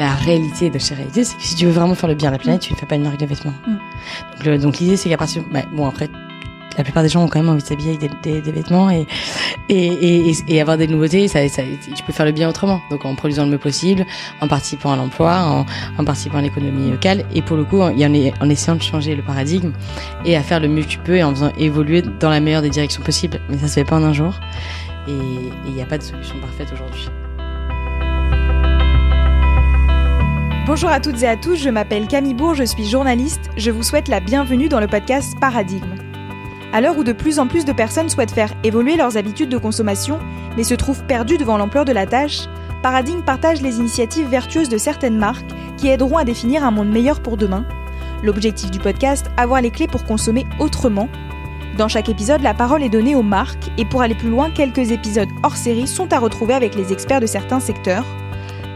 la 0.00 0.14
réalité 0.14 0.70
de 0.70 0.78
chez 0.78 0.94
réalité, 0.94 1.24
c'est 1.24 1.36
que 1.36 1.42
si 1.42 1.54
tu 1.54 1.66
veux 1.66 1.72
vraiment 1.72 1.94
faire 1.94 2.08
le 2.08 2.14
bien 2.14 2.28
à 2.28 2.32
la 2.32 2.38
planète, 2.38 2.62
tu 2.62 2.72
ne 2.72 2.78
fais 2.78 2.86
pas 2.86 2.94
une 2.94 3.02
marque 3.02 3.20
de 3.20 3.26
vêtements. 3.26 3.52
Mm. 3.66 4.56
Donc, 4.56 4.78
l'idée, 4.78 4.96
c'est 4.96 5.10
qu'à 5.10 5.18
partir, 5.18 5.42
bah, 5.52 5.60
bon 5.72 5.86
après, 5.86 6.08
la 6.78 6.84
plupart 6.84 7.02
des 7.02 7.10
gens 7.10 7.22
ont 7.22 7.28
quand 7.28 7.40
même 7.40 7.50
envie 7.50 7.62
de 7.62 7.66
s'habiller 7.66 7.96
avec 7.96 8.22
des, 8.22 8.40
des, 8.40 8.52
vêtements 8.52 8.90
et, 8.90 9.06
et, 9.68 10.30
et, 10.30 10.34
et, 10.48 10.60
avoir 10.60 10.78
des 10.78 10.86
nouveautés, 10.86 11.28
ça, 11.28 11.46
ça, 11.48 11.62
tu 11.94 12.02
peux 12.02 12.12
faire 12.12 12.24
le 12.24 12.32
bien 12.32 12.48
autrement. 12.48 12.80
Donc 12.90 13.04
en 13.04 13.14
produisant 13.14 13.44
le 13.44 13.50
mieux 13.50 13.58
possible, 13.58 14.06
en 14.40 14.48
participant 14.48 14.92
à 14.92 14.96
l'emploi, 14.96 15.42
en, 15.42 15.66
en, 15.98 16.04
participant 16.04 16.38
à 16.38 16.42
l'économie 16.42 16.90
locale 16.90 17.24
et 17.34 17.42
pour 17.42 17.58
le 17.58 17.64
coup, 17.64 17.80
en, 17.80 17.90
en, 17.90 18.50
essayant 18.50 18.76
de 18.76 18.82
changer 18.82 19.14
le 19.14 19.22
paradigme 19.22 19.72
et 20.24 20.36
à 20.36 20.42
faire 20.42 20.60
le 20.60 20.68
mieux 20.68 20.82
que 20.82 20.88
tu 20.88 20.98
peux 20.98 21.16
et 21.16 21.24
en 21.24 21.34
faisant 21.34 21.52
évoluer 21.58 22.02
dans 22.02 22.30
la 22.30 22.40
meilleure 22.40 22.62
des 22.62 22.70
directions 22.70 23.02
possibles. 23.02 23.40
Mais 23.50 23.58
ça 23.58 23.68
se 23.68 23.74
fait 23.74 23.84
pas 23.84 23.96
en 23.96 24.04
un 24.04 24.14
jour 24.14 24.40
et 25.08 25.12
il 25.66 25.74
n'y 25.74 25.82
a 25.82 25.86
pas 25.86 25.98
de 25.98 26.02
solution 26.02 26.36
parfaite 26.38 26.68
aujourd'hui. 26.72 27.08
Bonjour 30.72 30.90
à 30.90 31.00
toutes 31.00 31.24
et 31.24 31.26
à 31.26 31.36
tous, 31.36 31.56
je 31.56 31.68
m'appelle 31.68 32.06
Camille 32.06 32.32
Bourg, 32.32 32.54
je 32.54 32.62
suis 32.62 32.86
journaliste. 32.86 33.50
Je 33.56 33.72
vous 33.72 33.82
souhaite 33.82 34.06
la 34.06 34.20
bienvenue 34.20 34.68
dans 34.68 34.78
le 34.78 34.86
podcast 34.86 35.34
Paradigme. 35.40 35.96
À 36.72 36.80
l'heure 36.80 36.96
où 36.96 37.02
de 37.02 37.10
plus 37.12 37.40
en 37.40 37.48
plus 37.48 37.64
de 37.64 37.72
personnes 37.72 38.08
souhaitent 38.08 38.30
faire 38.30 38.52
évoluer 38.62 38.94
leurs 38.94 39.16
habitudes 39.16 39.48
de 39.48 39.58
consommation, 39.58 40.20
mais 40.56 40.62
se 40.62 40.74
trouvent 40.74 41.02
perdues 41.06 41.38
devant 41.38 41.58
l'ampleur 41.58 41.84
de 41.84 41.90
la 41.90 42.06
tâche, 42.06 42.42
Paradigme 42.84 43.22
partage 43.22 43.60
les 43.62 43.78
initiatives 43.78 44.28
vertueuses 44.28 44.68
de 44.68 44.78
certaines 44.78 45.18
marques 45.18 45.50
qui 45.76 45.88
aideront 45.88 46.18
à 46.18 46.24
définir 46.24 46.62
un 46.62 46.70
monde 46.70 46.92
meilleur 46.92 47.20
pour 47.20 47.36
demain. 47.36 47.64
L'objectif 48.22 48.70
du 48.70 48.78
podcast, 48.78 49.26
avoir 49.36 49.62
les 49.62 49.72
clés 49.72 49.88
pour 49.88 50.04
consommer 50.04 50.46
autrement. 50.60 51.08
Dans 51.78 51.88
chaque 51.88 52.08
épisode, 52.08 52.42
la 52.42 52.54
parole 52.54 52.84
est 52.84 52.90
donnée 52.90 53.16
aux 53.16 53.24
marques 53.24 53.72
et 53.76 53.84
pour 53.84 54.02
aller 54.02 54.14
plus 54.14 54.30
loin, 54.30 54.52
quelques 54.52 54.92
épisodes 54.92 55.30
hors 55.42 55.56
série 55.56 55.88
sont 55.88 56.12
à 56.12 56.20
retrouver 56.20 56.54
avec 56.54 56.76
les 56.76 56.92
experts 56.92 57.20
de 57.20 57.26
certains 57.26 57.58
secteurs. 57.58 58.04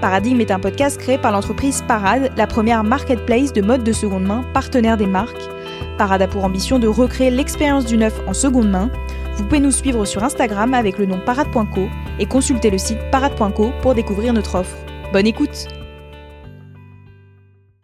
Paradigme 0.00 0.40
est 0.40 0.50
un 0.50 0.58
podcast 0.58 0.98
créé 0.98 1.18
par 1.18 1.32
l'entreprise 1.32 1.82
Parade, 1.86 2.32
la 2.36 2.46
première 2.46 2.84
marketplace 2.84 3.52
de 3.52 3.62
mode 3.62 3.84
de 3.84 3.92
seconde 3.92 4.24
main 4.24 4.44
partenaire 4.52 4.96
des 4.96 5.06
marques. 5.06 5.48
Parade 5.96 6.22
a 6.22 6.28
pour 6.28 6.44
ambition 6.44 6.78
de 6.78 6.88
recréer 6.88 7.30
l'expérience 7.30 7.86
du 7.86 7.96
neuf 7.96 8.18
en 8.26 8.34
seconde 8.34 8.70
main. 8.70 8.90
Vous 9.36 9.44
pouvez 9.44 9.60
nous 9.60 9.70
suivre 9.70 10.04
sur 10.04 10.22
Instagram 10.22 10.74
avec 10.74 10.98
le 10.98 11.06
nom 11.06 11.20
parade.co 11.24 11.88
et 12.18 12.26
consulter 12.26 12.70
le 12.70 12.78
site 12.78 12.98
parade.co 13.10 13.70
pour 13.80 13.94
découvrir 13.94 14.32
notre 14.32 14.56
offre. 14.56 14.76
Bonne 15.12 15.26
écoute 15.26 15.68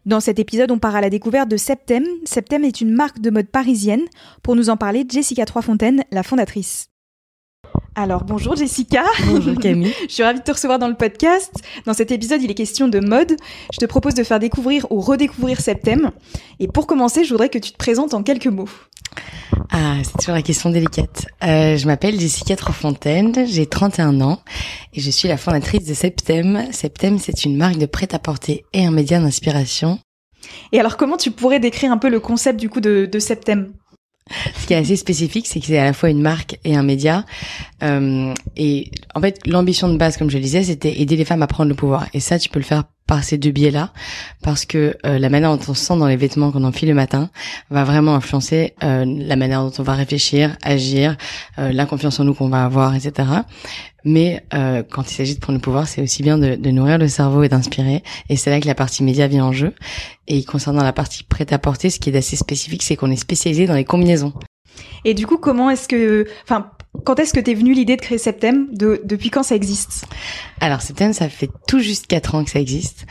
Dans 0.04 0.20
cet 0.20 0.38
épisode, 0.38 0.70
on 0.70 0.78
part 0.78 0.96
à 0.96 1.00
la 1.00 1.10
découverte 1.10 1.48
de 1.48 1.56
Septem. 1.56 2.04
Septem 2.24 2.64
est 2.64 2.80
une 2.80 2.92
marque 2.92 3.20
de 3.20 3.30
mode 3.30 3.48
parisienne. 3.48 4.04
Pour 4.42 4.56
nous 4.56 4.68
en 4.68 4.76
parler, 4.76 5.06
Jessica 5.08 5.44
Troisfontaine, 5.46 6.04
la 6.10 6.22
fondatrice. 6.22 6.89
Alors 7.94 8.24
bonjour 8.24 8.54
Jessica. 8.54 9.04
Bonjour 9.26 9.56
Camille. 9.56 9.92
je 10.08 10.14
suis 10.14 10.22
ravie 10.22 10.38
de 10.38 10.44
te 10.44 10.52
recevoir 10.52 10.78
dans 10.78 10.88
le 10.88 10.94
podcast. 10.94 11.52
Dans 11.86 11.92
cet 11.92 12.12
épisode, 12.12 12.40
il 12.42 12.50
est 12.50 12.54
question 12.54 12.88
de 12.88 13.00
mode. 13.00 13.34
Je 13.72 13.78
te 13.78 13.84
propose 13.84 14.14
de 14.14 14.22
faire 14.22 14.38
découvrir 14.38 14.86
ou 14.90 15.00
redécouvrir 15.00 15.60
Septem. 15.60 16.12
Et 16.60 16.68
pour 16.68 16.86
commencer, 16.86 17.24
je 17.24 17.30
voudrais 17.30 17.48
que 17.48 17.58
tu 17.58 17.72
te 17.72 17.76
présentes 17.76 18.14
en 18.14 18.22
quelques 18.22 18.46
mots. 18.46 18.68
Ah, 19.70 19.96
c'est 20.04 20.16
toujours 20.18 20.34
la 20.34 20.42
question 20.42 20.70
délicate. 20.70 21.26
Euh, 21.42 21.76
je 21.76 21.86
m'appelle 21.86 22.18
Jessica 22.18 22.54
Trofontaine, 22.56 23.46
j'ai 23.46 23.66
31 23.66 24.20
ans 24.20 24.40
et 24.92 25.00
je 25.00 25.10
suis 25.10 25.28
la 25.28 25.36
fondatrice 25.36 25.84
de 25.84 25.94
Septem. 25.94 26.66
Septem, 26.72 27.18
c'est 27.18 27.44
une 27.44 27.56
marque 27.56 27.78
de 27.78 27.86
prêt-à-porter 27.86 28.64
et 28.72 28.84
un 28.84 28.90
média 28.92 29.18
d'inspiration. 29.18 29.98
Et 30.72 30.80
alors, 30.80 30.96
comment 30.96 31.16
tu 31.16 31.30
pourrais 31.30 31.60
décrire 31.60 31.92
un 31.92 31.98
peu 31.98 32.08
le 32.08 32.20
concept 32.20 32.58
du 32.58 32.68
coup 32.68 32.80
de, 32.80 33.08
de 33.10 33.18
Septem 33.18 33.72
ce 34.60 34.66
qui 34.66 34.74
est 34.74 34.76
assez 34.76 34.96
spécifique, 34.96 35.46
c'est 35.46 35.60
que 35.60 35.66
c'est 35.66 35.78
à 35.78 35.84
la 35.84 35.92
fois 35.92 36.10
une 36.10 36.22
marque 36.22 36.58
et 36.64 36.76
un 36.76 36.82
média. 36.82 37.24
Euh, 37.82 38.32
et 38.56 38.90
en 39.14 39.20
fait, 39.20 39.40
l'ambition 39.46 39.88
de 39.88 39.96
base, 39.96 40.16
comme 40.16 40.30
je 40.30 40.36
le 40.36 40.42
disais, 40.42 40.62
c'était 40.62 41.00
aider 41.00 41.16
les 41.16 41.24
femmes 41.24 41.42
à 41.42 41.46
prendre 41.46 41.68
le 41.68 41.74
pouvoir. 41.74 42.06
Et 42.14 42.20
ça, 42.20 42.38
tu 42.38 42.48
peux 42.48 42.60
le 42.60 42.64
faire 42.64 42.84
par 43.06 43.24
ces 43.24 43.38
deux 43.38 43.50
biais-là, 43.50 43.92
parce 44.42 44.64
que 44.64 44.96
euh, 45.04 45.18
la 45.18 45.28
manière 45.30 45.56
dont 45.56 45.62
on 45.68 45.74
se 45.74 45.84
sent 45.84 45.98
dans 45.98 46.06
les 46.06 46.16
vêtements 46.16 46.52
qu'on 46.52 46.62
enfile 46.62 46.88
le 46.88 46.94
matin 46.94 47.28
va 47.68 47.82
vraiment 47.82 48.14
influencer 48.14 48.74
euh, 48.84 49.04
la 49.04 49.34
manière 49.34 49.62
dont 49.62 49.72
on 49.78 49.82
va 49.82 49.94
réfléchir, 49.94 50.56
agir, 50.62 51.16
euh, 51.58 51.72
la 51.72 51.86
confiance 51.86 52.20
en 52.20 52.24
nous 52.24 52.34
qu'on 52.34 52.48
va 52.48 52.64
avoir, 52.64 52.94
etc. 52.94 53.28
Mais 54.04 54.44
euh, 54.54 54.82
quand 54.88 55.10
il 55.10 55.14
s'agit 55.14 55.34
de 55.34 55.40
prendre 55.40 55.58
le 55.58 55.62
pouvoir, 55.62 55.88
c'est 55.88 56.02
aussi 56.02 56.22
bien 56.22 56.38
de, 56.38 56.54
de, 56.54 56.70
nourrir 56.70 56.98
le 56.98 57.08
cerveau 57.08 57.42
et 57.42 57.48
d'inspirer. 57.48 58.02
Et 58.28 58.36
c'est 58.36 58.50
là 58.50 58.60
que 58.60 58.66
la 58.66 58.74
partie 58.74 59.02
média 59.02 59.26
vient 59.26 59.44
en 59.44 59.52
jeu. 59.52 59.74
Et 60.28 60.44
concernant 60.44 60.82
la 60.82 60.92
partie 60.92 61.24
prête 61.24 61.52
à 61.52 61.58
porter, 61.58 61.90
ce 61.90 61.98
qui 61.98 62.10
est 62.10 62.16
assez 62.16 62.36
spécifique, 62.36 62.82
c'est 62.82 62.96
qu'on 62.96 63.10
est 63.10 63.16
spécialisé 63.16 63.66
dans 63.66 63.74
les 63.74 63.84
combinaisons. 63.84 64.32
Et 65.04 65.14
du 65.14 65.26
coup, 65.26 65.38
comment 65.38 65.70
est-ce 65.70 65.88
que, 65.88 66.26
enfin, 66.44 66.70
quand 67.04 67.18
est-ce 67.18 67.32
que 67.32 67.40
t'es 67.40 67.54
venue 67.54 67.72
l'idée 67.72 67.96
de 67.96 68.00
créer 68.00 68.18
Septem 68.18 68.66
de, 68.72 69.00
Depuis 69.04 69.30
quand 69.30 69.42
ça 69.42 69.54
existe? 69.54 70.06
Alors 70.60 70.82
Septem, 70.82 71.12
ça 71.12 71.28
fait 71.28 71.50
tout 71.66 71.80
juste 71.80 72.06
quatre 72.06 72.34
ans 72.34 72.44
que 72.44 72.50
ça 72.50 72.60
existe. 72.60 73.06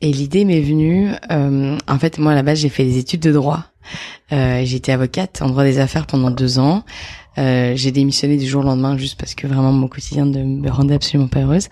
Et 0.00 0.12
l'idée 0.12 0.44
m'est 0.44 0.60
venue, 0.60 1.10
euh, 1.30 1.78
en 1.88 1.98
fait, 1.98 2.18
moi 2.18 2.32
à 2.32 2.34
la 2.34 2.42
base, 2.42 2.58
j'ai 2.58 2.68
fait 2.68 2.84
des 2.84 2.98
études 2.98 3.20
de 3.20 3.32
droit. 3.32 3.64
Euh, 4.32 4.62
J'étais 4.64 4.92
avocate 4.92 5.42
en 5.42 5.48
droit 5.48 5.64
des 5.64 5.78
affaires 5.78 6.06
pendant 6.06 6.30
deux 6.30 6.58
ans. 6.58 6.84
Euh, 7.38 7.72
j'ai 7.76 7.92
démissionné 7.92 8.36
du 8.36 8.46
jour 8.46 8.62
au 8.62 8.66
lendemain 8.66 8.96
juste 8.98 9.18
parce 9.18 9.34
que 9.34 9.46
vraiment 9.46 9.72
mon 9.72 9.88
quotidien 9.88 10.26
ne 10.26 10.42
me 10.42 10.70
rendait 10.70 10.94
absolument 10.94 11.28
pas 11.28 11.40
heureuse. 11.40 11.68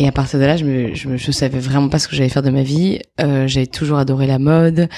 Et 0.00 0.06
à 0.06 0.12
partir 0.12 0.38
de 0.38 0.44
là, 0.44 0.56
je 0.56 0.64
me, 0.64 0.94
je, 0.94 1.16
je 1.16 1.30
savais 1.32 1.58
vraiment 1.58 1.88
pas 1.88 1.98
ce 1.98 2.06
que 2.06 2.14
j'allais 2.14 2.28
faire 2.28 2.42
de 2.42 2.50
ma 2.50 2.62
vie. 2.62 3.00
Euh, 3.20 3.48
J'avais 3.48 3.66
toujours 3.66 3.98
adoré 3.98 4.28
la 4.28 4.38
mode, 4.38 4.88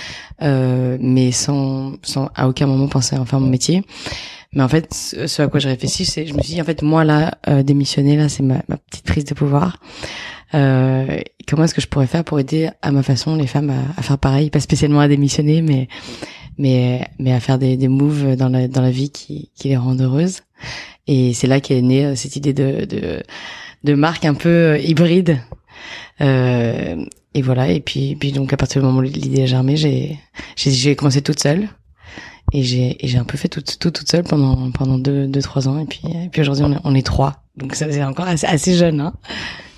euh, 0.43 0.99
mais 1.01 1.33
sans, 1.33 1.95
sans 2.03 2.29
à 2.35 2.49
aucun 2.49 2.67
moment 2.67 2.87
penser 2.87 3.17
en 3.17 3.25
faire 3.25 3.41
mon 3.41 3.49
métier. 3.49 3.83
Mais 4.53 4.63
en 4.63 4.69
fait, 4.69 4.93
ce 4.93 5.43
à 5.43 5.49
quoi 5.49 5.61
je 5.61 5.69
réfléchis, 5.69 6.05
c'est, 6.05 6.27
je 6.27 6.35
me 6.35 6.43
suis 6.43 6.55
dit, 6.55 6.61
en 6.61 6.65
fait, 6.65 6.83
moi 6.83 7.05
là, 7.05 7.39
euh, 7.49 7.63
démissionner 7.63 8.17
là, 8.17 8.29
c'est 8.29 8.43
ma, 8.43 8.63
ma, 8.69 8.79
petite 8.79 9.07
prise 9.07 9.25
de 9.25 9.35
pouvoir. 9.35 9.79
Euh, 10.55 11.21
comment 11.47 11.65
est-ce 11.65 11.75
que 11.75 11.81
je 11.81 11.87
pourrais 11.87 12.09
faire 12.09 12.25
pour 12.25 12.41
aider 12.41 12.69
à 12.83 12.91
ma 12.91 13.05
façon 13.05 13.37
les 13.37 13.47
femmes 13.47 13.71
à, 13.71 13.99
à, 13.99 14.03
faire 14.03 14.19
pareil, 14.19 14.51
pas 14.51 14.59
spécialement 14.59 15.01
à 15.01 15.07
démissionner, 15.07 15.63
mais 15.63 15.87
mais 16.59 17.07
mais 17.21 17.33
à 17.33 17.39
faire 17.39 17.59
des, 17.59 17.77
des 17.77 17.87
moves 17.89 18.37
dans 18.37 18.49
la 18.49 18.67
dans 18.67 18.83
la 18.83 18.91
vie 18.91 19.11
qui 19.11 19.51
qui 19.55 19.69
les 19.69 19.77
rendent 19.77 20.01
heureuses. 20.01 20.41
Et 21.07 21.33
c'est 21.35 21.47
là 21.47 21.61
qu'est 21.61 21.81
née 21.83 22.07
euh, 22.07 22.15
cette 22.17 22.37
idée 22.37 22.53
de 22.53 22.85
de 22.85 23.23
de 23.85 23.95
marque 23.95 24.25
un 24.25 24.35
peu 24.35 24.49
euh, 24.49 24.79
hybride. 24.79 25.39
Euh, 26.21 27.05
et 27.35 27.43
voilà. 27.43 27.69
Et 27.71 27.81
puis 27.81 28.17
puis 28.17 28.33
donc 28.33 28.53
à 28.53 28.57
partir 28.57 28.83
du 28.83 28.87
moment 28.87 28.99
où 28.99 29.03
l'idée 29.03 29.43
a 29.43 29.47
germé, 29.47 29.77
j'ai 29.77 30.19
j'ai 30.57 30.97
commencé 30.97 31.23
toute 31.23 31.41
seule 31.41 31.69
et 32.53 32.63
j'ai 32.63 32.97
j'ai 33.03 33.19
un 33.19 33.25
peu 33.25 33.37
fait 33.37 33.49
tout, 33.49 33.63
tout 33.63 33.91
toute 33.91 34.09
seule 34.11 34.25
pendant 34.25 34.71
pendant 34.71 34.99
deux 34.99 35.27
deux 35.27 35.43
trois 35.43 35.69
ans. 35.69 35.79
Et 35.79 35.87
puis 35.87 36.03
et 36.07 36.29
puis 36.29 36.41
aujourd'hui 36.41 36.65
on 36.65 36.73
est, 36.73 36.81
on 36.85 36.95
est 36.95 37.07
trois. 37.07 37.43
Donc 37.57 37.75
ça 37.75 37.91
c'est 37.91 38.05
encore 38.05 38.27
assez, 38.27 38.47
assez 38.47 38.75
jeune 38.75 39.01
hein. 39.01 39.13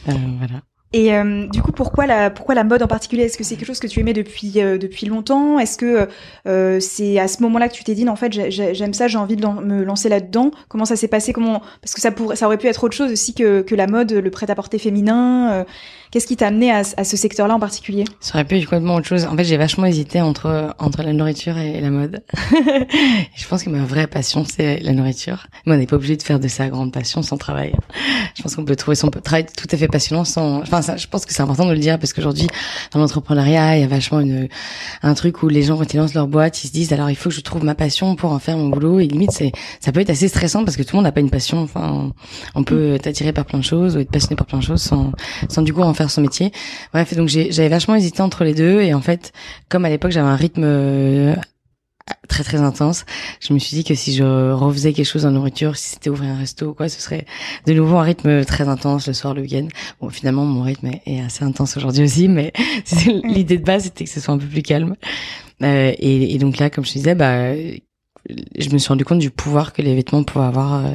Euh, 0.08 0.12
voilà. 0.38 0.62
Et 0.92 1.14
euh, 1.14 1.46
du 1.48 1.62
coup, 1.62 1.72
pourquoi 1.72 2.06
la, 2.06 2.30
pourquoi 2.30 2.54
la 2.54 2.64
mode 2.64 2.82
en 2.82 2.86
particulier? 2.86 3.22
Est-ce 3.24 3.38
que 3.38 3.44
c'est 3.44 3.56
quelque 3.56 3.66
chose 3.66 3.80
que 3.80 3.86
tu 3.86 4.00
aimais 4.00 4.12
depuis, 4.12 4.52
euh, 4.56 4.76
depuis 4.76 5.06
longtemps? 5.06 5.58
Est-ce 5.58 5.78
que 5.78 6.08
euh, 6.46 6.80
c'est 6.80 7.18
à 7.18 7.28
ce 7.28 7.42
moment-là 7.42 7.68
que 7.68 7.74
tu 7.74 7.82
t'es 7.82 7.94
dit, 7.94 8.06
en 8.08 8.16
fait, 8.16 8.50
j'aime 8.50 8.92
ça, 8.92 9.08
j'ai 9.08 9.16
envie 9.16 9.36
de 9.36 9.46
me 9.46 9.84
lancer 9.84 10.10
là-dedans? 10.10 10.50
Comment 10.68 10.84
ça 10.84 10.96
s'est 10.96 11.08
passé? 11.08 11.32
Comment 11.32 11.62
Parce 11.80 11.94
que 11.94 12.00
ça, 12.00 12.10
pourrait, 12.10 12.36
ça 12.36 12.46
aurait 12.46 12.58
pu 12.58 12.66
être 12.66 12.84
autre 12.84 12.94
chose 12.94 13.10
aussi 13.10 13.32
que, 13.32 13.62
que 13.62 13.74
la 13.74 13.86
mode, 13.86 14.12
le 14.12 14.30
prêt-à-porter 14.30 14.78
féminin. 14.78 15.64
Qu'est-ce 16.12 16.26
qui 16.26 16.36
t'a 16.36 16.48
amené 16.48 16.70
à, 16.70 16.82
à 16.98 17.04
ce 17.04 17.16
secteur-là 17.16 17.54
en 17.54 17.58
particulier? 17.58 18.04
Ça 18.20 18.34
aurait 18.34 18.44
pu 18.44 18.58
être 18.58 18.64
complètement 18.64 18.96
autre 18.96 19.06
chose. 19.06 19.24
En 19.24 19.34
fait, 19.34 19.44
j'ai 19.44 19.56
vachement 19.56 19.86
hésité 19.86 20.20
entre, 20.20 20.74
entre 20.78 21.02
la 21.02 21.14
nourriture 21.14 21.56
et 21.56 21.80
la 21.80 21.88
mode. 21.88 22.22
je 23.34 23.48
pense 23.48 23.62
que 23.62 23.70
ma 23.70 23.82
vraie 23.82 24.06
passion, 24.06 24.44
c'est 24.44 24.80
la 24.80 24.92
nourriture. 24.92 25.46
Mais 25.64 25.74
on 25.74 25.78
n'est 25.78 25.86
pas 25.86 25.96
obligé 25.96 26.18
de 26.18 26.22
faire 26.22 26.38
de 26.38 26.48
sa 26.48 26.68
grande 26.68 26.92
passion 26.92 27.22
sans 27.22 27.38
travail. 27.38 27.74
Je 28.34 28.42
pense 28.42 28.56
qu'on 28.56 28.66
peut 28.66 28.76
trouver 28.76 28.94
son 28.94 29.08
travail 29.08 29.46
tout 29.56 29.66
à 29.72 29.76
fait 29.78 29.88
passionnant 29.88 30.26
sans... 30.26 30.60
Enfin, 30.60 30.82
je 30.98 31.06
pense 31.06 31.24
que 31.24 31.32
c'est 31.32 31.40
important 31.40 31.64
de 31.64 31.72
le 31.72 31.78
dire 31.78 31.98
parce 31.98 32.12
qu'aujourd'hui, 32.12 32.46
dans 32.92 33.00
l'entrepreneuriat, 33.00 33.78
il 33.78 33.80
y 33.80 33.84
a 33.84 33.88
vachement 33.88 34.20
une, 34.20 34.48
un 35.02 35.14
truc 35.14 35.42
où 35.42 35.48
les 35.48 35.62
gens, 35.62 35.78
quand 35.78 35.94
ils 35.94 35.96
lancent 35.96 36.12
leur 36.12 36.28
boîte, 36.28 36.62
ils 36.62 36.66
se 36.66 36.72
disent 36.74 36.92
alors 36.92 37.08
il 37.08 37.16
faut 37.16 37.30
que 37.30 37.34
je 37.36 37.40
trouve 37.40 37.64
ma 37.64 37.74
passion 37.74 38.16
pour 38.16 38.32
en 38.32 38.38
faire 38.38 38.58
mon 38.58 38.68
boulot. 38.68 39.00
Et 39.00 39.06
limite, 39.06 39.30
c'est, 39.30 39.52
ça 39.80 39.92
peut 39.92 40.00
être 40.00 40.10
assez 40.10 40.28
stressant 40.28 40.62
parce 40.62 40.76
que 40.76 40.82
tout 40.82 40.90
le 40.94 40.98
monde 40.98 41.04
n'a 41.04 41.12
pas 41.12 41.20
une 41.20 41.30
passion. 41.30 41.62
Enfin, 41.62 42.12
on 42.54 42.64
peut 42.64 42.96
être 42.96 43.06
attiré 43.06 43.32
par 43.32 43.46
plein 43.46 43.60
de 43.60 43.64
choses 43.64 43.96
ou 43.96 44.00
être 44.00 44.10
passionné 44.10 44.36
par 44.36 44.46
plein 44.46 44.58
de 44.58 44.64
choses 44.64 44.82
sans, 44.82 45.12
sans 45.48 45.62
du 45.62 45.72
coup 45.72 45.80
en 45.80 45.94
faire 45.94 46.01
son 46.10 46.20
métier. 46.20 46.52
Bref, 46.92 47.14
donc 47.14 47.28
j'avais 47.28 47.68
vachement 47.68 47.94
hésité 47.94 48.22
entre 48.22 48.44
les 48.44 48.54
deux 48.54 48.80
et 48.80 48.94
en 48.94 49.00
fait, 49.00 49.32
comme 49.68 49.84
à 49.84 49.88
l'époque 49.88 50.10
j'avais 50.10 50.28
un 50.28 50.36
rythme 50.36 51.36
très 52.28 52.44
très 52.44 52.58
intense. 52.58 53.04
Je 53.40 53.52
me 53.52 53.58
suis 53.58 53.76
dit 53.76 53.84
que 53.84 53.94
si 53.94 54.14
je 54.14 54.52
refaisais 54.52 54.92
quelque 54.92 55.06
chose 55.06 55.26
en 55.26 55.30
nourriture, 55.30 55.76
si 55.76 55.90
c'était 55.90 56.10
ouvrir 56.10 56.30
un 56.30 56.38
resto 56.38 56.70
ou 56.70 56.74
quoi, 56.74 56.88
ce 56.88 57.00
serait 57.00 57.26
de 57.66 57.72
nouveau 57.72 57.96
un 57.96 58.02
rythme 58.02 58.44
très 58.44 58.68
intense 58.68 59.06
le 59.06 59.12
soir, 59.12 59.34
le 59.34 59.42
week-end. 59.42 59.68
Bon, 60.00 60.08
finalement, 60.08 60.44
mon 60.44 60.62
rythme 60.62 60.90
est 61.06 61.20
assez 61.20 61.44
intense 61.44 61.76
aujourd'hui 61.76 62.04
aussi, 62.04 62.28
mais 62.28 62.52
l'idée 63.24 63.58
de 63.58 63.64
base 63.64 63.84
c'était 63.84 64.04
que 64.04 64.10
ce 64.10 64.20
soit 64.20 64.34
un 64.34 64.38
peu 64.38 64.46
plus 64.46 64.62
calme. 64.62 64.96
Euh, 65.62 65.92
et, 65.98 66.34
et, 66.34 66.38
donc 66.38 66.58
là, 66.58 66.70
comme 66.70 66.84
je 66.84 66.92
disais, 66.92 67.14
bah, 67.14 67.54
je 67.54 68.70
me 68.70 68.78
suis 68.78 68.88
rendu 68.88 69.04
compte 69.04 69.20
du 69.20 69.30
pouvoir 69.30 69.72
que 69.72 69.82
les 69.82 69.94
vêtements 69.94 70.24
pouvaient 70.24 70.46
avoir 70.46 70.84
euh, 70.84 70.90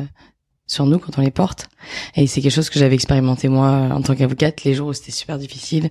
sur 0.68 0.86
nous 0.86 1.00
quand 1.00 1.18
on 1.18 1.22
les 1.22 1.32
porte. 1.32 1.70
Et 2.16 2.28
c'est 2.28 2.42
quelque 2.42 2.54
chose 2.54 2.70
que 2.70 2.80
j'avais 2.80 2.96
expérimenté 2.96 3.48
moi 3.48 3.88
en 3.92 4.02
tant 4.02 4.16
qu'avocate, 4.16 4.64
les 4.64 4.74
jours 4.74 4.90
où 4.90 4.94
c'était 4.94 5.12
super 5.12 5.38
difficile, 5.38 5.90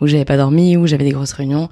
où 0.00 0.06
j'avais 0.06 0.24
pas 0.24 0.36
dormi, 0.36 0.76
où 0.76 0.86
j'avais 0.86 1.04
des 1.04 1.12
grosses 1.12 1.32
réunions. 1.32 1.68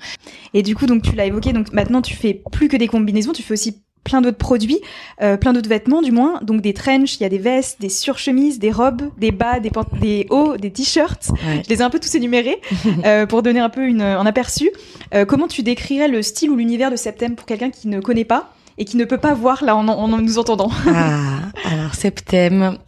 Et 0.54 0.62
du 0.62 0.74
coup, 0.74 0.86
donc 0.86 1.02
tu 1.02 1.14
l'as 1.14 1.26
évoqué, 1.26 1.52
donc 1.52 1.72
maintenant 1.72 2.02
tu 2.02 2.14
fais 2.14 2.42
plus 2.50 2.68
que 2.68 2.76
des 2.76 2.88
combinaisons, 2.88 3.32
tu 3.32 3.42
fais 3.42 3.52
aussi 3.52 3.82
plein 4.04 4.20
d'autres 4.22 4.38
produits, 4.38 4.80
euh, 5.20 5.36
plein 5.36 5.52
d'autres 5.52 5.68
vêtements 5.68 6.02
du 6.02 6.12
moins. 6.12 6.40
Donc 6.42 6.62
des 6.62 6.72
trenches, 6.72 7.16
il 7.16 7.22
y 7.22 7.26
a 7.26 7.28
des 7.28 7.38
vestes, 7.38 7.80
des 7.80 7.90
surchemises, 7.90 8.58
des 8.58 8.70
robes, 8.70 9.02
des 9.18 9.30
bas, 9.30 9.60
des, 9.60 9.70
des 10.00 10.26
hauts, 10.30 10.56
des 10.56 10.70
t-shirts. 10.70 11.30
Je 11.64 11.68
les 11.68 11.76
ai 11.76 11.82
un 11.82 11.90
peu 11.90 12.00
tous 12.00 12.14
énumérés 12.14 12.60
euh, 13.04 13.26
pour 13.26 13.42
donner 13.42 13.60
un 13.60 13.68
peu 13.68 13.86
une, 13.86 14.02
un 14.02 14.24
aperçu. 14.24 14.70
Euh, 15.14 15.24
comment 15.24 15.46
tu 15.46 15.62
décrirais 15.62 16.08
le 16.08 16.22
style 16.22 16.50
ou 16.50 16.56
l'univers 16.56 16.90
de 16.90 16.96
Septem 16.96 17.36
pour 17.36 17.46
quelqu'un 17.46 17.70
qui 17.70 17.88
ne 17.88 18.00
connaît 18.00 18.24
pas? 18.24 18.54
Et 18.78 18.84
qui 18.84 18.96
ne 18.96 19.04
peut 19.04 19.19
pas 19.19 19.34
voir 19.34 19.64
là 19.64 19.76
en, 19.76 19.86
en, 19.88 20.08
nous 20.08 20.38
entendant 20.38 20.70
Ah, 20.86 21.40
alors 21.64 21.94
Septem, 21.94 22.78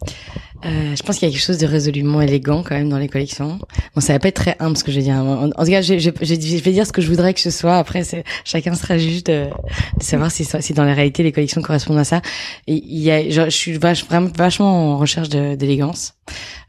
euh, 0.65 0.95
je 0.95 1.03
pense 1.03 1.17
qu'il 1.17 1.27
y 1.27 1.31
a 1.31 1.33
quelque 1.33 1.43
chose 1.43 1.57
de 1.57 1.65
résolument 1.65 2.21
élégant 2.21 2.63
quand 2.63 2.75
même 2.75 2.89
dans 2.89 2.97
les 2.97 3.07
collections. 3.07 3.59
Bon, 3.95 4.01
ça 4.01 4.13
va 4.13 4.19
pas 4.19 4.27
être 4.27 4.35
très 4.35 4.55
humble 4.59 4.77
ce 4.77 4.83
que 4.83 4.91
je 4.91 4.97
vais 4.97 5.03
dire. 5.03 5.15
En, 5.15 5.49
tout 5.49 5.71
cas, 5.71 5.81
je, 5.81 5.97
je, 5.97 6.11
je, 6.21 6.63
vais 6.63 6.71
dire 6.71 6.85
ce 6.85 6.91
que 6.91 7.01
je 7.01 7.07
voudrais 7.07 7.33
que 7.33 7.39
ce 7.39 7.49
soit. 7.49 7.77
Après, 7.77 8.03
chacun 8.43 8.75
sera 8.75 8.97
juste 8.97 9.27
de, 9.27 9.45
de 9.97 10.03
savoir 10.03 10.31
si, 10.31 10.45
si 10.45 10.73
dans 10.73 10.85
la 10.85 10.93
réalité 10.93 11.23
les 11.23 11.31
collections 11.31 11.61
correspondent 11.61 11.97
à 11.97 12.03
ça. 12.03 12.21
Il 12.67 12.99
y 12.99 13.11
a, 13.11 13.29
je, 13.29 13.49
suis 13.49 13.73
vraiment 13.73 14.29
vachement 14.37 14.93
en 14.93 14.97
recherche 14.97 15.29
d'élégance 15.29 16.13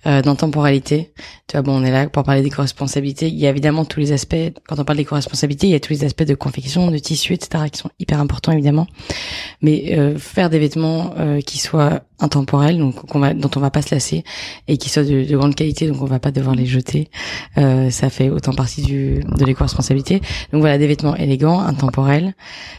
euh, 0.07 0.23
d'intemporalité. 0.23 1.13
Tu 1.47 1.57
vois, 1.57 1.63
bon, 1.63 1.81
on 1.81 1.85
est 1.85 1.91
là 1.91 2.09
pour 2.09 2.23
parler 2.23 2.43
des 2.43 2.51
co-responsabilités. 2.51 3.29
Il 3.29 3.39
y 3.39 3.47
a 3.47 3.51
évidemment 3.51 3.85
tous 3.85 4.01
les 4.01 4.13
aspects, 4.13 4.35
quand 4.67 4.79
on 4.79 4.85
parle 4.85 4.97
des 4.97 5.05
co-responsabilités, 5.05 5.67
il 5.67 5.71
y 5.71 5.75
a 5.75 5.81
tous 5.81 5.93
les 5.93 6.05
aspects 6.05 6.23
de 6.25 6.35
confection, 6.35 6.91
de 6.91 6.99
tissu, 6.99 7.35
etc., 7.35 7.65
qui 7.71 7.79
sont 7.79 7.91
hyper 7.99 8.21
importants, 8.21 8.53
évidemment. 8.53 8.87
Mais 9.61 9.97
euh, 9.99 10.19
faire 10.19 10.51
des 10.51 10.59
vêtements 10.59 11.15
euh, 11.19 11.41
qui 11.41 11.59
soient 11.59 12.01
intemporels, 12.21 12.79
donc 12.79 12.95
qu'on 13.07 13.19
va, 13.19 13.35
dont 13.35 13.51
on 13.55 13.61
va 13.61 13.71
pas 13.71 13.83
se 13.83 13.95
lasser, 13.95 14.25
et 14.67 14.79
qui 14.79 14.89
soient 14.89 15.03
de, 15.03 15.25
de, 15.25 15.37
grande 15.37 15.55
qualité, 15.55 15.89
donc 15.89 16.01
on 16.01 16.07
va 16.07 16.21
pas 16.21 16.31
devoir 16.31 16.55
les 16.55 16.67
jeter, 16.67 17.11
euh, 17.59 17.91
ça 17.91 18.11
fait 18.11 18.31
autant 18.31 18.55
partie 18.55 18.81
du, 18.83 19.21
de 19.21 19.45
l'éco-responsabilité. 19.45 20.21
Donc 20.53 20.61
voilà, 20.61 20.79
des 20.79 20.87
vêtements 20.87 21.17
élégants, 21.17 21.61
intemporels. 21.61 22.35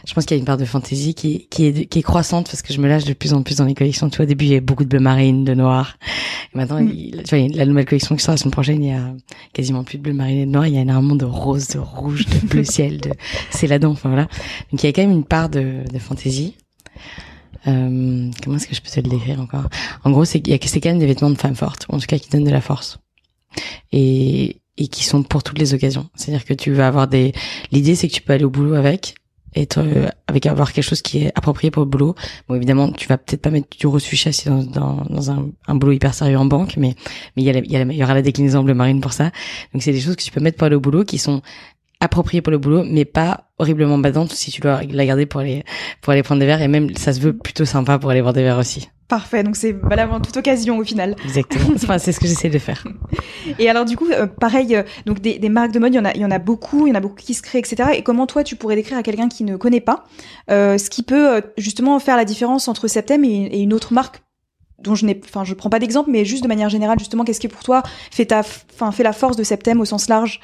Je 0.06 0.14
pense 0.14 0.24
qu'il 0.24 0.36
y 0.36 0.38
a 0.38 0.40
une 0.40 0.46
part 0.46 0.56
de 0.56 0.64
fantaisie 0.64 1.14
qui, 1.14 1.46
qui, 1.48 1.66
est, 1.66 1.86
qui 1.86 2.00
est 2.00 2.02
croissante, 2.02 2.46
parce 2.46 2.62
que 2.62 2.72
je 2.72 2.80
me 2.80 2.88
lâche 2.88 3.04
de 3.04 3.12
plus 3.12 3.34
en 3.34 3.42
plus 3.42 3.58
dans 3.58 3.66
les 3.66 3.74
collections. 3.74 4.10
Tu 4.10 4.16
vois, 4.16 4.24
au 4.24 4.28
début, 4.28 4.46
il 4.46 4.48
y 4.48 4.52
avait 4.52 4.60
beaucoup 4.60 4.84
de 4.84 4.88
bleu 4.88 5.00
marine, 5.00 5.44
de 5.44 5.54
noir. 5.54 5.96
Et 6.54 6.58
maintenant, 6.58 6.80
mm. 6.80 6.90
il, 6.92 7.13
tu 7.22 7.36
vois, 7.36 7.48
la 7.48 7.66
nouvelle 7.66 7.84
collection 7.84 8.16
qui 8.16 8.22
sort 8.22 8.32
la 8.32 8.36
semaine 8.38 8.52
prochaine, 8.52 8.82
il 8.82 8.90
y 8.90 8.92
a 8.92 9.12
quasiment 9.52 9.84
plus 9.84 9.98
de 9.98 10.02
bleu 10.02 10.12
marine 10.12 10.38
et 10.38 10.46
de 10.46 10.50
noir. 10.50 10.66
Il 10.66 10.74
y 10.74 10.78
a 10.78 10.82
énormément 10.82 11.16
de 11.16 11.24
rose, 11.24 11.68
de 11.68 11.78
rouge, 11.78 12.26
de 12.26 12.46
bleu 12.46 12.64
ciel, 12.64 13.00
de 13.00 13.10
c'est 13.50 13.66
là-dedans. 13.66 13.92
Enfin 13.92 14.08
voilà. 14.08 14.28
Donc 14.70 14.82
il 14.82 14.86
y 14.86 14.88
a 14.88 14.92
quand 14.92 15.02
même 15.02 15.12
une 15.12 15.24
part 15.24 15.48
de, 15.48 15.84
de 15.90 15.98
fantaisie. 15.98 16.56
Euh, 17.66 18.30
comment 18.42 18.56
est-ce 18.56 18.66
que 18.66 18.74
je 18.74 18.82
peux 18.82 18.90
te 18.90 19.00
le 19.00 19.08
décrire 19.08 19.40
encore? 19.40 19.68
En 20.04 20.10
gros, 20.10 20.24
c'est 20.24 20.40
qu'il 20.40 20.52
y 20.52 20.56
a 20.56 20.58
c'est 20.66 20.80
quand 20.80 20.90
même 20.90 20.98
des 20.98 21.06
vêtements 21.06 21.30
de 21.30 21.38
femmes 21.38 21.54
fortes, 21.54 21.86
en 21.88 21.98
tout 21.98 22.06
cas 22.06 22.18
qui 22.18 22.28
donnent 22.28 22.44
de 22.44 22.50
la 22.50 22.60
force. 22.60 22.98
Et 23.92 24.60
et 24.76 24.88
qui 24.88 25.04
sont 25.04 25.22
pour 25.22 25.42
toutes 25.42 25.58
les 25.58 25.74
occasions. 25.74 26.08
C'est-à-dire 26.14 26.44
que 26.44 26.54
tu 26.54 26.72
vas 26.72 26.88
avoir 26.88 27.08
des. 27.08 27.32
L'idée, 27.70 27.94
c'est 27.94 28.08
que 28.08 28.12
tu 28.14 28.22
peux 28.22 28.32
aller 28.32 28.44
au 28.44 28.50
boulot 28.50 28.74
avec, 28.74 29.14
être 29.54 29.78
euh, 29.78 30.08
avec 30.26 30.46
avoir 30.46 30.72
quelque 30.72 30.84
chose 30.84 31.02
qui 31.02 31.24
est 31.24 31.32
approprié 31.34 31.70
pour 31.70 31.82
le 31.82 31.88
boulot. 31.88 32.14
Bon, 32.48 32.54
évidemment, 32.54 32.90
tu 32.92 33.08
vas 33.08 33.18
peut-être 33.18 33.42
pas 33.42 33.50
mettre 33.50 33.68
du 33.76 33.86
reçu 33.86 34.16
châssis 34.16 34.48
dans, 34.48 34.62
dans, 34.62 35.04
dans 35.08 35.30
un, 35.30 35.50
un, 35.66 35.74
boulot 35.74 35.92
hyper 35.92 36.14
sérieux 36.14 36.38
en 36.38 36.44
banque, 36.44 36.76
mais 36.76 36.94
mais 37.36 37.42
il 37.42 37.44
y, 37.44 37.50
a 37.50 37.58
il, 37.58 37.70
y, 37.70 37.76
a 37.76 37.82
il 37.82 37.92
y 37.92 38.02
aura 38.02 38.14
la 38.14 38.22
déclinaison 38.22 38.62
bleu 38.62 38.74
marine 38.74 39.00
pour 39.00 39.12
ça. 39.12 39.30
Donc 39.72 39.82
c'est 39.82 39.92
des 39.92 40.00
choses 40.00 40.16
que 40.16 40.22
tu 40.22 40.30
peux 40.30 40.40
mettre 40.40 40.56
pour 40.56 40.70
au 40.70 40.80
boulot 40.80 41.04
qui 41.04 41.18
sont 41.18 41.42
appropriées 42.00 42.42
pour 42.42 42.50
le 42.50 42.58
boulot, 42.58 42.84
mais 42.84 43.04
pas 43.04 43.50
horriblement 43.58 43.98
badantes 43.98 44.32
si 44.32 44.50
tu 44.50 44.60
dois 44.60 44.82
la 44.82 45.06
garder 45.06 45.26
pour 45.26 45.40
aller 45.40 45.64
pour 46.00 46.12
aller 46.12 46.22
prendre 46.22 46.40
des 46.40 46.46
verres. 46.46 46.62
Et 46.62 46.68
même 46.68 46.94
ça 46.96 47.12
se 47.12 47.20
veut 47.20 47.36
plutôt 47.36 47.64
sympa 47.64 47.98
pour 47.98 48.10
aller 48.10 48.22
boire 48.22 48.32
des 48.32 48.42
verres 48.42 48.58
aussi. 48.58 48.88
Parfait, 49.08 49.42
donc 49.42 49.54
c'est 49.54 49.72
valable 49.72 50.12
en 50.12 50.20
toute 50.20 50.36
occasion 50.36 50.78
au 50.78 50.84
final. 50.84 51.14
Exactement. 51.24 51.70
Enfin, 51.74 51.98
c'est 51.98 52.12
ce 52.12 52.20
que 52.20 52.26
j'essaie 52.26 52.48
de 52.48 52.58
faire. 52.58 52.84
Et 53.58 53.68
alors 53.68 53.84
du 53.84 53.96
coup, 53.96 54.08
euh, 54.10 54.26
pareil, 54.26 54.74
euh, 54.74 54.82
donc 55.04 55.20
des, 55.20 55.38
des, 55.38 55.48
marques 55.50 55.72
de 55.72 55.78
mode, 55.78 55.92
il 55.92 55.96
y 55.96 56.00
en 56.00 56.04
a, 56.06 56.12
il 56.14 56.20
y 56.20 56.24
en 56.24 56.30
a 56.30 56.38
beaucoup, 56.38 56.86
il 56.86 56.90
y 56.90 56.92
en 56.92 56.96
a 56.96 57.00
beaucoup 57.00 57.16
qui 57.16 57.34
se 57.34 57.42
créent, 57.42 57.58
etc. 57.58 57.90
Et 57.94 58.02
comment 58.02 58.26
toi, 58.26 58.42
tu 58.44 58.56
pourrais 58.56 58.76
décrire 58.76 58.96
à 58.96 59.02
quelqu'un 59.02 59.28
qui 59.28 59.44
ne 59.44 59.56
connaît 59.56 59.82
pas 59.82 60.04
euh, 60.50 60.78
ce 60.78 60.88
qui 60.88 61.02
peut 61.02 61.42
justement 61.58 61.98
faire 61.98 62.16
la 62.16 62.24
différence 62.24 62.66
entre 62.66 62.88
Septem 62.88 63.24
et, 63.24 63.44
et 63.44 63.60
une 63.60 63.74
autre 63.74 63.92
marque 63.92 64.22
dont 64.84 64.94
je 64.94 65.06
n'ai, 65.06 65.20
enfin, 65.24 65.44
je 65.44 65.54
prends 65.54 65.70
pas 65.70 65.78
d'exemple, 65.78 66.10
mais 66.10 66.24
juste 66.24 66.42
de 66.42 66.48
manière 66.48 66.68
générale, 66.68 66.98
justement, 66.98 67.24
qu'est-ce 67.24 67.40
qui 67.40 67.48
pour 67.48 67.62
toi 67.62 67.82
fait 68.10 68.26
ta, 68.26 68.40
enfin, 68.40 68.92
fait 68.92 69.02
la 69.02 69.12
force 69.12 69.36
de 69.36 69.42
Septem 69.42 69.80
au 69.80 69.84
sens 69.84 70.08
large? 70.08 70.40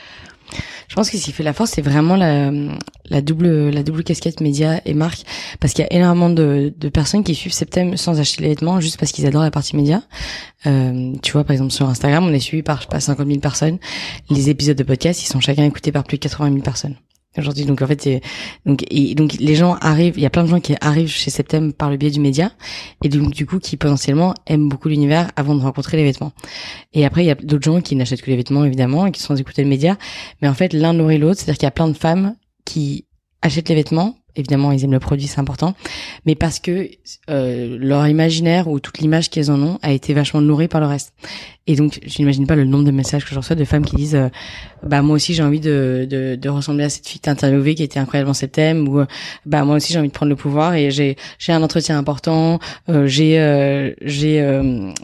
Je 0.88 0.94
pense 0.94 1.10
que 1.10 1.16
ce 1.16 1.24
qui 1.24 1.32
fait 1.32 1.42
la 1.42 1.52
force, 1.52 1.72
c'est 1.72 1.82
vraiment 1.82 2.16
la, 2.16 3.20
double 3.20 3.70
la 3.70 3.82
double 3.82 4.04
casquette 4.04 4.40
média 4.40 4.80
et 4.84 4.94
marque, 4.94 5.22
parce 5.60 5.72
qu'il 5.72 5.84
y 5.84 5.86
a 5.88 5.92
énormément 5.92 6.30
de, 6.30 6.72
de 6.76 6.88
personnes 6.88 7.24
qui 7.24 7.34
suivent 7.34 7.52
Septem 7.52 7.96
sans 7.96 8.20
acheter 8.20 8.42
les 8.42 8.48
vêtements, 8.50 8.80
juste 8.80 8.98
parce 8.98 9.12
qu'ils 9.12 9.26
adorent 9.26 9.42
la 9.42 9.50
partie 9.50 9.76
média. 9.76 10.02
Euh, 10.66 11.14
tu 11.22 11.32
vois, 11.32 11.44
par 11.44 11.52
exemple 11.52 11.72
sur 11.72 11.88
Instagram, 11.88 12.24
on 12.24 12.32
est 12.32 12.40
suivi 12.40 12.62
par 12.62 12.78
je 12.78 12.82
sais 12.82 12.88
pas 12.88 13.00
50 13.00 13.26
000 13.26 13.40
personnes. 13.40 13.78
Les 14.28 14.50
épisodes 14.50 14.76
de 14.76 14.84
podcast, 14.84 15.22
ils 15.22 15.26
sont 15.26 15.40
chacun 15.40 15.64
écoutés 15.64 15.92
par 15.92 16.04
plus 16.04 16.18
de 16.18 16.22
80 16.22 16.50
000 16.50 16.62
personnes 16.62 16.96
aujourd'hui. 17.38 17.64
Donc 17.64 17.82
en 17.82 17.86
fait, 17.86 18.08
donc 18.66 18.84
et 18.90 19.14
donc 19.14 19.34
les 19.34 19.54
gens 19.54 19.74
arrivent, 19.80 20.14
il 20.16 20.22
y 20.22 20.26
a 20.26 20.30
plein 20.30 20.42
de 20.42 20.48
gens 20.48 20.60
qui 20.60 20.74
arrivent 20.80 21.08
chez 21.08 21.30
Septem 21.30 21.72
par 21.72 21.90
le 21.90 21.96
biais 21.96 22.10
du 22.10 22.20
média 22.20 22.52
et 23.04 23.08
donc 23.08 23.30
du 23.30 23.46
coup 23.46 23.58
qui 23.58 23.76
potentiellement 23.76 24.34
aiment 24.46 24.68
beaucoup 24.68 24.88
l'univers 24.88 25.30
avant 25.36 25.54
de 25.54 25.60
rencontrer 25.60 25.96
les 25.96 26.04
vêtements. 26.04 26.32
Et 26.92 27.04
après 27.04 27.22
il 27.22 27.26
y 27.26 27.30
a 27.30 27.36
d'autres 27.36 27.64
gens 27.64 27.80
qui 27.80 27.96
n'achètent 27.96 28.22
que 28.22 28.30
les 28.30 28.36
vêtements 28.36 28.64
évidemment 28.64 29.06
et 29.06 29.12
qui 29.12 29.22
sont 29.22 29.36
écouter 29.36 29.62
le 29.62 29.68
média, 29.68 29.96
mais 30.42 30.48
en 30.48 30.54
fait 30.54 30.72
l'un 30.72 30.92
nourrit 30.92 31.18
l'autre, 31.18 31.40
c'est-à-dire 31.40 31.58
qu'il 31.58 31.66
y 31.66 31.68
a 31.68 31.72
plein 31.72 31.88
de 31.88 31.96
femmes 31.96 32.34
qui 32.64 33.06
achètent 33.42 33.68
les 33.68 33.74
vêtements 33.74 34.16
évidemment 34.36 34.72
ils 34.72 34.84
aiment 34.84 34.92
le 34.92 35.00
produit 35.00 35.26
c'est 35.26 35.40
important 35.40 35.74
mais 36.26 36.34
parce 36.34 36.58
que 36.58 36.90
euh, 37.28 37.76
leur 37.80 38.06
imaginaire 38.06 38.68
ou 38.68 38.80
toute 38.80 38.98
l'image 38.98 39.30
qu'elles 39.30 39.50
en 39.50 39.60
ont 39.62 39.78
a 39.82 39.92
été 39.92 40.14
vachement 40.14 40.40
nourrie 40.40 40.68
par 40.68 40.80
le 40.80 40.86
reste 40.86 41.12
et 41.70 41.76
donc, 41.76 42.00
je 42.04 42.18
n'imagine 42.18 42.48
pas 42.48 42.56
le 42.56 42.64
nombre 42.64 42.82
de 42.84 42.90
messages 42.90 43.24
que 43.24 43.30
je 43.30 43.36
reçois 43.36 43.54
de 43.54 43.64
femmes 43.64 43.84
qui 43.84 43.94
disent, 43.94 44.16
euh, 44.16 44.28
bah 44.82 45.02
moi 45.02 45.14
aussi 45.14 45.34
j'ai 45.34 45.42
envie 45.44 45.60
de, 45.60 46.04
de, 46.10 46.34
de, 46.34 46.48
ressembler 46.48 46.82
à 46.82 46.88
cette 46.88 47.06
fille 47.06 47.20
interviewée 47.26 47.76
qui 47.76 47.84
était 47.84 48.00
incroyable 48.00 48.26
dans 48.26 48.34
cet 48.34 48.52
thème, 48.52 48.88
ou 48.88 49.04
bah 49.46 49.62
moi 49.64 49.76
aussi 49.76 49.92
j'ai 49.92 50.00
envie 50.00 50.08
de 50.08 50.12
prendre 50.12 50.30
le 50.30 50.36
pouvoir 50.36 50.74
et 50.74 50.90
j'ai 50.90 51.14
j'ai 51.38 51.52
un 51.52 51.62
entretien 51.62 51.96
important, 51.96 52.58
euh, 52.88 53.06
j'ai 53.06 53.38
euh, 53.38 53.92
j'ai 54.02 54.42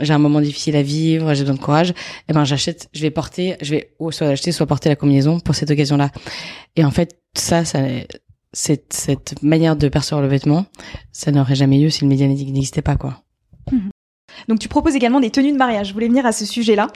j'ai 0.00 0.12
un 0.12 0.18
moment 0.18 0.40
difficile 0.40 0.74
à 0.74 0.82
vivre, 0.82 1.34
j'ai 1.34 1.42
besoin 1.42 1.54
de 1.54 1.60
courage. 1.60 1.90
Et 1.90 1.94
eh 2.30 2.32
ben 2.32 2.44
j'achète, 2.44 2.88
je 2.92 3.02
vais 3.02 3.10
porter, 3.10 3.56
je 3.62 3.70
vais 3.70 3.90
soit 4.10 4.26
acheter, 4.26 4.50
soit 4.50 4.66
porter 4.66 4.88
la 4.88 4.96
combinaison 4.96 5.38
pour 5.38 5.54
cette 5.54 5.70
occasion-là. 5.70 6.10
Et 6.74 6.84
en 6.84 6.90
fait, 6.90 7.20
ça, 7.34 7.64
ça 7.64 7.78
cette, 8.52 8.92
cette 8.92 9.42
manière 9.42 9.76
de 9.76 9.88
percevoir 9.88 10.22
le 10.22 10.28
vêtement, 10.28 10.66
ça 11.12 11.30
n'aurait 11.30 11.54
jamais 11.54 11.80
eu 11.80 11.90
si 11.90 12.02
le 12.02 12.08
média 12.08 12.26
n'existait 12.26 12.82
pas, 12.82 12.96
quoi. 12.96 13.22
Mmh. 13.70 13.90
Donc 14.48 14.58
tu 14.58 14.68
proposes 14.68 14.94
également 14.94 15.20
des 15.20 15.30
tenues 15.30 15.52
de 15.52 15.56
mariage. 15.56 15.88
Je 15.88 15.92
voulais 15.92 16.08
venir 16.08 16.26
à 16.26 16.32
ce 16.32 16.44
sujet-là. 16.44 16.88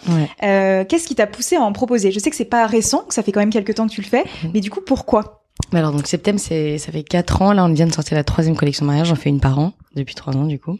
Euh, 0.42 0.84
Qu'est-ce 0.84 1.06
qui 1.06 1.14
t'a 1.14 1.26
poussé 1.26 1.56
à 1.56 1.62
en 1.62 1.72
proposer? 1.72 2.12
Je 2.12 2.18
sais 2.18 2.30
que 2.30 2.36
c'est 2.36 2.44
pas 2.44 2.66
récent, 2.66 3.04
que 3.08 3.14
ça 3.14 3.22
fait 3.22 3.32
quand 3.32 3.40
même 3.40 3.50
quelques 3.50 3.74
temps 3.74 3.86
que 3.86 3.92
tu 3.92 4.02
le 4.02 4.06
fais, 4.06 4.24
mhm. 4.44 4.50
mais 4.54 4.60
du 4.60 4.70
coup 4.70 4.80
pourquoi? 4.84 5.39
Alors 5.78 5.92
donc 5.92 6.06
septembre 6.06 6.38
c'est 6.38 6.78
ça 6.78 6.92
fait 6.92 7.02
quatre 7.02 7.42
ans. 7.42 7.52
Là 7.52 7.64
on 7.64 7.72
vient 7.72 7.86
de 7.86 7.92
sortir 7.92 8.16
la 8.16 8.24
troisième 8.24 8.56
collection 8.56 8.86
mariage. 8.86 9.08
J'en 9.08 9.14
fais 9.14 9.30
une 9.30 9.40
par 9.40 9.58
an 9.58 9.72
depuis 9.94 10.14
trois 10.14 10.36
ans 10.36 10.46
du 10.46 10.58
coup. 10.58 10.78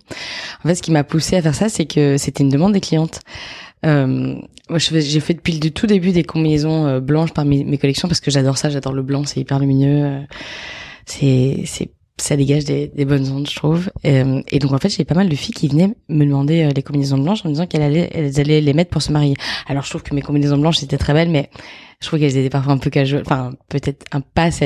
En 0.64 0.68
fait 0.68 0.74
ce 0.74 0.82
qui 0.82 0.90
m'a 0.92 1.04
poussé 1.04 1.36
à 1.36 1.42
faire 1.42 1.54
ça 1.54 1.68
c'est 1.68 1.86
que 1.86 2.16
c'était 2.16 2.42
une 2.42 2.50
demande 2.50 2.72
des 2.72 2.80
clientes. 2.80 3.20
Euh, 3.86 4.36
j'ai 4.76 5.20
fait 5.20 5.34
depuis 5.34 5.58
le 5.58 5.70
tout 5.70 5.86
début 5.86 6.12
des 6.12 6.22
combinaisons 6.22 6.86
euh, 6.86 7.00
blanches 7.00 7.32
parmi 7.32 7.64
mes 7.64 7.78
collections 7.78 8.08
parce 8.08 8.20
que 8.20 8.30
j'adore 8.30 8.58
ça 8.58 8.68
j'adore 8.68 8.92
le 8.92 9.02
blanc 9.02 9.24
c'est 9.24 9.40
hyper 9.40 9.58
lumineux. 9.58 10.04
Euh, 10.04 10.20
c'est 11.06 11.62
c'est 11.66 11.90
ça 12.20 12.36
dégage 12.36 12.64
des, 12.64 12.88
des, 12.88 13.04
bonnes 13.04 13.28
ondes, 13.30 13.48
je 13.48 13.56
trouve. 13.56 13.90
Et, 14.04 14.20
euh, 14.20 14.42
et 14.50 14.58
donc 14.58 14.72
en 14.72 14.78
fait, 14.78 14.88
j'ai 14.88 15.04
pas 15.04 15.14
mal 15.14 15.28
de 15.28 15.34
filles 15.36 15.54
qui 15.54 15.68
venaient 15.68 15.94
me 16.08 16.24
demander 16.24 16.62
euh, 16.62 16.70
les 16.74 16.82
combinaisons 16.82 17.18
blanches 17.18 17.44
en 17.44 17.48
me 17.48 17.54
disant 17.54 17.66
qu'elles 17.66 17.82
allaient, 17.82 18.10
elles 18.12 18.38
allaient 18.40 18.60
les 18.60 18.72
mettre 18.72 18.90
pour 18.90 19.02
se 19.02 19.12
marier. 19.12 19.34
Alors 19.66 19.84
je 19.84 19.90
trouve 19.90 20.02
que 20.02 20.14
mes 20.14 20.22
combinaisons 20.22 20.58
blanches 20.58 20.82
étaient 20.82 20.98
très 20.98 21.12
belles, 21.12 21.30
mais 21.30 21.50
je 22.00 22.06
trouve 22.06 22.18
qu'elles 22.18 22.36
étaient 22.36 22.50
parfois 22.50 22.72
un 22.72 22.78
peu 22.78 22.90
casual, 22.90 23.22
enfin 23.24 23.52
peut-être 23.68 24.04
un 24.12 24.20
pas 24.20 24.44
assez 24.44 24.64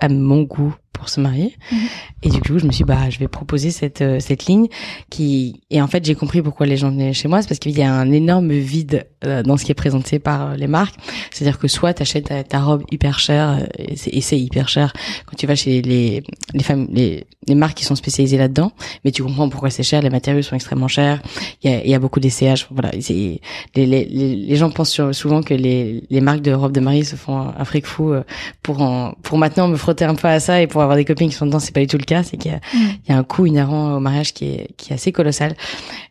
à 0.00 0.08
mon 0.08 0.42
goût 0.42 0.74
pour 0.98 1.08
se 1.08 1.20
marier. 1.20 1.54
Mhm. 1.70 1.78
Et 2.24 2.28
du 2.30 2.40
coup, 2.40 2.58
je 2.58 2.66
me 2.66 2.72
suis 2.72 2.84
dit, 2.84 2.88
bah, 2.88 3.10
je 3.10 3.18
vais 3.18 3.28
proposer 3.28 3.70
cette 3.70 4.02
euh, 4.02 4.18
cette 4.20 4.46
ligne 4.46 4.66
qui 5.08 5.62
et 5.70 5.80
en 5.80 5.86
fait, 5.86 6.04
j'ai 6.04 6.14
compris 6.14 6.42
pourquoi 6.42 6.66
les 6.66 6.76
gens 6.76 6.90
venaient 6.90 7.12
chez 7.12 7.28
moi, 7.28 7.40
c'est 7.40 7.48
parce 7.48 7.60
qu'il 7.60 7.78
y 7.78 7.82
a 7.82 7.92
un 7.92 8.10
énorme 8.10 8.52
vide 8.52 9.06
euh, 9.24 9.42
dans 9.42 9.56
ce 9.56 9.64
qui 9.64 9.70
est 9.70 9.74
présenté 9.74 10.18
par 10.18 10.50
euh, 10.50 10.56
les 10.56 10.66
marques. 10.66 10.96
C'est-à-dire 11.30 11.58
que 11.58 11.68
soit 11.68 11.94
tu 11.94 12.02
achètes 12.02 12.32
ta, 12.48 12.60
robe 12.60 12.82
hyper 12.90 13.18
chère 13.20 13.66
et 13.78 14.20
c'est 14.20 14.38
hyper 14.38 14.68
cher 14.68 14.92
quand 15.26 15.36
tu 15.36 15.46
vas 15.46 15.54
chez 15.54 15.80
les 15.82 16.22
les 16.54 16.62
femmes 16.64 16.88
les, 16.90 17.26
les 17.46 17.54
marques 17.54 17.78
qui 17.78 17.84
sont 17.84 17.94
spécialisées 17.94 18.36
là-dedans, 18.36 18.72
mais 19.04 19.12
tu 19.12 19.22
comprends 19.22 19.48
pourquoi 19.48 19.70
c'est 19.70 19.84
cher, 19.84 20.02
les 20.02 20.10
matériaux 20.10 20.42
sont 20.42 20.56
extrêmement 20.56 20.88
chers, 20.88 21.22
il 21.62 21.70
y 21.70 21.74
a, 21.74 21.86
y 21.86 21.94
a 21.94 21.98
beaucoup 21.98 22.20
d'essayages, 22.20 22.66
voilà, 22.70 22.90
les, 22.90 23.40
les, 23.76 23.86
les, 23.86 24.04
les 24.04 24.56
gens 24.56 24.70
pensent 24.70 25.00
souvent 25.12 25.42
que 25.42 25.54
les 25.54 26.02
les 26.10 26.20
marques 26.20 26.42
de 26.42 26.52
robes 26.52 26.72
de 26.72 26.80
mariée 26.80 27.04
se 27.04 27.16
font 27.16 27.38
un 27.38 27.64
fric 27.64 27.86
fou 27.86 28.14
pour 28.62 28.82
en 28.82 29.12
pour 29.22 29.38
maintenant 29.38 29.68
me 29.68 29.76
frotter 29.76 30.04
un 30.04 30.14
peu 30.16 30.28
à 30.28 30.40
ça 30.40 30.60
et 30.60 30.66
pour 30.66 30.82
avoir 30.88 30.96
des 30.96 31.04
copines 31.04 31.28
qui 31.28 31.34
sont 31.34 31.46
dedans, 31.46 31.60
c'est 31.60 31.74
pas 31.74 31.80
du 31.80 31.86
tout 31.86 31.98
le 31.98 32.04
cas. 32.04 32.22
C'est 32.22 32.36
qu'il 32.36 32.50
y, 32.50 32.54
a, 32.54 32.58
mm. 32.58 32.90
il 33.06 33.10
y 33.10 33.12
a 33.12 33.18
un 33.18 33.24
coût 33.24 33.46
inhérent 33.46 33.96
au 33.96 34.00
mariage 34.00 34.34
qui 34.34 34.46
est, 34.46 34.68
qui 34.76 34.92
est 34.92 34.94
assez 34.94 35.12
colossal. 35.12 35.54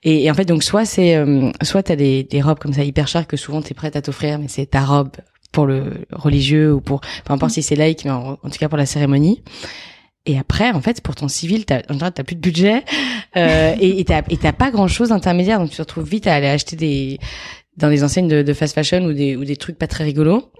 Et, 0.03 0.25
et 0.25 0.31
en 0.31 0.33
fait, 0.33 0.45
donc 0.45 0.63
soit 0.63 0.85
c'est, 0.85 1.15
euh, 1.15 1.51
soit 1.61 1.83
t'as 1.83 1.95
des, 1.95 2.23
des 2.23 2.41
robes 2.41 2.59
comme 2.59 2.73
ça 2.73 2.83
hyper 2.83 3.07
chères 3.07 3.27
que 3.27 3.37
souvent 3.37 3.61
t'es 3.61 3.73
prête 3.73 3.95
à 3.95 4.01
t'offrir, 4.01 4.39
mais 4.39 4.47
c'est 4.47 4.67
ta 4.67 4.81
robe 4.81 5.11
pour 5.51 5.65
le 5.65 6.05
religieux 6.11 6.73
ou 6.73 6.81
pour, 6.81 7.01
peu 7.25 7.33
importe 7.33 7.53
si 7.53 7.63
c'est 7.63 7.75
laïque, 7.75 8.05
mais 8.05 8.11
en, 8.11 8.35
tout 8.35 8.59
cas 8.59 8.69
pour 8.69 8.77
la 8.77 8.85
cérémonie. 8.85 9.41
Et 10.25 10.37
après, 10.37 10.71
en 10.71 10.81
fait, 10.81 11.01
pour 11.01 11.15
ton 11.15 11.29
civil, 11.29 11.65
t'as, 11.65 11.81
t'as 11.81 12.23
plus 12.23 12.35
de 12.35 12.41
budget 12.41 12.83
euh, 13.37 13.73
et, 13.79 13.99
et 13.99 14.05
t'as, 14.05 14.21
et 14.29 14.37
t'as 14.37 14.51
pas 14.51 14.71
grand 14.71 14.87
chose 14.87 15.09
d'intermédiaire, 15.09 15.59
donc 15.59 15.69
tu 15.69 15.77
te 15.77 15.81
retrouves 15.81 16.07
vite 16.07 16.27
à 16.27 16.35
aller 16.35 16.47
acheter 16.47 16.75
des 16.75 17.19
dans 17.77 17.89
des 17.89 18.03
enseignes 18.03 18.27
de, 18.27 18.41
de 18.41 18.53
fast 18.53 18.73
fashion 18.73 19.05
ou 19.05 19.13
des 19.13 19.35
ou 19.35 19.45
des 19.45 19.55
trucs 19.55 19.77
pas 19.77 19.87
très 19.87 20.03
rigolos 20.03 20.51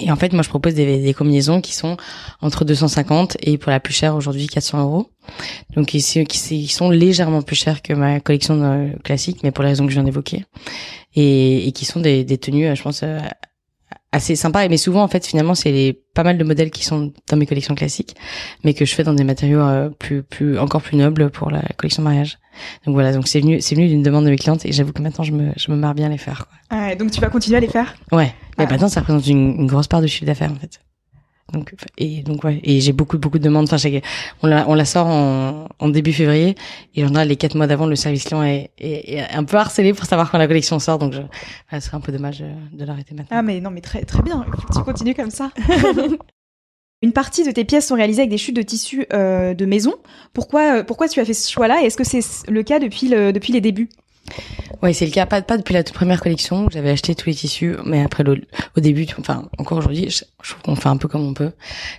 Et 0.00 0.10
en 0.10 0.16
fait, 0.16 0.32
moi, 0.32 0.42
je 0.42 0.48
propose 0.48 0.74
des, 0.74 1.00
des, 1.00 1.14
combinaisons 1.14 1.60
qui 1.60 1.74
sont 1.74 1.96
entre 2.40 2.64
250 2.64 3.36
et 3.40 3.58
pour 3.58 3.70
la 3.70 3.80
plus 3.80 3.94
chère 3.94 4.14
aujourd'hui 4.14 4.46
400 4.46 4.82
euros. 4.82 5.10
Donc, 5.74 5.94
ils, 5.94 6.26
qui 6.26 6.68
sont 6.68 6.90
légèrement 6.90 7.42
plus 7.42 7.56
chers 7.56 7.82
que 7.82 7.92
ma 7.92 8.20
collection 8.20 8.62
euh, 8.62 8.88
classique, 9.04 9.40
mais 9.42 9.50
pour 9.50 9.64
les 9.64 9.70
raisons 9.70 9.84
que 9.84 9.90
je 9.90 9.96
viens 9.96 10.04
d'évoquer. 10.04 10.44
Et, 11.14 11.66
et, 11.68 11.72
qui 11.72 11.84
sont 11.84 12.00
des, 12.00 12.24
des 12.24 12.38
tenues, 12.38 12.74
je 12.74 12.82
pense, 12.82 13.02
euh, 13.02 13.18
assez 14.12 14.36
sympa 14.36 14.66
mais 14.68 14.78
souvent 14.78 15.02
en 15.02 15.08
fait 15.08 15.26
finalement 15.26 15.54
c'est 15.54 15.70
les 15.70 15.92
pas 15.92 16.24
mal 16.24 16.38
de 16.38 16.44
modèles 16.44 16.70
qui 16.70 16.84
sont 16.84 17.12
dans 17.28 17.36
mes 17.36 17.46
collections 17.46 17.74
classiques 17.74 18.16
mais 18.64 18.72
que 18.72 18.84
je 18.84 18.94
fais 18.94 19.04
dans 19.04 19.12
des 19.12 19.24
matériaux 19.24 19.60
euh, 19.60 19.90
plus 19.90 20.22
plus 20.22 20.58
encore 20.58 20.80
plus 20.80 20.96
nobles 20.96 21.30
pour 21.30 21.50
la 21.50 21.62
collection 21.76 22.02
mariage 22.02 22.38
donc 22.86 22.94
voilà 22.94 23.12
donc 23.12 23.28
c'est 23.28 23.40
venu 23.40 23.60
c'est 23.60 23.74
venu 23.74 23.88
d'une 23.88 24.02
demande 24.02 24.24
de 24.24 24.30
mes 24.30 24.36
clientes 24.36 24.64
et 24.64 24.72
j'avoue 24.72 24.92
que 24.92 25.02
maintenant 25.02 25.24
je 25.24 25.32
me 25.32 25.52
je 25.56 25.70
me 25.70 25.76
marre 25.76 25.94
bien 25.94 26.06
à 26.06 26.08
les 26.08 26.18
faire 26.18 26.46
quoi. 26.46 26.78
Ouais, 26.78 26.96
donc 26.96 27.10
tu 27.10 27.20
vas 27.20 27.28
continuer 27.28 27.58
à 27.58 27.60
les 27.60 27.68
faire? 27.68 27.96
Ouais 28.10 28.34
mais 28.58 28.64
ah. 28.66 28.70
maintenant 28.70 28.88
ça 28.88 29.00
représente 29.00 29.26
une, 29.26 29.60
une 29.60 29.66
grosse 29.66 29.88
part 29.88 30.02
de 30.02 30.06
chiffre 30.06 30.26
d'affaires 30.26 30.52
en 30.52 30.56
fait 30.56 30.80
donc 31.52 31.74
et 31.96 32.22
donc 32.22 32.44
ouais 32.44 32.60
et 32.62 32.80
j'ai 32.80 32.92
beaucoup 32.92 33.16
beaucoup 33.16 33.38
de 33.38 33.44
demandes. 33.44 33.68
Enfin, 33.72 33.90
on 34.42 34.46
la 34.46 34.68
on 34.68 34.74
la 34.74 34.84
sort 34.84 35.06
en, 35.06 35.66
en 35.78 35.88
début 35.88 36.12
février 36.12 36.56
et 36.94 37.04
en 37.04 37.24
les 37.24 37.36
quatre 37.36 37.54
mois 37.54 37.66
d'avant 37.66 37.86
le 37.86 37.96
service 37.96 38.24
client 38.24 38.42
est, 38.42 38.70
est, 38.78 39.20
un 39.32 39.44
peu 39.44 39.56
harcelé 39.56 39.94
pour 39.94 40.04
savoir 40.04 40.30
quand 40.30 40.38
la 40.38 40.46
collection 40.46 40.78
sort. 40.78 40.98
Donc 40.98 41.14
je, 41.14 41.20
ce 41.72 41.80
serait 41.80 41.96
un 41.96 42.00
peu 42.00 42.12
dommage 42.12 42.42
euh, 42.42 42.52
de 42.72 42.84
l'arrêter 42.84 43.14
maintenant. 43.14 43.38
Ah 43.38 43.42
mais 43.42 43.60
non 43.60 43.70
mais 43.70 43.80
très 43.80 44.04
très 44.04 44.22
bien. 44.22 44.44
tu 44.74 44.82
continues 44.82 45.14
comme 45.14 45.30
ça. 45.30 45.50
Une 47.00 47.12
partie 47.12 47.44
de 47.44 47.52
tes 47.52 47.64
pièces 47.64 47.86
sont 47.86 47.94
réalisées 47.94 48.22
avec 48.22 48.30
des 48.30 48.38
chutes 48.38 48.56
de 48.56 48.62
tissu 48.62 49.06
euh, 49.12 49.54
de 49.54 49.64
maison. 49.66 49.94
Pourquoi, 50.32 50.78
euh, 50.78 50.82
pourquoi 50.82 51.08
tu 51.08 51.20
as 51.20 51.24
fait 51.24 51.32
ce 51.32 51.48
choix-là? 51.48 51.82
Est-ce 51.84 51.96
que 51.96 52.02
c'est 52.02 52.50
le 52.50 52.62
cas 52.64 52.80
depuis, 52.80 53.08
le, 53.08 53.32
depuis 53.32 53.52
les 53.52 53.60
débuts? 53.60 53.88
Oui, 54.82 54.94
c'est 54.94 55.06
le 55.06 55.10
cas. 55.10 55.26
Pas, 55.26 55.42
pas 55.42 55.56
depuis 55.56 55.74
la 55.74 55.82
toute 55.82 55.94
première 55.94 56.20
collection 56.20 56.68
j'avais 56.70 56.90
acheté 56.90 57.14
tous 57.14 57.26
les 57.28 57.34
tissus, 57.34 57.76
mais 57.84 58.02
après 58.02 58.22
le, 58.22 58.40
au 58.76 58.80
début, 58.80 59.06
enfin 59.18 59.48
encore 59.58 59.78
aujourd'hui, 59.78 60.08
je, 60.10 60.24
trouve 60.48 60.62
qu'on 60.62 60.76
fait 60.76 60.88
un 60.88 60.96
peu 60.96 61.08
comme 61.08 61.26
on 61.26 61.34
peut. 61.34 61.52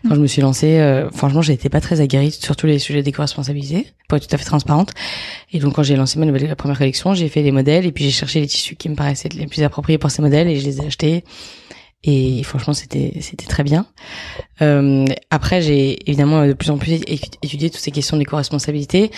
Quand 0.08 0.16
je 0.16 0.22
me 0.22 0.28
suis 0.28 0.42
lancée, 0.42 0.80
euh, 0.80 1.10
franchement, 1.12 1.42
j'étais 1.42 1.70
pas 1.70 1.82
très 1.82 2.00
aguerrie 2.00 2.32
sur 2.32 2.56
tous 2.56 2.68
les 2.68 2.80
sujets 2.80 3.04
d'éco-responsabilité, 3.04 3.88
pour 4.08 4.18
être 4.18 4.28
tout 4.28 4.36
à 4.36 4.38
fait 4.38 4.46
transparente. 4.46 4.92
Et 5.52 5.60
donc 5.60 5.76
quand 5.76 5.84
j'ai 5.84 5.96
lancé 5.96 6.20
ma 6.20 6.26
nouvelle 6.26 6.48
la 6.48 6.56
première 6.56 6.78
collection, 6.78 7.14
j'ai 7.14 7.28
fait 7.28 7.44
des 7.44 7.52
modèles 7.52 7.86
et 7.86 7.92
puis 7.92 8.06
j'ai 8.06 8.12
cherché 8.12 8.40
les 8.40 8.48
tissus 8.48 8.76
qui 8.76 8.88
me 8.90 8.96
paraissaient 8.96 9.30
les 9.30 9.48
plus 9.48 9.64
appropriés 9.64 9.98
pour 9.98 10.12
ces 10.12 10.22
modèles 10.22 10.48
et 10.48 10.58
je 10.60 10.66
les 10.66 10.82
ai 10.82 10.86
achetés. 10.86 11.24
Et 12.04 12.44
franchement, 12.44 12.74
c'était 12.74 13.14
c'était 13.20 13.46
très 13.46 13.64
bien. 13.64 13.86
Euh, 14.62 15.06
après, 15.32 15.62
j'ai 15.62 16.10
évidemment 16.10 16.48
de 16.48 16.54
plus 16.54 16.70
en 16.70 16.78
plus 16.78 16.94
étudié 16.94 17.70
toutes 17.70 17.82
ces 17.82 17.92
questions 17.92 18.16
d'éco-responsabilité. 18.16 19.12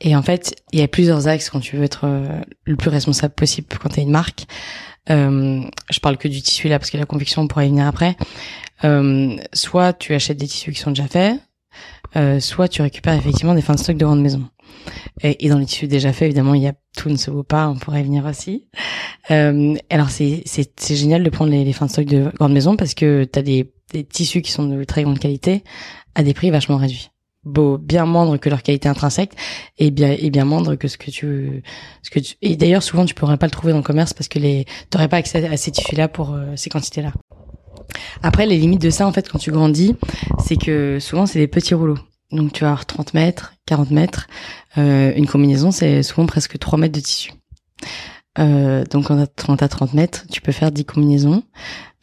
Et 0.00 0.16
en 0.16 0.22
fait, 0.22 0.56
il 0.72 0.80
y 0.80 0.82
a 0.82 0.88
plusieurs 0.88 1.28
axes 1.28 1.50
quand 1.50 1.60
tu 1.60 1.76
veux 1.76 1.84
être 1.84 2.04
euh, 2.04 2.40
le 2.64 2.76
plus 2.76 2.90
responsable 2.90 3.34
possible 3.34 3.68
quand 3.80 3.90
tu 3.90 4.00
as 4.00 4.02
une 4.02 4.10
marque. 4.10 4.46
Euh, 5.10 5.62
je 5.90 6.00
parle 6.00 6.18
que 6.18 6.28
du 6.28 6.40
tissu 6.42 6.68
là 6.68 6.78
parce 6.78 6.90
que 6.90 6.96
la 6.96 7.06
conviction 7.06 7.42
on 7.42 7.48
pourra 7.48 7.64
y 7.64 7.68
venir 7.68 7.86
après. 7.86 8.16
Euh, 8.84 9.36
soit 9.52 9.92
tu 9.92 10.14
achètes 10.14 10.38
des 10.38 10.46
tissus 10.46 10.72
qui 10.72 10.80
sont 10.80 10.90
déjà 10.90 11.06
faits, 11.06 11.40
euh, 12.16 12.40
soit 12.40 12.68
tu 12.68 12.82
récupères 12.82 13.14
effectivement 13.14 13.54
des 13.54 13.62
fins 13.62 13.74
de 13.74 13.80
stock 13.80 13.96
de 13.96 14.04
grande 14.04 14.22
maison. 14.22 14.48
Et, 15.22 15.48
dans 15.48 15.58
les 15.58 15.66
tissus 15.66 15.88
déjà 15.88 16.12
faits, 16.12 16.26
évidemment, 16.26 16.54
il 16.54 16.62
y 16.62 16.66
a 16.66 16.74
tout 16.96 17.10
ne 17.10 17.16
se 17.16 17.30
vaut 17.30 17.42
pas. 17.42 17.68
On 17.68 17.76
pourrait 17.76 18.00
y 18.00 18.04
venir 18.04 18.24
aussi. 18.24 18.66
Euh, 19.30 19.74
alors 19.90 20.10
c'est 20.10 20.42
c'est 20.44 20.96
génial 20.96 21.22
de 21.22 21.30
prendre 21.30 21.50
les, 21.50 21.64
les, 21.64 21.72
fins 21.72 21.86
de 21.86 21.90
stock 21.90 22.06
de 22.06 22.30
grande 22.38 22.52
maison 22.52 22.76
parce 22.76 22.94
que 22.94 23.24
tu 23.24 23.38
as 23.38 23.42
des, 23.42 23.72
des 23.92 24.04
tissus 24.04 24.42
qui 24.42 24.50
sont 24.50 24.64
de 24.64 24.84
très 24.84 25.02
grande 25.02 25.18
qualité 25.18 25.62
à 26.14 26.22
des 26.22 26.34
prix 26.34 26.50
vachement 26.50 26.76
réduits 26.76 27.10
beau, 27.44 27.78
bien 27.78 28.04
moindre 28.04 28.36
que 28.36 28.48
leur 28.48 28.62
qualité 28.62 28.88
intrinsèque 28.88 29.32
et 29.78 29.90
bien 29.90 30.14
et 30.18 30.30
bien 30.30 30.44
moindre 30.44 30.74
que 30.74 30.88
ce 30.88 30.98
que 30.98 31.10
tu 31.10 31.62
ce 32.02 32.10
que 32.10 32.18
tu 32.18 32.34
et 32.42 32.56
d'ailleurs 32.56 32.82
souvent 32.82 33.04
tu 33.04 33.14
pourrais 33.14 33.38
pas 33.38 33.46
le 33.46 33.50
trouver 33.50 33.72
dans 33.72 33.78
le 33.78 33.84
commerce 33.84 34.12
parce 34.12 34.28
que 34.28 34.38
les 34.38 34.66
t'aurais 34.90 35.08
pas 35.08 35.16
accès 35.16 35.46
à 35.46 35.56
ces 35.56 35.70
tissus 35.70 35.96
là 35.96 36.08
pour 36.08 36.34
euh, 36.34 36.52
ces 36.56 36.68
quantités 36.70 37.02
là 37.02 37.12
après 38.22 38.46
les 38.46 38.58
limites 38.58 38.82
de 38.82 38.90
ça 38.90 39.06
en 39.06 39.12
fait 39.12 39.28
quand 39.28 39.38
tu 39.38 39.50
grandis 39.50 39.96
c'est 40.44 40.56
que 40.56 40.98
souvent 41.00 41.26
c'est 41.26 41.38
des 41.38 41.48
petits 41.48 41.74
rouleaux. 41.74 41.98
Donc 42.30 42.52
tu 42.52 42.60
vas 42.60 42.68
avoir 42.68 42.86
30 42.86 43.14
mètres 43.14 43.54
40 43.66 43.90
mètres 43.90 44.28
euh, 44.78 45.12
une 45.16 45.26
combinaison 45.26 45.70
c'est 45.70 46.02
souvent 46.02 46.26
presque 46.26 46.58
3 46.58 46.78
mètres 46.78 46.94
de 46.94 47.00
tissu 47.00 47.32
euh, 48.38 48.84
donc 48.84 49.06
quand 49.06 49.56
t'as 49.56 49.68
30 49.68 49.94
mètres 49.94 50.24
tu 50.30 50.40
peux 50.40 50.52
faire 50.52 50.70
10 50.70 50.84
combinaisons 50.84 51.42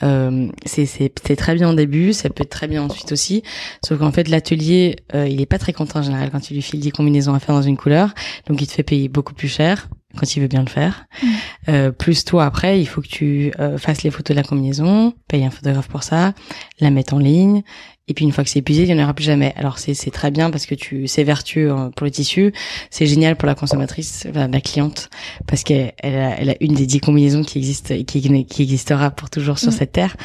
euh, 0.04 0.50
c'est 0.66 1.36
très 1.36 1.56
bien 1.56 1.70
au 1.70 1.74
début, 1.74 2.14
ça 2.14 2.30
peut 2.30 2.44
être 2.44 2.50
très 2.50 2.68
bien 2.68 2.84
ensuite 2.84 3.12
aussi. 3.12 3.44
Sauf 3.86 4.00
qu'en 4.00 4.12
fait, 4.12 4.28
l'atelier, 4.28 4.98
euh, 5.16 5.28
il 5.28 5.42
est 5.42 5.48
pas 5.48 5.58
très 5.58 5.74
content 5.74 6.00
en 6.00 6.04
général 6.04 6.30
quand 6.32 6.40
tu 6.40 6.54
lui 6.54 6.62
files 6.62 6.80
des 6.80 6.92
combinaisons 6.92 7.34
à 7.34 7.40
faire 7.40 7.56
dans 7.56 7.62
une 7.62 7.78
couleur, 7.78 8.14
donc 8.48 8.62
il 8.62 8.68
te 8.68 8.74
fait 8.74 8.84
payer 8.84 9.10
beaucoup 9.10 9.34
plus 9.34 9.48
cher 9.48 9.90
quand 10.16 10.36
il 10.36 10.42
veut 10.42 10.48
bien 10.48 10.62
le 10.62 10.70
faire. 10.70 11.06
Mm. 11.22 11.28
Euh, 11.70 11.92
plus 11.92 12.26
toi 12.26 12.46
après, 12.46 12.80
il 12.80 12.86
faut 12.86 13.02
que 13.02 13.08
tu 13.08 13.52
euh, 13.60 13.78
fasses 13.78 14.04
les 14.04 14.12
photos 14.12 14.36
de 14.36 14.42
la 14.42 14.48
combinaison, 14.48 15.14
paye 15.28 15.46
un 15.46 15.52
photographe 15.52 15.88
pour 15.88 16.04
ça, 16.04 16.34
la 16.80 16.92
mettre 16.92 17.14
en 17.14 17.20
ligne, 17.20 17.64
et 18.08 18.14
puis 18.14 18.24
une 18.24 18.32
fois 18.32 18.44
que 18.44 18.50
c'est 18.50 18.60
épuisé, 18.60 18.84
il 18.84 18.94
n'y 18.94 19.00
en 19.00 19.04
aura 19.04 19.14
plus 19.14 19.26
jamais. 19.26 19.54
Alors 19.58 19.80
c'est 19.80 19.94
c'est 19.94 20.12
très 20.12 20.32
bien 20.32 20.50
parce 20.50 20.66
que 20.66 20.76
tu 20.76 21.08
c'est 21.08 21.24
vertueux 21.24 21.72
hein, 21.72 21.92
pour 21.96 22.06
le 22.06 22.12
tissu, 22.12 22.54
c'est 22.90 23.06
génial 23.06 23.36
pour 23.36 23.48
la 23.48 23.56
consommatrice, 23.56 24.26
la, 24.34 24.62
cliente, 24.62 25.10
parce 25.46 25.64
qu'elle 25.64 25.94
elle 25.98 26.16
a, 26.16 26.40
elle 26.40 26.50
a, 26.52 26.56
une 26.62 26.74
des 26.74 26.86
dix 26.86 27.02
combinaisons 27.02 27.44
qui 27.44 27.58
existent 27.58 27.94
et 27.94 28.06
qui, 28.06 28.46
qui 28.46 28.64
existera 28.64 29.12
pour 29.12 29.30
toujours 29.30 29.60
sur 29.60 29.70
mm. 29.70 29.76
cette 29.76 29.92
terre. 29.92 30.16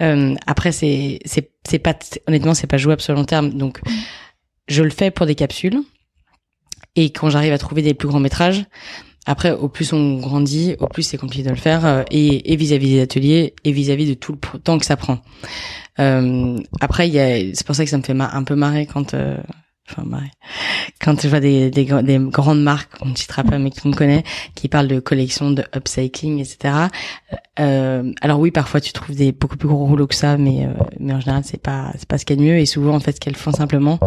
Euh, 0.00 0.34
après 0.46 0.72
c'est 0.72 1.18
c'est 1.24 1.50
c'est 1.68 1.78
pas 1.78 1.94
honnêtement 2.26 2.54
c'est 2.54 2.66
pas 2.66 2.78
jouable 2.78 3.02
sur 3.02 3.12
le 3.12 3.18
long 3.18 3.26
terme, 3.26 3.50
donc 3.50 3.82
mm. 3.82 3.90
je 4.68 4.82
le 4.82 4.90
fais 4.90 5.10
pour 5.10 5.26
des 5.26 5.34
capsules. 5.34 5.80
Et 6.98 7.10
quand 7.10 7.28
j'arrive 7.28 7.52
à 7.52 7.58
trouver 7.58 7.82
des 7.82 7.92
plus 7.92 8.08
grands 8.08 8.20
métrages, 8.20 8.64
après, 9.26 9.50
au 9.50 9.68
plus 9.68 9.92
on 9.92 10.18
grandit, 10.18 10.76
au 10.78 10.86
plus 10.86 11.02
c'est 11.02 11.18
compliqué 11.18 11.42
de 11.44 11.50
le 11.50 11.56
faire, 11.56 11.84
euh, 11.84 12.02
et 12.10 12.56
vis-à-vis 12.56 12.94
des 12.94 13.00
ateliers, 13.00 13.54
et 13.64 13.72
vis-à-vis 13.72 14.08
de 14.08 14.14
tout 14.14 14.32
le 14.32 14.58
temps 14.60 14.78
que 14.78 14.86
ça 14.86 14.96
prend. 14.96 15.18
Euh, 15.98 16.58
après, 16.80 17.08
il 17.08 17.56
c'est 17.56 17.66
pour 17.66 17.74
ça 17.74 17.84
que 17.84 17.90
ça 17.90 17.98
me 17.98 18.02
fait 18.02 18.14
un 18.18 18.44
peu 18.44 18.54
marrer 18.54 18.86
quand 18.86 19.14
euh, 19.14 19.36
enfin 19.90 20.04
quand 21.00 21.20
je 21.20 21.28
vois 21.28 21.40
des, 21.40 21.70
des, 21.70 21.84
des 21.84 22.18
grandes 22.18 22.62
marques, 22.62 22.92
on 23.00 23.06
ne 23.06 23.14
citera 23.14 23.44
pas 23.44 23.58
mais 23.58 23.70
qu'on 23.70 23.92
connaît, 23.92 24.24
qui 24.54 24.68
parlent 24.68 24.88
de 24.88 25.00
collection, 25.00 25.50
de 25.50 25.64
upcycling, 25.74 26.40
etc. 26.40 26.88
Euh, 27.58 28.12
alors 28.20 28.40
oui, 28.40 28.50
parfois 28.50 28.80
tu 28.80 28.92
trouves 28.92 29.16
des 29.16 29.32
beaucoup 29.32 29.56
plus 29.56 29.68
gros 29.68 29.86
rouleaux 29.86 30.06
que 30.06 30.14
ça, 30.14 30.36
mais 30.36 30.66
euh, 30.66 30.72
mais 31.00 31.14
en 31.14 31.20
général 31.20 31.42
c'est 31.44 31.60
pas 31.60 31.92
c'est 31.96 32.06
pas 32.06 32.18
ce 32.18 32.24
qu'il 32.24 32.36
y 32.36 32.38
a 32.38 32.42
de 32.42 32.48
mieux. 32.48 32.58
Et 32.58 32.66
souvent 32.66 32.94
en 32.94 33.00
fait 33.00 33.12
ce 33.12 33.20
qu'elles 33.20 33.36
font 33.36 33.52
simplement, 33.52 33.98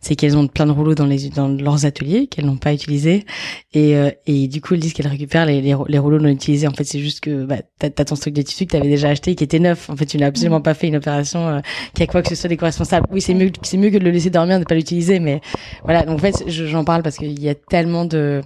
c'est 0.00 0.16
qu'elles 0.16 0.36
ont 0.36 0.48
plein 0.48 0.66
de 0.66 0.72
rouleaux 0.72 0.94
dans 0.94 1.06
les 1.06 1.28
dans 1.30 1.48
leurs 1.48 1.86
ateliers 1.86 2.26
qu'elles 2.26 2.46
n'ont 2.46 2.56
pas 2.56 2.72
utilisés, 2.72 3.24
et 3.72 3.96
euh, 3.96 4.10
et 4.26 4.48
du 4.48 4.60
coup 4.60 4.74
elles 4.74 4.80
disent 4.80 4.92
qu'elles 4.92 5.06
récupèrent 5.06 5.46
les, 5.46 5.60
les, 5.60 5.74
rouleaux 5.74 6.18
non 6.18 6.28
utilisés. 6.28 6.66
En 6.66 6.72
fait 6.72 6.84
c'est 6.84 7.00
juste 7.00 7.20
que 7.20 7.44
bah, 7.44 7.58
t'as 7.78 7.88
as 7.88 8.04
ton 8.04 8.16
stock 8.16 8.32
de 8.32 8.42
tissus 8.42 8.66
que 8.66 8.72
t'avais 8.72 8.88
déjà 8.88 9.08
acheté 9.08 9.34
qui 9.34 9.44
était 9.44 9.60
neuf. 9.60 9.88
En 9.88 9.96
fait 9.96 10.06
tu 10.06 10.18
n'as 10.18 10.26
absolument 10.26 10.60
pas 10.60 10.74
fait 10.74 10.88
une 10.88 10.96
opération 10.96 11.48
euh, 11.48 11.60
qui 11.94 12.02
a 12.02 12.06
quoi 12.06 12.22
que 12.22 12.28
ce 12.28 12.34
soit 12.34 12.48
des 12.48 12.56
responsables 12.56 13.06
Oui 13.12 13.20
c'est 13.20 13.34
mieux 13.34 13.50
c'est 13.62 13.76
mieux 13.76 13.90
que 13.90 13.98
de 13.98 14.04
le 14.04 14.10
laisser 14.10 14.30
dormir, 14.30 14.58
de 14.58 14.64
pas 14.64 14.74
l'utiliser 14.74 15.20
mais 15.26 15.40
voilà. 15.84 16.04
Donc 16.04 16.16
en 16.16 16.22
fait, 16.22 16.44
j'en 16.48 16.84
parle 16.84 17.02
parce 17.02 17.16
qu'il 17.16 17.38
y 17.42 17.48
a 17.48 17.54
tellement 17.54 18.04
de, 18.04 18.40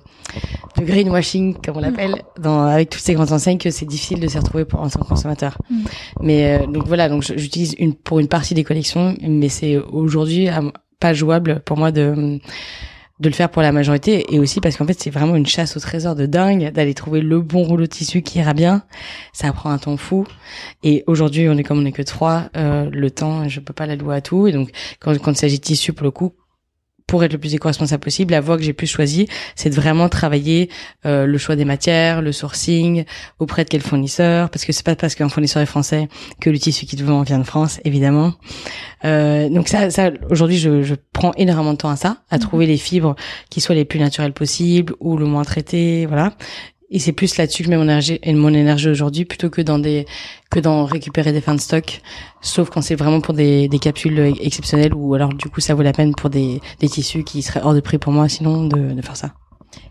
de 0.79 0.85
greenwashing, 0.85 1.55
comme 1.65 1.77
on 1.77 1.81
l'appelle, 1.81 2.23
dans 2.41 2.63
avec 2.63 2.91
toutes 2.91 3.03
ces 3.03 3.15
grandes 3.15 3.33
enseignes 3.33 3.59
que 3.59 3.71
c'est 3.71 3.87
difficile 3.87 4.19
de 4.21 4.27
s'y 4.27 4.39
retrouver 4.39 4.65
pour 4.65 4.81
en 4.81 4.89
tant 4.89 5.01
que 5.01 5.09
consommateur. 5.09 5.59
Mm. 5.71 5.85
Mais 6.23 6.61
euh, 6.61 6.67
donc 6.67 6.87
voilà, 6.87 7.09
donc 7.09 7.23
j'utilise 7.23 7.75
une 7.79 7.95
pour 7.95 8.19
une 8.19 8.29
partie 8.29 8.55
des 8.55 8.65
collections, 8.65 9.15
mais 9.21 9.49
c'est 9.49 9.77
aujourd'hui 9.77 10.49
pas 10.99 11.13
jouable 11.13 11.61
pour 11.65 11.77
moi 11.77 11.93
de 11.93 12.41
de 13.21 13.29
le 13.29 13.35
faire 13.35 13.51
pour 13.51 13.61
la 13.63 13.71
majorité 13.71 14.35
et 14.35 14.39
aussi 14.39 14.61
parce 14.61 14.77
qu'en 14.77 14.87
fait 14.87 14.99
c'est 14.99 15.11
vraiment 15.11 15.37
une 15.37 15.47
chasse 15.47 15.77
au 15.77 15.81
trésor 15.81 16.15
de 16.15 16.27
dingue 16.27 16.73
d'aller 16.73 16.95
trouver 16.95 17.21
le 17.21 17.41
bon 17.41 17.63
rouleau 17.63 17.83
de 17.83 17.91
tissu 17.91 18.23
qui 18.23 18.39
ira 18.39 18.55
bien 18.55 18.83
ça 19.33 19.53
prend 19.53 19.71
un 19.71 19.79
temps 19.79 19.99
fou 19.99 20.27
et 20.83 21.05
aujourd'hui 21.07 21.49
on 21.49 21.57
est 21.59 21.63
comme 21.63 21.81
on 21.81 21.85
est 21.85 21.93
que 21.93 22.03
trois 22.03 22.49
euh, 22.57 22.89
le 22.91 23.11
temps 23.11 23.47
je 23.47 23.61
peux 23.61 23.75
pas 23.75 23.87
l'allouer 23.87 24.17
à 24.17 24.21
tout 24.23 24.47
et 24.47 24.53
donc 24.53 24.71
quand, 25.01 25.17
quand 25.19 25.33
il 25.33 25.37
s'agit 25.37 25.59
de 25.59 25.65
tissu 25.65 25.93
pour 25.93 26.05
le 26.05 26.11
coup 26.11 26.33
pour 27.11 27.25
être 27.25 27.33
le 27.33 27.39
plus 27.39 27.57
éco-responsable 27.57 28.05
possible, 28.05 28.31
la 28.31 28.41
voie 28.41 28.57
que 28.57 28.63
j'ai 28.63 28.73
plus 28.73 28.87
choisie, 28.87 29.27
c'est 29.57 29.69
de 29.69 29.75
vraiment 29.75 30.09
travailler 30.09 30.71
euh, 31.07 31.27
le 31.27 31.39
choix 31.39 31.57
des 31.57 31.65
matières, 31.65 32.23
le 32.23 32.31
sourcing, 32.31 33.05
auprès 33.41 33.65
de 33.65 33.69
quel 33.69 33.81
fournisseur, 33.81 34.49
parce 34.49 34.65
que 34.65 34.71
c'est 34.71 34.87
pas 34.87 34.95
parce 34.95 35.17
qu'un 35.17 35.29
fournisseur 35.29 35.61
est 35.61 35.67
français 35.67 36.09
que 36.41 36.51
le 36.51 36.57
tissu 36.57 36.87
qui 36.87 36.95
te 36.95 37.03
vend 37.03 37.23
vient 37.23 37.41
de 37.41 37.45
France, 37.45 37.81
évidemment. 37.85 38.35
Euh, 39.05 39.49
donc 39.49 39.67
ça, 39.67 39.91
ça 39.91 40.13
aujourd'hui, 40.31 40.57
je, 40.57 40.85
je, 40.85 40.95
prends 41.13 41.33
énormément 41.35 41.73
de 41.73 41.79
temps 41.79 41.91
à 41.91 41.97
ça, 41.97 42.19
à 42.31 42.37
mhm. 42.37 42.43
trouver 42.43 42.67
les 42.67 42.77
fibres 42.77 43.17
qui 43.51 43.61
soient 43.61 43.75
les 43.75 43.85
plus 43.85 43.99
naturelles 43.99 44.33
possibles 44.33 44.95
ou 45.01 45.17
le 45.17 45.27
moins 45.27 45.43
traitées, 45.43 46.07
voilà. 46.07 46.35
Et 46.93 46.99
c'est 46.99 47.13
plus 47.13 47.37
là-dessus 47.37 47.63
que 47.63 47.67
je 47.67 47.71
mets 47.71 47.77
mon 47.77 47.85
énergie, 47.85 48.19
mon 48.27 48.53
énergie 48.53 48.89
aujourd'hui, 48.89 49.25
plutôt 49.25 49.49
que 49.49 49.63
dans 49.63 49.79
des, 49.79 50.07
que 50.51 50.59
dans 50.59 50.85
récupérer 50.85 51.33
des 51.33 51.41
fins 51.41 51.55
de 51.55 51.61
stock. 51.61 52.01
Sauf 52.41 52.69
quand 52.69 52.83
c'est 52.83 52.97
vraiment 52.97 53.21
pour 53.21 53.35
des, 53.35 53.69
des 53.69 53.79
capsules 53.79 54.35
exceptionnelles 54.41 54.95
ou 54.95 55.15
alors 55.15 55.33
du 55.33 55.49
coup 55.49 55.61
ça 55.61 55.75
vaut 55.75 55.83
la 55.83 55.93
peine 55.93 56.15
pour 56.15 56.31
des, 56.31 56.61
des 56.81 56.89
tissus 56.89 57.23
qui 57.23 57.43
seraient 57.43 57.61
hors 57.63 57.75
de 57.75 57.81
prix 57.81 57.99
pour 57.99 58.13
moi 58.13 58.29
sinon 58.29 58.65
de, 58.65 58.93
de 58.93 59.03
faire 59.03 59.17
ça. 59.17 59.33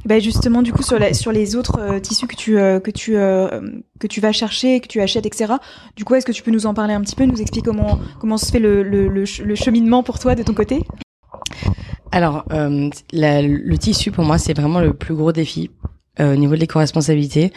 Ben 0.03 0.19
justement, 0.19 0.61
du 0.61 0.73
coup, 0.73 0.83
sur, 0.83 0.99
la, 0.99 1.13
sur 1.13 1.31
les 1.31 1.55
autres 1.55 1.79
euh, 1.79 1.99
tissus 1.99 2.27
que 2.27 2.35
tu 2.35 2.57
euh, 2.59 2.81
que 2.81 2.91
tu 2.91 3.15
euh, 3.15 3.61
que 3.97 4.07
tu 4.07 4.19
vas 4.19 4.33
chercher, 4.33 4.81
que 4.81 4.87
tu 4.87 4.99
achètes, 4.99 5.25
etc. 5.25 5.53
Du 5.95 6.03
coup, 6.03 6.15
est-ce 6.15 6.25
que 6.25 6.33
tu 6.33 6.43
peux 6.43 6.51
nous 6.51 6.65
en 6.65 6.73
parler 6.73 6.93
un 6.93 7.01
petit 7.01 7.15
peu, 7.15 7.23
nous 7.23 7.39
expliquer 7.39 7.65
comment 7.65 7.97
comment 8.19 8.37
se 8.37 8.51
fait 8.51 8.59
le, 8.59 8.83
le, 8.83 9.07
le, 9.07 9.23
le 9.43 9.55
cheminement 9.55 10.03
pour 10.03 10.19
toi 10.19 10.35
de 10.35 10.43
ton 10.43 10.53
côté? 10.53 10.83
Alors, 12.11 12.43
la, 13.13 13.41
le 13.41 13.77
tissu 13.77 14.11
pour 14.11 14.25
moi, 14.25 14.37
c'est 14.37 14.53
vraiment 14.53 14.79
le 14.79 14.93
plus 14.93 15.13
gros 15.13 15.31
défi 15.31 15.69
euh, 16.19 16.33
au 16.33 16.35
niveau 16.35 16.55
de 16.55 16.59
l'éco-responsabilité, 16.59 17.51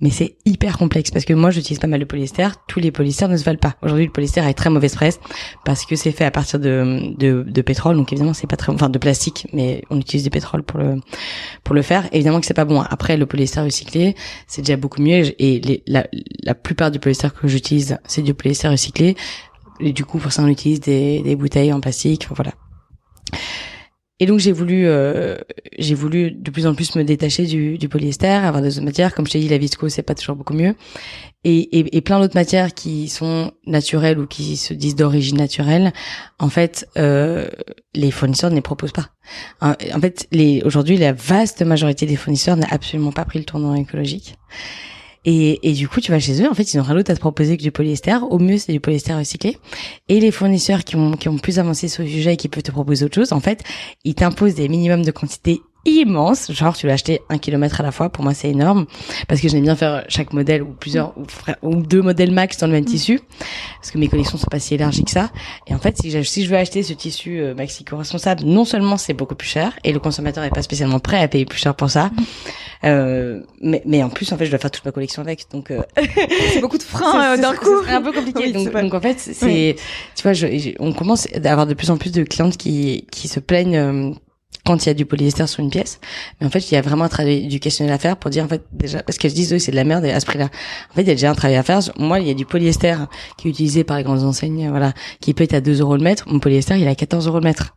mais 0.00 0.10
c'est 0.10 0.36
hyper 0.44 0.76
complexe 0.76 1.10
parce 1.10 1.24
que 1.24 1.32
moi 1.32 1.50
j'utilise 1.50 1.78
pas 1.78 1.86
mal 1.86 2.00
de 2.00 2.04
polyester. 2.04 2.48
Tous 2.68 2.80
les 2.80 2.90
polyesters 2.90 3.28
ne 3.28 3.36
se 3.36 3.44
valent 3.44 3.58
pas. 3.58 3.74
Aujourd'hui, 3.82 4.06
le 4.06 4.12
polyester 4.12 4.40
est 4.40 4.54
très 4.54 4.70
mauvaise 4.70 4.94
presse 4.94 5.20
parce 5.64 5.86
que 5.86 5.96
c'est 5.96 6.12
fait 6.12 6.24
à 6.24 6.30
partir 6.30 6.58
de, 6.58 7.14
de, 7.16 7.44
de 7.46 7.62
pétrole, 7.62 7.96
donc 7.96 8.12
évidemment 8.12 8.34
c'est 8.34 8.46
pas 8.46 8.56
très, 8.56 8.72
enfin 8.72 8.88
de 8.88 8.98
plastique, 8.98 9.46
mais 9.52 9.82
on 9.90 9.98
utilise 9.98 10.24
du 10.24 10.30
pétrole 10.30 10.62
pour 10.62 10.78
le 10.78 10.96
pour 11.62 11.74
le 11.74 11.82
faire. 11.82 12.08
Évidemment 12.12 12.40
que 12.40 12.46
c'est 12.46 12.54
pas 12.54 12.64
bon. 12.64 12.80
Après, 12.80 13.16
le 13.16 13.26
polyester 13.26 13.60
recyclé, 13.60 14.14
c'est 14.46 14.62
déjà 14.62 14.76
beaucoup 14.76 15.00
mieux 15.00 15.40
et 15.40 15.82
la, 15.86 16.06
la 16.42 16.54
plupart 16.54 16.90
du 16.90 16.98
polyester 16.98 17.28
que 17.30 17.48
j'utilise, 17.48 17.98
c'est 18.06 18.22
du 18.22 18.34
polyester 18.34 18.68
recyclé. 18.68 19.16
Et 19.80 19.92
du 19.92 20.04
coup, 20.04 20.18
pour 20.18 20.30
ça, 20.30 20.42
on 20.42 20.48
utilise 20.48 20.80
des, 20.80 21.20
des 21.22 21.34
bouteilles 21.34 21.72
en 21.72 21.80
plastique. 21.80 22.28
Voilà. 22.30 22.52
Et 24.20 24.26
donc 24.26 24.38
j'ai 24.38 24.52
voulu, 24.52 24.86
euh, 24.86 25.36
j'ai 25.78 25.94
voulu 25.94 26.30
de 26.30 26.50
plus 26.52 26.66
en 26.68 26.74
plus 26.74 26.94
me 26.94 27.02
détacher 27.02 27.46
du, 27.46 27.78
du 27.78 27.88
polyester, 27.88 28.28
avoir 28.28 28.62
des 28.62 28.76
autres 28.76 28.84
matières. 28.84 29.12
Comme 29.12 29.26
je 29.26 29.32
t'ai 29.32 29.40
dit, 29.40 29.48
la 29.48 29.58
visco 29.58 29.88
c'est 29.88 30.02
pas 30.02 30.14
toujours 30.14 30.36
beaucoup 30.36 30.54
mieux. 30.54 30.76
Et, 31.42 31.78
et, 31.78 31.96
et 31.96 32.00
plein 32.00 32.20
d'autres 32.20 32.36
matières 32.36 32.72
qui 32.74 33.08
sont 33.08 33.52
naturelles 33.66 34.18
ou 34.18 34.26
qui 34.26 34.56
se 34.56 34.72
disent 34.72 34.94
d'origine 34.94 35.36
naturelle. 35.36 35.92
En 36.38 36.48
fait, 36.48 36.88
euh, 36.96 37.48
les 37.94 38.12
fournisseurs 38.12 38.50
ne 38.50 38.54
les 38.54 38.62
proposent 38.62 38.92
pas. 38.92 39.10
En 39.60 40.00
fait, 40.00 40.28
les 40.30 40.62
aujourd'hui, 40.64 40.96
la 40.96 41.12
vaste 41.12 41.62
majorité 41.62 42.06
des 42.06 42.16
fournisseurs 42.16 42.56
n'a 42.56 42.68
absolument 42.70 43.12
pas 43.12 43.24
pris 43.24 43.40
le 43.40 43.44
tournant 43.44 43.74
écologique. 43.74 44.36
Et, 45.26 45.72
du 45.72 45.88
coup, 45.88 46.00
tu 46.00 46.10
vas 46.10 46.20
chez 46.20 46.42
eux, 46.42 46.50
en 46.50 46.54
fait, 46.54 46.74
ils 46.74 46.76
n'ont 46.76 46.82
rien 46.82 46.96
d'autre 46.96 47.10
à 47.10 47.14
te 47.14 47.20
proposer 47.20 47.56
que 47.56 47.62
du 47.62 47.72
polyester. 47.72 48.18
Au 48.28 48.38
mieux, 48.38 48.58
c'est 48.58 48.72
du 48.72 48.80
polyester 48.80 49.14
recyclé. 49.14 49.56
Et 50.08 50.20
les 50.20 50.30
fournisseurs 50.30 50.84
qui 50.84 50.96
ont, 50.96 51.12
qui 51.12 51.28
ont 51.28 51.38
plus 51.38 51.58
avancé 51.58 51.88
sur 51.88 52.02
le 52.02 52.08
sujet 52.08 52.34
et 52.34 52.36
qui 52.36 52.48
peuvent 52.48 52.62
te 52.62 52.70
proposer 52.70 53.06
autre 53.06 53.14
chose, 53.14 53.32
en 53.32 53.40
fait, 53.40 53.62
ils 54.04 54.14
t'imposent 54.14 54.54
des 54.54 54.68
minimums 54.68 55.04
de 55.04 55.10
quantité 55.10 55.62
immense, 55.84 56.50
genre 56.52 56.76
tu 56.76 56.86
vas 56.86 56.94
acheter 56.94 57.20
un 57.28 57.38
kilomètre 57.38 57.80
à 57.80 57.82
la 57.82 57.92
fois, 57.92 58.08
pour 58.08 58.24
moi 58.24 58.34
c'est 58.34 58.50
énorme, 58.50 58.86
parce 59.28 59.40
que 59.40 59.48
j'aime 59.48 59.62
bien 59.62 59.76
faire 59.76 60.04
chaque 60.08 60.32
modèle 60.32 60.62
ou 60.62 60.72
plusieurs 60.72 61.14
ou, 61.16 61.24
ou, 61.62 61.82
deux 61.82 62.02
modèles 62.02 62.32
max 62.32 62.58
dans 62.58 62.66
le 62.66 62.72
même 62.72 62.84
tissu, 62.84 63.20
parce 63.80 63.90
que 63.90 63.98
mes 63.98 64.08
collections 64.08 64.38
sont 64.38 64.46
pas 64.46 64.58
si 64.58 64.74
élargies 64.74 65.04
que 65.04 65.10
ça. 65.10 65.30
Et 65.66 65.74
en 65.74 65.78
fait, 65.78 65.96
si, 65.98 66.24
si 66.24 66.44
je 66.44 66.50
veux 66.50 66.56
acheter 66.56 66.82
ce 66.82 66.92
tissu 66.92 67.40
euh, 67.40 67.54
maxi 67.54 67.84
co-responsable, 67.84 68.44
non 68.44 68.64
seulement 68.64 68.96
c'est 68.96 69.14
beaucoup 69.14 69.34
plus 69.34 69.48
cher 69.48 69.72
et 69.84 69.92
le 69.92 70.00
consommateur 70.00 70.44
est 70.44 70.50
pas 70.50 70.62
spécialement 70.62 70.98
prêt 71.00 71.20
à 71.20 71.28
payer 71.28 71.44
plus 71.44 71.58
cher 71.58 71.74
pour 71.74 71.90
ça, 71.90 72.10
euh, 72.84 73.40
mais, 73.62 73.82
mais 73.86 74.02
en 74.02 74.10
plus 74.10 74.30
en 74.32 74.36
fait 74.36 74.44
je 74.44 74.50
dois 74.50 74.58
faire 74.58 74.70
toute 74.70 74.84
ma 74.84 74.92
collection 74.92 75.22
avec, 75.22 75.46
donc 75.50 75.70
euh, 75.70 75.82
c'est 76.52 76.60
beaucoup 76.60 76.78
de 76.78 76.82
freins 76.82 77.32
euh, 77.34 77.36
d'un 77.40 77.54
coup, 77.54 77.82
c'est 77.86 77.92
un 77.92 78.02
peu 78.02 78.12
compliqué. 78.12 78.52
donc, 78.52 78.70
donc, 78.72 78.94
en 78.94 79.00
fait 79.00 79.18
c'est, 79.18 79.76
tu 80.14 80.22
vois, 80.22 80.32
je, 80.32 80.74
on 80.78 80.92
commence 80.92 81.26
à 81.32 81.50
avoir 81.50 81.66
de 81.66 81.74
plus 81.74 81.90
en 81.90 81.96
plus 81.96 82.12
de 82.12 82.22
clientes 82.24 82.56
qui 82.56 83.06
qui 83.10 83.28
se 83.28 83.40
plaignent 83.40 83.76
euh, 83.76 84.10
quand 84.64 84.84
il 84.84 84.88
y 84.88 84.90
a 84.90 84.94
du 84.94 85.04
polyester 85.04 85.46
sur 85.46 85.60
une 85.60 85.70
pièce. 85.70 86.00
Mais 86.40 86.46
en 86.46 86.50
fait, 86.50 86.70
il 86.70 86.74
y 86.74 86.76
a 86.76 86.80
vraiment 86.82 87.04
un 87.04 87.08
travail 87.08 87.44
éducationnel 87.44 87.92
à 87.92 87.98
faire 87.98 88.16
pour 88.16 88.30
dire, 88.30 88.44
en 88.44 88.48
fait, 88.48 88.62
déjà, 88.72 89.02
parce 89.02 89.18
qu'elles 89.18 89.30
se 89.30 89.36
disent, 89.36 89.52
oui, 89.52 89.60
c'est 89.60 89.72
de 89.72 89.76
la 89.76 89.84
merde 89.84 90.04
à 90.04 90.20
ce 90.20 90.26
prix-là. 90.26 90.46
En 90.90 90.94
fait, 90.94 91.02
il 91.02 91.08
y 91.08 91.10
a 91.10 91.14
déjà 91.14 91.30
un 91.30 91.34
travail 91.34 91.56
à 91.56 91.62
faire. 91.62 91.80
Moi, 91.98 92.20
il 92.20 92.28
y 92.28 92.30
a 92.30 92.34
du 92.34 92.46
polyester 92.46 92.96
qui 93.36 93.48
est 93.48 93.50
utilisé 93.50 93.84
par 93.84 93.98
les 93.98 94.04
grandes 94.04 94.22
enseignes, 94.22 94.68
voilà, 94.70 94.92
qui 95.20 95.34
peut 95.34 95.44
être 95.44 95.54
à 95.54 95.60
2 95.60 95.80
euros 95.80 95.96
le 95.96 96.02
mètre. 96.02 96.28
Mon 96.28 96.40
polyester, 96.40 96.76
il 96.76 96.84
est 96.84 96.88
à 96.88 96.94
14 96.94 97.26
euros 97.26 97.38
le 97.38 97.44
mètre. 97.44 97.74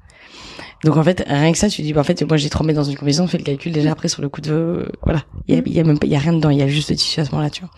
Donc 0.83 0.95
en 0.95 1.03
fait, 1.03 1.23
rien 1.27 1.51
que 1.51 1.57
ça, 1.57 1.69
tu 1.69 1.81
dis, 1.81 1.91
bah, 1.91 2.01
en 2.01 2.03
fait, 2.03 2.21
moi 2.23 2.37
j'ai 2.37 2.49
trempé 2.49 2.71
dans 2.73 2.83
une 2.83 2.95
combinaison, 2.95 3.23
on 3.23 3.27
fait 3.27 3.39
le 3.39 3.43
calcul 3.43 3.71
déjà 3.71 3.91
après 3.91 4.09
sur 4.09 4.21
le 4.21 4.29
coup 4.29 4.41
de, 4.41 4.87
voilà, 5.03 5.23
il 5.47 5.55
y 5.55 5.57
a, 5.57 5.61
y 5.65 5.79
a, 5.79 5.83
même 5.83 5.97
pas, 5.97 6.05
il 6.05 6.13
y 6.13 6.15
a 6.15 6.19
rien 6.19 6.33
dedans, 6.33 6.51
il 6.51 6.59
y 6.59 6.61
a 6.61 6.67
juste 6.67 6.91
le 6.91 6.95
tissu 6.95 7.19
à 7.19 7.25
ce 7.25 7.31
moment-là, 7.31 7.49
tu 7.49 7.61
vois. 7.61 7.71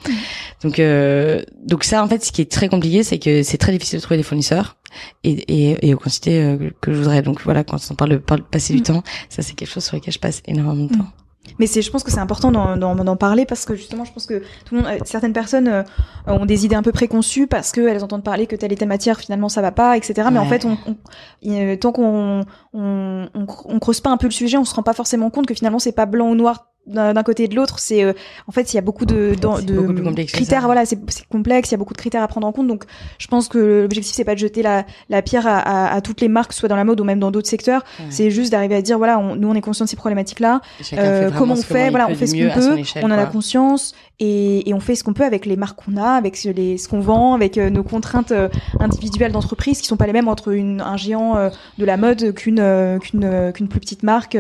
Donc 0.64 0.80
euh, 0.80 1.42
donc 1.66 1.86
ça, 1.86 2.04
en 2.04 2.08
fait, 2.08 2.26
ce 2.26 2.32
qui 2.32 2.42
est 2.42 2.52
très 2.52 2.68
compliqué, 2.68 3.04
c'est 3.04 3.18
que 3.18 3.42
c'est 3.44 3.58
très 3.58 3.72
difficile 3.72 4.00
de 4.00 4.04
trouver 4.04 4.18
des 4.18 4.24
fournisseurs 4.24 4.76
et, 5.24 5.32
et, 5.32 5.90
et 5.90 5.94
aux 5.94 5.98
quantités 5.98 6.42
euh, 6.44 6.70
que 6.82 6.94
je 6.94 6.98
voudrais. 6.98 7.22
Donc 7.22 7.42
voilà, 7.44 7.64
quand 7.64 7.80
on 7.92 7.96
parle 7.96 8.12
de 8.12 8.18
passer 8.18 8.74
du 8.74 8.80
mm. 8.80 8.84
temps, 8.84 9.04
ça 9.30 9.42
c'est 9.42 9.54
quelque 9.54 9.70
chose 9.70 9.84
sur 9.84 9.96
lequel 9.96 10.14
je 10.14 10.20
passe 10.20 10.42
énormément 10.46 10.86
de 10.86 10.94
temps. 10.94 11.04
Mm. 11.04 11.14
Mais 11.58 11.68
c'est, 11.68 11.82
je 11.82 11.90
pense 11.90 12.04
que 12.04 12.12
c'est 12.12 12.20
important 12.20 12.52
d'en 12.52 13.16
parler 13.16 13.46
parce 13.46 13.66
que 13.66 13.76
justement, 13.76 14.06
je 14.06 14.14
pense 14.14 14.26
que 14.26 14.40
tout 14.66 14.76
le 14.76 14.82
monde, 14.82 14.92
euh, 14.92 15.00
certaines 15.06 15.34
personnes 15.34 15.68
euh, 15.68 15.84
ont 16.28 16.46
des 16.46 16.66
idées 16.66 16.76
un 16.76 16.84
peu 16.84 16.92
préconçues 16.92 17.48
parce 17.48 17.72
qu'elles 17.72 18.04
entendent 18.04 18.24
parler 18.24 18.46
que 18.46 18.56
telle 18.56 18.72
et 18.72 18.76
telle 18.76 18.88
matière 18.88 19.20
finalement 19.20 19.50
ça 19.50 19.62
va 19.62 19.72
pas, 19.72 19.98
etc. 19.98 20.30
Mais 20.32 20.40
en 20.40 20.46
fait, 20.46 20.66
on, 20.66 20.78
on, 20.86 21.78
tant 21.78 21.92
qu'on 21.92 22.46
on, 22.74 23.30
on, 23.34 23.48
on, 23.66 23.80
creuse 23.80 24.02
pas 24.02 24.12
un 24.12 24.18
peu 24.18 24.28
le 24.28 24.32
sujet, 24.32 24.58
on 24.58 24.66
se 24.66 24.76
rend 24.76 24.84
pas 24.84 24.94
forcément 24.94 25.30
compte 25.30 25.48
que 25.48 25.54
finalement 25.54 25.80
c'est 25.80 25.92
pas 25.92 26.06
blanc 26.06 26.30
ou 26.30 26.36
noir 26.36 26.68
d'un 26.90 27.24
côté 27.24 27.44
et 27.44 27.48
de 27.48 27.56
l'autre 27.56 27.80
c'est 27.80 28.04
euh, 28.04 28.14
en 28.48 28.52
fait 28.52 28.74
il 28.74 28.76
y 28.76 28.80
a 28.80 28.82
beaucoup 28.82 29.06
de, 29.06 29.36
de, 29.36 30.24
critères 30.24 30.66
voilà 30.66 30.86
c'est 30.86 31.00
complexe 31.30 31.70
il 31.70 31.74
y 31.74 31.76
a 31.76 31.78
beaucoup 31.78 31.94
de 31.94 32.00
critères 32.00 32.24
à 32.24 32.28
prendre 32.28 32.48
en 32.48 32.52
compte. 32.52 32.68
Donc 32.68 32.84
je 33.18 33.28
pense 33.28 33.48
que 33.48 33.82
l'objectif 33.84 34.16
c'est 34.16 34.24
pas 34.24 34.36
de 34.36 34.40
jeter 34.40 34.62
la, 34.62 34.86
la 35.10 35.22
pierre 35.22 35.48
à, 35.48 35.58
à, 35.60 35.96
à, 35.96 36.02
toutes 36.02 36.22
les 36.22 36.28
marques 36.28 36.54
soit 36.54 36.70
dans 36.70 36.76
la 36.76 36.84
mode 36.84 37.00
ou 37.00 37.04
même 37.04 37.20
dans 37.20 37.32
d'autres 37.32 37.50
secteurs. 37.50 37.84
C'est 38.10 38.32
juste 38.32 38.52
d'arriver 38.52 38.76
à 38.76 38.82
dire 38.82 38.98
voilà 38.98 39.20
on, 39.20 39.36
nous 39.36 39.50
on 39.50 39.56
est 39.56 39.62
conscient 39.62 39.86
de 39.86 39.90
ces 39.90 39.96
problématiques 39.96 40.40
là 40.40 40.62
euh, 40.94 41.32
comment 41.38 41.54
on 41.54 41.62
fait 41.62 41.90
voilà 41.90 42.08
on 42.10 42.16
fait 42.16 42.28
ce 42.28 42.36
qu'on 42.36 42.60
peut 42.60 42.82
on 43.02 43.12
en 43.12 43.18
a 43.18 43.26
conscience 43.26 43.94
et, 44.20 44.70
et, 44.70 44.74
on 44.74 44.82
fait 44.82 44.96
ce 44.96 45.04
qu'on 45.04 45.14
peut 45.14 45.24
avec 45.24 45.46
les 45.46 45.56
marques 45.56 45.80
qu'on 45.84 45.96
a, 45.96 46.12
avec 46.12 46.44
les, 46.44 46.78
ce 46.78 46.90
qu'on 46.90 47.00
vend, 47.00 47.36
avec 47.36 47.58
euh, 47.58 47.70
nos 47.70 47.84
contraintes 47.84 48.34
euh, 48.34 48.50
individuelles 48.80 49.32
d'entreprise 49.32 49.80
qui 49.80 49.88
sont 49.88 49.96
pas 49.96 50.08
les 50.08 50.14
mêmes 50.14 50.28
entre 50.28 50.50
une, 50.50 50.82
un 50.82 50.98
géant 50.98 51.38
euh, 51.38 51.50
de 51.78 51.86
la 51.86 51.96
mode 51.96 52.34
qu'une 52.34 53.00
qu'une 53.00 53.52
qu'une 53.54 53.68
plus 53.70 53.80
petite 53.80 54.04
marque, 54.04 54.38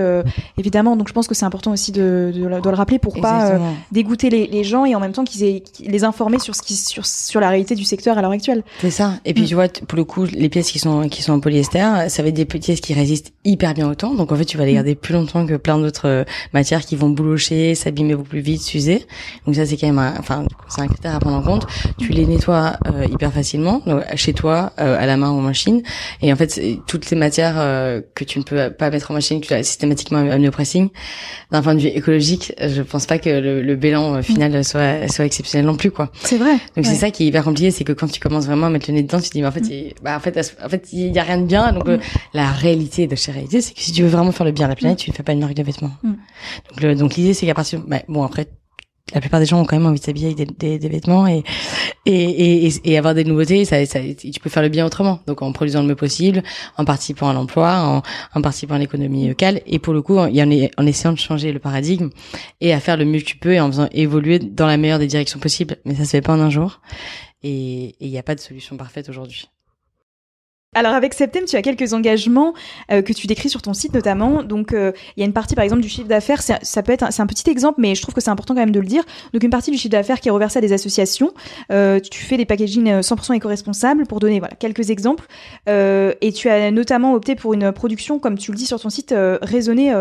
évidemment. 0.58 0.98
Donc 0.98 1.08
je 1.08 1.14
pense 1.14 1.28
que 1.28 1.36
c'est 1.36 1.46
important 1.46 1.72
aussi 1.72 1.94
de, 1.94 2.32
de, 2.34 2.42
de, 2.42 2.70
le 2.70 2.76
rappeler 2.76 3.00
pour 3.00 3.20
pas 3.22 3.60
dégoûter 3.92 4.30
les, 4.30 4.48
les, 4.48 4.64
gens 4.66 4.84
et 4.84 4.96
en 4.96 5.00
même 5.00 5.14
temps 5.14 5.24
qu'ils 5.24 5.44
aient 5.44 5.64
les 5.80 6.04
informer 6.04 6.40
sur 6.40 6.56
ce 6.56 6.62
qui 6.62 6.76
sur 6.76 7.06
sur 7.06 7.40
la 7.40 7.50
réalité 7.50 7.76
du 7.76 7.86
secteur 7.86 8.18
à 8.18 8.22
l'heure 8.22 8.32
actuelle. 8.32 8.64
C'est 8.82 8.92
ça. 8.92 9.14
Et 9.24 9.34
puis 9.34 9.44
mm. 9.44 9.48
tu 9.48 9.56
vois 9.56 9.68
pour 9.70 9.98
le 9.98 10.04
coup 10.04 10.26
les 10.26 10.50
pièces 10.50 10.72
qui 10.72 10.80
sont 10.80 11.08
qui 11.08 11.22
sont 11.22 11.34
en 11.34 11.40
polyester, 11.40 12.10
ça 12.10 12.22
va 12.22 12.30
être 12.30 12.36
des 12.36 12.46
pièces 12.46 12.82
qui 12.82 12.94
résistent 12.94 13.32
hyper 13.46 13.74
bien 13.74 13.90
au 13.90 13.96
temps. 13.96 14.14
Donc 14.14 14.34
en 14.34 14.36
fait 14.36 14.46
tu 14.46 14.58
vas 14.58 14.66
les 14.66 14.74
mm. 14.74 14.76
garder 14.76 14.96
plus 14.96 15.14
longtemps 15.14 15.46
que 15.46 15.56
plein 15.56 15.80
d'autres 15.80 16.26
matières 16.54 16.86
qui 16.86 16.98
vont 16.98 17.10
boulocher, 17.10 17.76
s'abîmer 17.76 18.16
beaucoup 18.16 18.30
plus 18.30 18.42
vite, 18.42 18.62
s'user. 18.62 19.06
Donc 19.46 19.56
ça 19.56 19.66
c'est 19.70 19.78
quand 19.78 19.88
même 19.88 20.00
un, 20.00 20.14
enfin 20.20 20.46
c'est 20.68 20.82
un 20.82 20.88
critère 20.88 21.16
à 21.16 21.20
prendre 21.20 21.38
en 21.38 21.42
compte. 21.42 21.68
Tu 21.98 22.12
les 22.12 22.26
nettoies 22.26 22.78
euh, 22.88 23.06
hyper 23.10 23.32
facilement 23.32 23.82
donc, 23.86 24.04
chez 24.16 24.34
toi 24.34 24.74
euh, 24.80 25.00
à 25.00 25.06
la 25.06 25.18
main 25.18 25.30
ou 25.32 25.40
en 25.40 25.42
machine 25.42 25.82
et 26.22 26.32
en 26.34 26.36
fait 26.36 26.60
toutes 26.88 27.06
ces 27.06 27.16
matières 27.16 27.56
euh, 27.58 28.02
que 28.16 28.24
tu 28.24 28.40
ne 28.40 28.44
peux 28.44 28.70
pas 28.72 28.90
mettre 28.90 29.12
en 29.12 29.14
machine, 29.14 29.42
tu 29.42 29.54
as 29.54 29.64
systématiquement 29.64 30.20
amené 30.20 30.48
au 30.48 30.52
pressing. 30.52 30.90
D'un 31.52 31.62
point 31.62 31.76
de 31.76 31.80
vue 31.80 31.88
écologique, 31.88 32.54
je 32.60 32.82
pense 32.82 33.06
pas 33.06 33.20
que 33.20 33.30
le, 33.30 33.62
le 33.62 33.76
bilan 33.76 34.22
final 34.22 34.64
soit 34.64 35.08
soit 35.08 35.26
exceptionnel 35.26 35.66
non 35.66 35.76
plus 35.76 35.92
quoi. 35.92 36.12
C'est 36.24 36.38
vrai. 36.38 36.58
Donc 36.76 36.86
c'est 36.86 36.96
ça 36.96 37.12
qui 37.12 37.24
est 37.24 37.28
hyper 37.28 37.44
compliqué, 37.44 37.72
c'est 37.72 37.84
que 37.84 37.94
quand 37.94 38.12
tu 38.12 38.20
commences 38.20 38.46
vraiment 38.46 38.68
à 38.68 38.70
mettre 38.70 38.90
le 38.90 38.96
nez 38.96 39.04
dedans, 39.04 39.20
tu 39.20 39.30
te 39.30 39.34
dis 39.34 39.42
mais 39.42 39.48
en 39.48 39.52
fait 39.52 39.68
il, 39.70 39.94
bah 40.04 40.16
en 40.16 40.20
fait 40.20 40.38
en 40.64 40.70
fait 40.70 40.90
il 40.94 41.14
y 41.14 41.20
a 41.20 41.24
rien 41.24 41.38
de 41.38 41.46
bien. 41.46 41.72
Donc 41.72 41.88
mm. 41.88 42.00
la 42.34 42.52
réalité 42.52 43.08
de 43.08 43.16
chez 43.16 43.32
réalité, 43.32 43.62
c'est 43.62 43.74
que 43.74 43.82
si 43.82 43.92
tu 43.92 44.04
veux 44.04 44.10
vraiment 44.10 44.32
faire 44.32 44.46
le 44.46 44.52
bien 44.52 44.66
à 44.66 44.70
la 44.70 44.76
planète, 44.76 45.00
mm. 45.00 45.04
tu 45.04 45.10
ne 45.12 45.16
fais 45.16 45.24
pas 45.24 45.34
une 45.34 45.40
marque 45.40 45.54
de 45.54 45.64
vêtements. 45.64 45.92
Mm. 46.04 46.14
Donc 46.82 46.98
donc 46.98 47.16
l'idée 47.16 47.34
c'est 47.34 47.46
qu'à 47.46 47.54
partir 47.54 47.82
bah, 47.88 48.02
bon 48.08 48.24
après 48.24 48.48
la 49.14 49.22
plupart 49.22 49.40
des 49.40 49.46
gens 49.46 49.60
ont 49.62 49.66
quand 49.66 49.78
même 49.78 49.86
envie 49.86 50.00
de 50.00 50.06
s'habiller 50.06 50.34
avec 50.34 50.58
des, 50.58 50.90
vêtements 50.90 51.28
et, 51.28 51.44
et, 52.06 52.70
et, 52.84 52.98
avoir 52.98 53.14
des 53.14 53.24
nouveautés, 53.24 53.66
ça, 53.66 53.86
ça, 53.86 54.00
tu 54.00 54.40
peux 54.40 54.50
faire 54.50 54.64
le 54.64 54.70
bien 54.70 54.86
autrement. 54.86 55.20
Donc 55.28 55.42
en 55.42 55.52
produisant 55.52 55.82
le 55.82 55.88
mieux 55.88 55.96
possible, 55.96 56.44
en 56.78 56.86
participant 56.86 57.30
à 57.30 57.34
l'emploi, 57.34 57.82
en, 57.82 58.02
en 58.38 58.42
participant 58.42 58.76
à 58.76 58.80
l'économie 58.80 59.28
locale, 59.28 59.62
et 59.66 59.80
pour 59.80 59.94
le 59.94 60.02
coup, 60.02 60.18
en, 60.18 60.28
en 60.28 60.86
essayant 60.86 61.14
de 61.14 61.20
changer 61.20 61.52
le 61.52 61.60
paradigme 61.60 62.10
et 62.62 62.74
à 62.74 62.80
faire 62.80 62.98
le 62.98 63.06
mieux 63.06 63.20
que 63.20 63.26
tu 63.26 63.38
peux 63.38 63.54
et 63.54 63.60
en 63.60 63.68
faisant 63.68 63.90
évoluer 63.92 64.40
dans 64.40 64.68
la 64.68 64.78
meilleure 64.78 65.00
des 65.00 65.08
directions 65.08 65.40
possibles. 65.40 65.78
Mais 65.86 65.96
ça 65.96 66.06
se 66.06 66.12
fait 66.12 66.22
pas 66.22 66.34
en 66.34 66.40
un 66.40 66.50
jour 66.50 66.82
et 67.44 67.96
il 68.00 68.10
n'y 68.10 68.18
a 68.18 68.24
pas 68.24 68.36
de 68.36 68.40
solution 68.40 68.78
parfaite 68.78 69.10
aujourd'hui. 69.10 69.50
Alors 70.76 70.94
avec 70.94 71.16
Septem, 71.16 71.46
tu 71.46 71.56
as 71.56 71.64
quelques 71.64 71.94
engagements 71.94 72.54
euh, 72.92 73.02
que 73.02 73.12
tu 73.12 73.26
décris 73.26 73.50
sur 73.50 73.64
ton 73.64 73.74
site 73.74 73.92
notamment. 73.96 74.44
Donc 74.44 74.72
euh, 74.72 74.92
il 75.18 75.22
y 75.22 75.24
a 75.24 75.26
une 75.26 75.34
partie 75.34 75.56
par 75.56 75.64
exemple 75.64 75.82
du 75.82 75.90
chiffre 75.90 76.08
d'affaires, 76.08 76.44
ça 76.44 76.84
peut 76.84 76.92
être 76.92 77.12
c'est 77.12 77.24
un 77.24 77.26
petit 77.26 77.50
exemple, 77.50 77.82
mais 77.82 77.96
je 77.96 78.04
trouve 78.04 78.14
que 78.14 78.22
c'est 78.22 78.30
important 78.30 78.54
quand 78.54 78.60
même 78.60 78.72
de 78.72 78.80
le 78.80 78.86
dire. 78.86 79.04
Donc 79.34 79.42
une 79.42 79.50
partie 79.50 79.72
du 79.72 79.78
chiffre 79.78 79.92
d'affaires 79.92 80.20
qui 80.20 80.28
est 80.28 80.32
reversé 80.32 80.60
à 80.60 80.62
des 80.62 80.72
associations. 80.72 81.34
Euh, 81.72 82.00
tu 82.00 82.24
fais 82.24 82.38
des 82.38 82.46
packaging 82.46 83.00
100% 83.00 83.34
éco-responsables 83.34 84.06
pour 84.06 84.20
donner 84.20 84.38
voilà 84.38 84.54
quelques 84.54 84.92
exemples. 84.92 85.26
et 85.68 86.34
tu 86.36 86.50
as 86.50 86.70
notamment 86.70 87.16
opté 87.16 87.36
pour 87.36 87.56
une 87.56 87.72
production, 87.72 88.20
comme 88.20 88.38
tu 88.38 88.52
le 88.52 88.58
dis 88.58 88.68
sur 88.68 88.80
ton 88.80 88.92
site, 88.92 89.16
raisonnée 89.42 89.92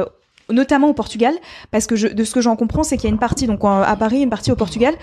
notamment 0.50 0.88
au 0.88 0.94
Portugal, 0.94 1.34
parce 1.70 1.86
que 1.86 1.96
je, 1.96 2.08
de 2.08 2.24
ce 2.24 2.34
que 2.34 2.40
j'en 2.40 2.56
comprends, 2.56 2.82
c'est 2.82 2.96
qu'il 2.96 3.04
y 3.04 3.10
a 3.10 3.12
une 3.12 3.18
partie 3.18 3.46
donc 3.46 3.60
à 3.64 3.96
Paris, 3.96 4.22
une 4.22 4.30
partie 4.30 4.50
au 4.50 4.56
Portugal. 4.56 4.94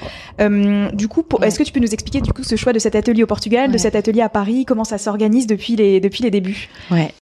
Euh, 0.42 0.90
du 0.92 1.08
coup, 1.08 1.24
est-ce 1.42 1.60
que 1.60 1.64
tu 1.64 1.72
peux 1.72 1.80
nous 1.80 1.94
expliquer 1.94 2.22
du 2.22 2.34
coup 2.34 2.44
ce 2.44 2.56
choix 2.56 2.74
de 2.74 2.80
cet 2.80 2.96
atelier 2.96 3.24
au 3.24 3.28
Portugal, 3.28 3.72
de 3.72 3.78
cet 3.78 3.96
atelier 3.96 4.22
à 4.22 4.30
Paris, 4.30 4.66
comment 4.66 4.84
ça 4.84 4.98
s'organise 4.98 5.48
depuis 5.48 5.76
les 5.76 6.00
depuis 6.00 6.24
les 6.24 6.32
débuts? 6.32 6.70
Ouais. 6.92 7.14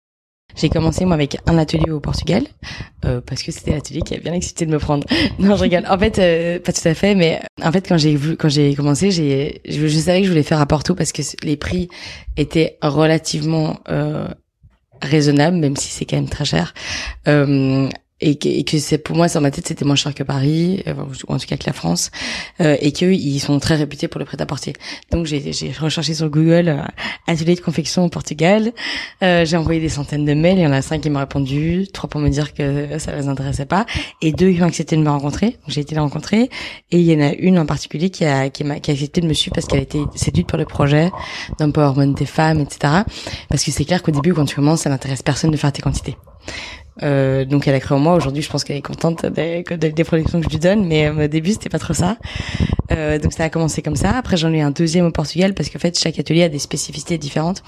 J'ai 0.55 0.69
commencé 0.69 1.07
moi 1.07 1.15
avec 1.15 1.39
un 1.47 1.57
atelier 1.57 1.91
au 1.91 2.01
Portugal 2.01 2.45
euh, 3.07 3.23
parce 3.25 3.43
que 3.43 3.51
c'était 3.51 3.71
l'atelier 3.71 4.03
qui 4.03 4.15
a 4.15 4.19
bien 4.19 4.35
accepté 4.35 4.67
de 4.67 4.71
me 4.71 4.79
prendre. 4.79 5.07
Non, 5.39 5.57
je 5.57 5.63
rigole. 5.63 5.85
En 5.89 5.99
fait, 5.99 6.19
euh, 6.19 6.59
pas 6.59 6.73
tout 6.73 6.87
à 6.87 6.93
fait, 6.93 7.15
mais 7.15 7.41
en 7.63 7.73
fait 7.73 7.89
quand 7.89 7.97
j'ai 7.97 8.15
vu 8.15 8.37
quand 8.37 8.51
j'ai 8.51 8.75
commencé, 8.75 9.11
j'ai 9.11 9.63
je, 9.67 9.87
je, 9.87 9.99
savais 9.99 10.21
que 10.21 10.27
je 10.27 10.31
voulais 10.31 10.43
faire 10.43 10.61
à 10.61 10.67
Porto 10.67 10.95
parce 10.95 11.11
que 11.13 11.23
les 11.43 11.57
prix 11.57 11.89
étaient 12.37 12.77
relativement 12.83 13.79
euh, 13.89 14.29
raisonnables, 15.03 15.57
même 15.57 15.77
si 15.77 15.89
c'est 15.89 16.05
quand 16.05 16.17
même 16.17 16.29
très 16.29 16.45
cher. 16.45 16.75
Euh, 17.29 17.89
et 18.23 18.37
que, 18.37 18.49
et 18.49 18.65
que 18.65 18.79
c'est 18.79 18.99
pour 18.99 19.17
moi, 19.17 19.29
dans 19.29 19.41
ma 19.41 19.51
tête, 19.51 19.67
c'était 19.67 19.85
moins 19.85 19.97
cher 19.97 20.15
que 20.15 20.23
Paris, 20.23 20.83
euh, 20.87 20.95
ou 21.29 21.35
en 21.35 21.39
tout 21.39 21.47
cas 21.47 21.57
que 21.57 21.67
la 21.67 21.73
France, 21.73 22.11
euh, 22.61 22.77
et 22.81 22.93
qu'eux, 22.93 23.13
ils 23.13 23.41
sont 23.41 23.59
très 23.59 23.75
réputés 23.75 24.09
pour 24.09 24.19
le 24.19 24.25
prêt-à-porter. 24.25 24.73
Donc 25.11 25.27
j'ai, 25.27 25.43
recherché 25.79 26.15
sur 26.15 26.31
Google 26.31 26.69
euh, 26.69 26.83
atelier 27.27 27.55
de 27.55 27.61
confection 27.61 28.05
au 28.05 28.09
Portugal. 28.09 28.73
Euh, 29.23 29.45
j'ai 29.45 29.57
envoyé 29.57 29.81
des 29.81 29.89
centaines 29.89 30.25
de 30.25 30.35
mails. 30.35 30.59
Il 30.59 30.63
y 30.63 30.67
en 30.67 30.73
a 30.73 30.83
cinq 30.83 31.03
qui 31.03 31.11
m'ont 31.11 31.19
répondu, 31.19 31.87
trois 31.93 32.09
pour 32.09 32.21
me 32.21 32.29
dire 32.29 32.55
que 32.55 32.99
ça 32.99 33.15
les 33.17 33.29
intéressait 33.29 33.67
pas, 33.67 33.87
et 34.21 34.33
deux 34.33 34.53
qui 34.53 34.63
ont 34.63 34.67
accepté 34.67 34.97
de 34.97 35.03
me 35.03 35.11
rencontrer. 35.11 35.59
J'ai 35.67 35.81
été 35.81 35.95
les 35.95 36.01
rencontrer, 36.01 36.49
et 36.91 36.99
il 36.99 37.03
y 37.03 37.15
en 37.15 37.21
a 37.21 37.33
une 37.33 37.59
en 37.59 37.67
particulier 37.67 38.11
qui 38.11 38.25
a 38.25 38.49
qui, 38.51 38.65
m'a, 38.65 38.81
qui 38.81 38.91
a 38.91 38.95
accepté 38.95 39.21
de 39.21 39.27
me 39.27 39.35
suivre 39.35 39.55
parce 39.55 39.67
qu'elle 39.67 39.83
était 39.83 40.03
séduite 40.15 40.47
pour 40.47 40.59
le 40.59 40.65
projet 40.65 41.11
d'empowerment 41.59 42.15
des 42.15 42.27
femmes, 42.27 42.61
etc. 42.61 43.03
Parce 43.49 43.65
que 43.65 43.71
c'est 43.71 43.85
clair 43.85 44.03
qu'au 44.03 44.13
début, 44.13 44.33
quand 44.35 44.45
tu 44.45 44.55
commences, 44.55 44.83
ça 44.83 44.91
n'intéresse 44.91 45.23
personne 45.23 45.51
de 45.51 45.57
faire 45.57 45.73
tes 45.73 45.83
quantités. 45.83 46.17
Euh, 47.03 47.45
donc 47.45 47.67
elle 47.67 47.75
a 47.75 47.81
cru 47.81 47.95
en 47.95 47.99
moi. 47.99 48.15
Aujourd'hui, 48.15 48.43
je 48.43 48.51
pense 48.51 48.65
qu'elle 48.65 48.77
est 48.77 48.83
contente 48.83 49.27
des, 49.27 49.63
des, 49.63 50.05
productions 50.05 50.41
que 50.41 50.45
je 50.45 50.51
lui 50.51 50.59
donne, 50.59 50.87
mais 50.87 51.07
euh, 51.09 51.25
au 51.25 51.29
début, 51.29 51.53
c'était 51.53 51.71
pas 51.71 51.79
trop 51.79 51.95
ça. 51.95 52.17
Euh, 52.91 53.19
donc 53.19 53.33
ça 53.33 53.45
a 53.45 53.51
commencé 53.51 53.83
comme 53.83 53.97
ça. 53.97 54.11
Après, 54.17 54.37
j'en 54.37 54.53
ai 54.53 54.61
un 54.61 54.71
deuxième 54.71 55.07
au 55.07 55.11
Portugal 55.11 55.55
parce 55.55 55.71
qu'en 55.71 55.79
fait, 55.79 55.99
chaque 55.99 56.19
atelier 56.19 56.43
a 56.43 56.49
des 56.49 56.59
spécificités 56.59 57.19
différentes. 57.19 57.63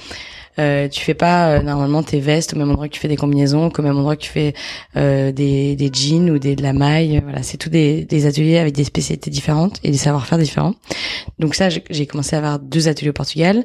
Euh, 0.58 0.88
tu 0.88 1.00
fais 1.00 1.14
pas 1.14 1.48
euh, 1.48 1.62
normalement 1.62 2.02
tes 2.02 2.20
vestes 2.20 2.54
au 2.54 2.58
même 2.58 2.70
endroit 2.70 2.86
que 2.88 2.94
tu 2.94 3.00
fais 3.00 3.08
des 3.08 3.16
combinaisons, 3.16 3.70
au 3.76 3.82
même 3.82 3.96
endroit 3.96 4.16
que 4.16 4.22
tu 4.22 4.30
fais 4.30 4.54
euh, 4.96 5.32
des, 5.32 5.74
des 5.74 5.90
jeans 5.92 6.30
ou 6.30 6.38
des 6.38 6.54
de 6.54 6.62
la 6.62 6.72
maille. 6.72 7.20
Voilà, 7.24 7.42
c'est 7.42 7.56
tout 7.56 7.70
des, 7.70 8.04
des 8.04 8.26
ateliers 8.26 8.58
avec 8.58 8.74
des 8.74 8.84
spécialités 8.84 9.30
différentes 9.30 9.80
et 9.82 9.90
des 9.90 9.96
savoir-faire 9.96 10.38
différents. 10.38 10.74
Donc 11.38 11.54
ça, 11.54 11.68
j'ai 11.68 12.06
commencé 12.06 12.36
à 12.36 12.38
avoir 12.38 12.58
deux 12.58 12.88
ateliers 12.88 13.10
au 13.10 13.14
Portugal. 13.14 13.64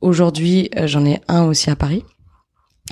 Aujourd'hui, 0.00 0.70
j'en 0.84 1.04
ai 1.06 1.20
un 1.28 1.44
aussi 1.44 1.70
à 1.70 1.76
Paris 1.76 2.04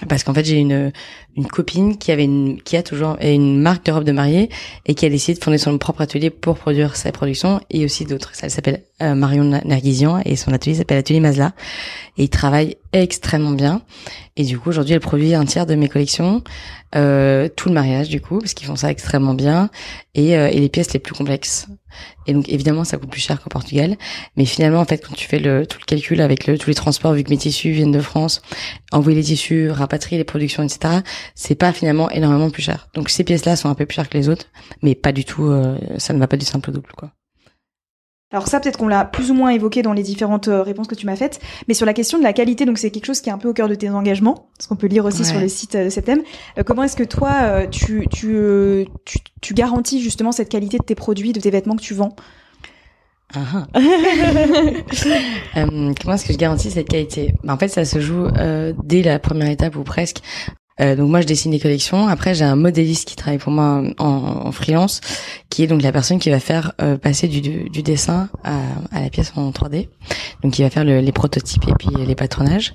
parce 0.09 0.25
qu'en 0.25 0.35
fait 0.35 0.45
j'ai 0.45 0.59
une 0.59 0.93
une 1.37 1.47
copine 1.47 1.99
qui 1.99 2.13
avait 2.13 2.25
une 2.25 2.61
qui 2.63 2.77
a 2.77 2.83
toujours 2.83 3.17
une 3.21 3.61
marque 3.61 3.87
de 3.87 3.93
robe 3.93 4.05
de 4.05 4.13
mariée 4.13 4.51
et 4.87 4.95
qui 4.95 5.07
a 5.07 5.09
décidé 5.09 5.39
de 5.39 5.45
fonder 5.45 5.59
son 5.59 5.77
propre 5.79 6.01
atelier 6.03 6.31
pour 6.31 6.57
produire 6.57 6.97
sa 6.97 7.13
production 7.13 7.61
et 7.71 7.85
aussi 7.85 8.05
d'autres. 8.05 8.35
Ça 8.35 8.49
s'appelle 8.49 8.83
euh, 9.03 9.15
Marion 9.15 9.45
Narguisian 9.65 10.21
et 10.25 10.37
son 10.37 10.53
atelier 10.53 10.77
s'appelle 10.77 10.99
Atelier 10.99 11.21
Mazla 11.21 11.53
et 12.19 12.25
il 12.25 12.29
travaille 12.29 12.77
extrêmement 12.95 13.51
bien. 13.51 13.83
Et 14.37 14.45
du 14.45 14.59
coup 14.59 14.71
aujourd'hui 14.71 14.95
elle 14.95 15.01
produit 15.01 15.35
un 15.35 15.45
tiers 15.45 15.67
de 15.67 15.75
mes 15.75 15.89
collections, 15.89 16.43
euh, 16.97 17.49
tout 17.49 17.69
le 17.69 17.75
mariage 17.75 18.09
du 18.09 18.21
coup 18.21 18.39
parce 18.39 18.55
qu'ils 18.55 18.67
font 18.67 18.77
ça 18.77 18.91
extrêmement 18.91 19.35
bien 19.35 19.71
et, 20.15 20.37
euh, 20.37 20.49
et 20.49 20.59
les 20.61 20.69
pièces 20.69 20.93
les 20.93 20.99
plus 21.01 21.15
complexes. 21.15 21.67
Et 22.27 22.33
donc 22.33 22.49
évidemment 22.49 22.85
ça 22.85 22.97
coûte 22.97 23.11
plus 23.11 23.21
cher 23.21 23.41
qu'au 23.41 23.51
Portugal, 23.51 23.97
mais 24.37 24.45
finalement 24.45 24.81
en 24.81 24.85
fait 24.85 24.99
quand 25.07 25.15
tu 25.15 25.29
fais 25.29 25.39
le 25.39 25.67
tout 25.67 25.79
le 25.81 25.85
calcul 25.85 26.21
avec 26.21 26.47
le, 26.47 26.59
tous 26.59 26.69
les 26.69 26.75
transports 26.75 27.13
vu 27.13 27.23
que 27.23 27.31
mes 27.31 27.37
tissus 27.37 27.73
viennent 27.73 27.93
de 27.93 28.01
France, 28.01 28.43
envoyer 28.93 29.19
les 29.19 29.25
tissus, 29.25 29.71
rapatrier 29.71 30.19
les 30.19 30.25
productions 30.25 30.63
etc, 30.63 31.01
c'est 31.35 31.55
pas 31.55 31.73
finalement 31.73 32.11
énormément 32.11 32.51
plus 32.51 32.63
cher. 32.63 32.89
Donc 32.95 33.11
ces 33.11 33.25
pièces-là 33.25 33.57
sont 33.57 33.69
un 33.69 33.75
peu 33.75 33.87
plus 33.87 33.95
chères 33.95 34.09
que 34.09 34.19
les 34.19 34.29
autres, 34.29 34.47
mais 34.83 34.95
pas 34.95 35.13
du 35.13 35.25
tout, 35.25 35.47
euh, 35.47 35.79
ça 35.99 36.13
ne 36.13 36.19
va 36.19 36.27
pas 36.27 36.37
du 36.37 36.45
simple 36.45 36.71
au 36.71 36.73
double 36.73 36.91
quoi. 36.97 37.11
Alors 38.33 38.49
ça, 38.49 38.59
peut-être 38.59 38.79
qu'on 38.79 38.89
l'a 38.89 39.05
plus 39.05 39.31
ou 39.31 39.35
moins 39.35 39.51
évoqué 39.51 39.83
dans 39.83 39.93
les 39.93 40.03
différentes 40.03 40.49
euh, 40.49 40.63
réponses 40.63 40.89
que 40.89 40.95
tu 40.95 41.07
m'as 41.07 41.15
faites, 41.15 41.41
mais 41.69 41.75
sur 41.75 41.87
la 41.87 41.93
question 41.95 42.19
de 42.19 42.25
la 42.25 42.33
qualité, 42.33 42.65
donc 42.65 42.79
c'est 42.79 42.91
quelque 42.91 43.07
chose 43.07 43.21
qui 43.21 43.29
est 43.29 43.33
un 43.33 43.39
peu 43.39 43.49
au 43.49 43.53
cœur 43.53 43.69
de 43.69 43.75
tes 43.75 43.91
engagements, 43.91 44.49
ce 44.59 44.67
qu'on 44.67 44.77
peut 44.77 44.89
lire 44.89 45.05
aussi 45.05 45.25
sur 45.25 45.39
le 45.39 45.49
site 45.49 45.77
de 45.77 45.89
Septem. 45.89 46.23
comment 46.67 46.83
est-ce 46.83 46.97
que 46.97 47.05
toi, 47.05 47.67
tu, 47.71 48.07
tu, 48.11 48.87
tu, 49.05 49.19
tu 49.41 49.55
garantis 49.55 50.03
justement 50.03 50.33
cette 50.33 50.49
qualité 50.49 50.79
de 50.79 50.85
tes 50.85 50.97
produits, 50.97 51.33
de 51.33 51.41
tes 51.41 51.51
vêtements 51.51 51.77
que 51.77 51.83
tu 51.83 51.95
vends? 51.95 52.17
Ah, 53.37 53.67
ah. 53.75 53.79
euh, 55.57 55.93
comment 56.01 56.15
est-ce 56.15 56.27
que 56.27 56.33
je 56.33 56.39
garantis 56.39 56.71
cette 56.71 56.89
qualité? 56.89 57.35
Bah, 57.43 57.55
En 57.55 57.59
fait, 57.59 57.69
ça 57.69 57.85
se 57.85 58.01
joue 58.01 58.27
euh, 58.27 58.73
dès 58.85 59.03
la 59.03 59.19
première 59.19 59.51
étape 59.51 59.77
ou 59.77 59.83
presque. 59.83 60.19
Euh, 60.81 60.97
donc 60.97 61.09
moi 61.09 61.21
je 61.21 61.27
dessine 61.27 61.51
des 61.51 61.61
collections. 61.61 62.09
Après 62.09 62.35
j'ai 62.35 62.45
un 62.45 62.57
modéliste 62.57 63.09
qui 63.09 63.17
travaille 63.17 63.39
pour 63.39 63.53
moi 63.53 63.83
en, 63.99 64.05
en, 64.47 64.53
freelance, 64.53 65.01
qui 65.51 65.63
est 65.63 65.67
donc 65.67 65.83
la 65.83 65.93
personne 65.93 66.19
qui 66.19 66.31
va 66.31 66.41
faire 66.41 66.73
euh, 66.83 66.97
passer 66.97 67.29
du, 67.29 67.41
du, 67.41 67.83
dessin 67.83 68.29
à, 68.43 68.59
à, 68.93 69.01
la 69.01 69.11
pièce 69.11 69.33
en 69.37 69.51
3D. 69.51 69.89
Donc 70.43 70.59
il 70.59 70.63
va 70.63 70.71
faire 70.71 70.85
le, 70.85 71.01
les 71.01 71.13
prototypes 71.13 71.67
et 71.69 71.73
puis 71.79 71.89
les 72.05 72.15
patronages. 72.15 72.75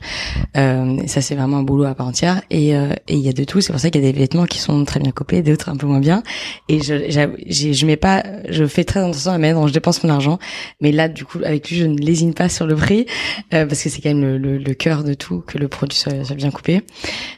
Euh, 0.58 0.98
ça 1.08 1.22
c'est 1.22 1.36
vraiment 1.36 1.58
un 1.58 1.64
boulot 1.64 1.86
à 1.86 1.94
part 1.94 2.08
entière. 2.08 2.42
Et 2.50 2.76
euh, 2.76 2.90
il 3.08 3.20
y 3.20 3.30
a 3.30 3.34
de 3.34 3.44
tout. 3.44 3.62
C'est 3.62 3.72
pour 3.74 3.82
ça 3.82 3.90
qu'il 3.90 4.04
y 4.04 4.08
a 4.08 4.12
des 4.12 4.18
vêtements 4.18 4.46
qui 4.46 4.60
sont 4.60 4.86
très 4.86 5.00
bien 5.00 5.12
copiés, 5.12 5.42
d'autres 5.42 5.70
un 5.70 5.78
peu 5.78 5.88
moins 5.88 6.00
bien. 6.00 6.24
Et 6.68 6.82
je, 6.82 7.10
je 7.10 7.86
mets 7.86 7.98
pas, 7.98 8.24
je 8.50 8.66
fais 8.66 8.84
très 8.84 9.00
attention 9.02 9.32
à 9.32 9.54
dont 9.54 9.68
je 9.68 9.74
dépense 9.74 10.04
mon 10.04 10.10
argent. 10.10 10.40
Mais 10.82 10.92
là 10.92 11.10
du 11.10 11.26
coup 11.26 11.40
avec 11.44 11.70
lui 11.70 11.78
je 11.78 11.86
ne 11.86 11.98
lésine 11.98 12.34
pas 12.34 12.50
sur 12.50 12.66
le 12.66 12.76
prix 12.76 13.06
euh, 13.54 13.66
parce 13.66 13.84
que 13.84 13.90
c'est 13.90 14.02
quand 14.02 14.10
même 14.10 14.22
le, 14.22 14.38
le, 14.38 14.58
le, 14.58 14.74
cœur 14.74 15.04
de 15.04 15.14
tout 15.14 15.44
que 15.46 15.58
le 15.58 15.68
produit 15.68 15.98
soit, 15.98 16.24
soit 16.24 16.36
bien 16.36 16.52
coupé. 16.52 16.82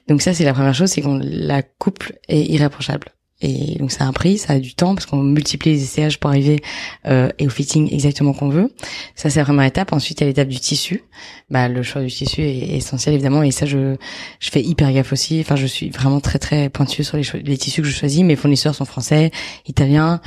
Donc 0.08 0.22
ça 0.22 0.34
c'est 0.34 0.44
première 0.54 0.76
chose, 0.76 0.90
c'est 0.90 1.02
qu'on 1.02 1.20
la 1.22 1.62
couple 1.62 2.20
est 2.28 2.44
irréprochable. 2.44 3.08
Et 3.42 3.76
donc 3.80 3.92
ça 3.92 4.04
a 4.04 4.08
un 4.08 4.14
prix, 4.14 4.38
ça 4.38 4.54
a 4.54 4.60
du 4.60 4.76
temps 4.76 4.94
parce 4.94 5.08
qu'on 5.08 5.24
multiplie 5.24 5.72
les 5.72 5.84
essayages 5.84 6.20
pour 6.20 6.30
arriver 6.30 6.62
euh, 7.08 7.30
et 7.40 7.48
au 7.48 7.50
fitting 7.50 7.92
exactement 7.92 8.34
qu'on 8.34 8.50
veut. 8.50 8.72
Ça 9.16 9.32
c'est 9.32 9.40
la 9.40 9.46
première 9.46 9.66
étape. 9.66 9.94
Ensuite 9.94 10.22
il 10.22 10.24
y 10.24 10.26
a 10.26 10.28
l'étape 10.28 10.48
du 10.48 10.60
tissu. 10.60 11.04
Bah 11.50 11.68
le 11.68 11.82
choix 11.82 12.04
du 12.04 12.12
tissu 12.12 12.42
est 12.42 12.76
essentiel 12.76 13.16
évidemment 13.16 13.42
et 13.42 13.50
ça 13.50 13.66
je 13.66 13.96
je 14.40 14.52
fais 14.52 14.62
hyper 14.62 14.94
gaffe 14.94 15.12
aussi. 15.12 15.40
Enfin 15.42 15.56
je 15.56 15.66
suis 15.66 15.90
vraiment 15.90 16.20
très 16.20 16.38
très 16.38 16.70
pointueux 16.70 17.04
sur 17.04 17.18
les, 17.18 17.24
les 17.44 17.58
tissus 17.58 17.82
que 17.82 17.88
je 17.88 17.96
choisis. 17.96 18.22
Mes 18.22 18.36
fournisseurs 18.36 18.76
sont 18.76 18.86
français, 18.86 19.32
italiens. 19.68 20.22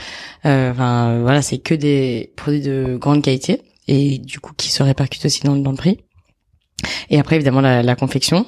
Euh, 0.45 0.73
enfin 0.73 1.21
voilà 1.21 1.41
c'est 1.41 1.59
que 1.59 1.75
des 1.75 2.33
produits 2.35 2.63
de 2.63 2.97
grande 3.01 3.23
qualité 3.23 3.63
et 3.87 4.19
du 4.19 4.41
coup 4.41 4.55
qui 4.57 4.73
se 4.73 4.83
répercutent 4.83 5.27
aussi 5.27 5.43
dans, 5.45 5.55
dans 5.55 5.71
le 5.71 5.77
prix. 5.77 6.04
Et 7.11 7.19
après, 7.19 7.37
évidemment, 7.37 7.61
la, 7.61 7.83
la 7.83 7.97
confection, 7.97 8.47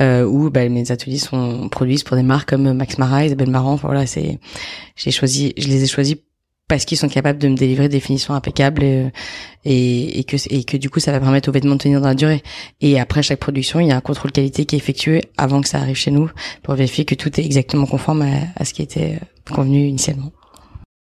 euh, 0.00 0.24
où 0.24 0.50
bah, 0.50 0.68
mes 0.68 0.90
ateliers 0.90 1.18
sont 1.18 1.68
produits 1.68 2.02
pour 2.04 2.16
des 2.16 2.22
marques 2.22 2.50
comme 2.50 2.72
Max 2.72 2.98
Mara, 2.98 3.24
Isabelle 3.24 3.50
Marant. 3.50 3.74
Enfin, 3.74 3.88
voilà, 3.88 4.06
c'est, 4.06 4.38
j'ai 4.96 5.10
choisi, 5.10 5.52
je 5.56 5.68
les 5.68 5.84
ai 5.84 5.86
choisis 5.86 6.16
parce 6.68 6.86
qu'ils 6.86 6.96
sont 6.96 7.08
capables 7.08 7.38
de 7.38 7.48
me 7.48 7.56
délivrer 7.56 7.90
des 7.90 8.00
finitions 8.00 8.32
impeccables 8.32 8.82
et, 8.82 9.12
et, 9.66 10.20
et, 10.20 10.24
que 10.24 10.36
et 10.48 10.64
que 10.64 10.78
du 10.78 10.88
coup 10.88 11.00
ça 11.00 11.12
va 11.12 11.20
permettre 11.20 11.50
aux 11.50 11.52
vêtements 11.52 11.74
de 11.74 11.80
tenir 11.80 12.00
dans 12.00 12.08
la 12.08 12.14
durée. 12.14 12.42
Et 12.80 12.98
après 12.98 13.22
chaque 13.22 13.40
production, 13.40 13.78
il 13.80 13.88
y 13.88 13.92
a 13.92 13.96
un 13.96 14.00
contrôle 14.00 14.32
qualité 14.32 14.64
qui 14.64 14.76
est 14.76 14.78
effectué 14.78 15.20
avant 15.36 15.60
que 15.60 15.68
ça 15.68 15.78
arrive 15.78 15.96
chez 15.96 16.10
nous 16.10 16.30
pour 16.62 16.74
vérifier 16.74 17.04
que 17.04 17.14
tout 17.14 17.28
est 17.38 17.44
exactement 17.44 17.84
conforme 17.84 18.26
à 18.56 18.64
ce 18.64 18.72
qui 18.72 18.80
était 18.80 19.18
convenu 19.50 19.86
initialement. 19.86 20.32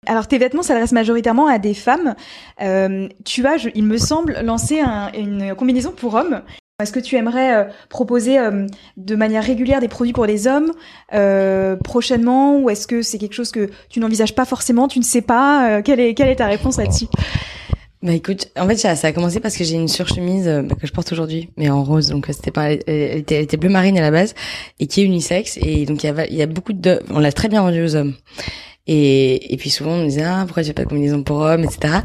Alors 0.07 0.27
tes 0.27 0.39
vêtements 0.39 0.63
s'adressent 0.63 0.93
majoritairement 0.93 1.47
à 1.47 1.59
des 1.59 1.75
femmes. 1.75 2.15
Euh, 2.61 3.09
tu 3.25 3.47
as, 3.47 3.69
il 3.75 3.85
me 3.85 3.99
semble, 3.99 4.41
lancé 4.43 4.81
un, 4.81 5.13
une 5.13 5.55
combinaison 5.55 5.93
pour 5.93 6.15
hommes. 6.15 6.43
Est-ce 6.83 6.93
que 6.93 7.01
tu 7.01 7.17
aimerais 7.17 7.55
euh, 7.55 7.65
proposer 7.89 8.39
euh, 8.39 8.67
de 8.97 9.15
manière 9.15 9.45
régulière 9.45 9.81
des 9.81 9.89
produits 9.89 10.13
pour 10.13 10.27
les 10.27 10.49
hommes 10.49 10.73
euh, 11.15 11.77
prochainement 11.77 12.59
ou 12.59 12.71
est-ce 12.71 12.89
que 12.89 13.03
c'est 13.03 13.19
quelque 13.19 13.35
chose 13.35 13.53
que 13.53 13.71
tu 13.89 14.01
n'envisages 14.01 14.35
pas 14.35 14.45
forcément, 14.45 14.89
tu 14.89 14.99
ne 14.99 15.05
sais 15.05 15.23
pas 15.23 15.81
quelle 15.83 16.01
est 16.01 16.15
quelle 16.15 16.29
est 16.29 16.37
ta 16.37 16.47
réponse 16.47 16.79
là-dessus? 16.79 17.07
Bah 18.03 18.15
écoute, 18.15 18.49
en 18.59 18.67
fait 18.67 18.77
ça, 18.77 18.91
a 18.91 19.13
commencé 19.13 19.39
parce 19.39 19.57
que 19.57 19.63
j'ai 19.63 19.77
une 19.77 19.87
surchemise 19.87 20.47
bah, 20.47 20.75
que 20.75 20.89
je 20.89 20.93
porte 20.93 21.13
aujourd'hui, 21.13 21.51
mais 21.57 21.71
en 21.71 21.85
rose, 21.85 22.09
donc 22.09 22.27
c'était 22.31 22.51
pas, 22.51 22.73
elle 22.73 23.19
était, 23.19 23.57
bleu 23.57 23.69
marine 23.69 23.97
à 23.97 24.01
la 24.01 24.11
base 24.11 24.35
et 24.81 24.89
qui 24.89 25.03
est 25.03 25.05
unisexe 25.05 25.57
et 25.63 25.87
donc 25.87 26.03
il 26.03 26.09
y 26.09 26.11
a, 26.11 26.27
y 26.27 26.43
a 26.43 26.47
beaucoup 26.47 26.73
de, 26.73 27.01
on 27.11 27.21
l'a 27.21 27.31
très 27.31 27.49
bien 27.49 27.63
vendue 27.63 27.85
aux 27.85 27.95
hommes. 27.95 28.15
Et, 28.87 29.53
et 29.53 29.57
puis 29.57 29.71
souvent 29.71 29.93
on 29.93 30.03
me 30.03 30.09
disait 30.09 30.25
ah 30.25 30.43
pourquoi 30.45 30.63
tu 30.63 30.69
fais 30.69 30.75
pas 30.75 30.83
de 30.83 30.89
combinaison 30.89 31.23
pour 31.23 31.39
hommes 31.39 31.65
etc. 31.65 32.01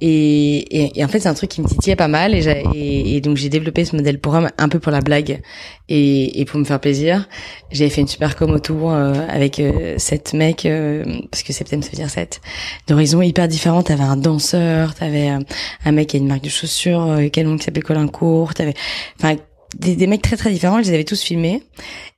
Et, 0.00 0.98
et, 0.98 1.04
en 1.04 1.08
fait 1.08 1.20
c'est 1.20 1.28
un 1.28 1.34
truc 1.34 1.50
qui 1.50 1.62
me 1.62 1.66
titillait 1.66 1.96
pas 1.96 2.08
mal 2.08 2.34
et, 2.34 3.16
et, 3.16 3.20
donc 3.22 3.36
j'ai 3.36 3.48
développé 3.48 3.84
ce 3.86 3.96
modèle 3.96 4.18
pour 4.18 4.34
hommes 4.34 4.50
un 4.58 4.68
peu 4.68 4.78
pour 4.78 4.92
la 4.92 5.00
blague 5.00 5.40
et, 5.88 6.44
pour 6.46 6.58
me 6.58 6.64
faire 6.64 6.80
plaisir. 6.80 7.28
J'avais 7.70 7.88
fait 7.88 8.02
une 8.02 8.08
super 8.08 8.36
com 8.36 8.50
autour 8.50 8.92
euh, 8.92 9.14
avec 9.28 9.58
euh, 9.58 9.94
sept 9.98 10.34
mecs 10.34 10.66
euh, 10.66 11.04
parce 11.30 11.42
que 11.42 11.52
septembre 11.52 11.84
ça 11.84 11.90
veut 11.90 11.96
dire 11.96 12.10
sept 12.10 12.40
d'horizons 12.88 13.22
hyper 13.22 13.48
différents. 13.48 13.82
T'avais 13.82 14.02
un 14.02 14.16
danseur, 14.16 14.94
t'avais 14.94 15.28
un 15.28 15.92
mec 15.92 16.08
qui 16.08 16.16
a 16.16 16.20
une 16.20 16.28
marque 16.28 16.44
de 16.44 16.50
chaussures, 16.50 17.02
euh, 17.02 17.28
qui 17.28 17.42
s'appelait 17.60 17.82
Colin 17.82 18.08
Court, 18.08 18.52
t'avais 18.52 18.74
enfin 19.18 19.36
des, 19.78 19.96
des 19.96 20.06
mecs 20.06 20.22
très 20.22 20.36
très 20.36 20.50
différents. 20.50 20.78
Je 20.82 20.88
les 20.88 20.94
avais 20.94 21.04
tous 21.04 21.22
filmés 21.22 21.62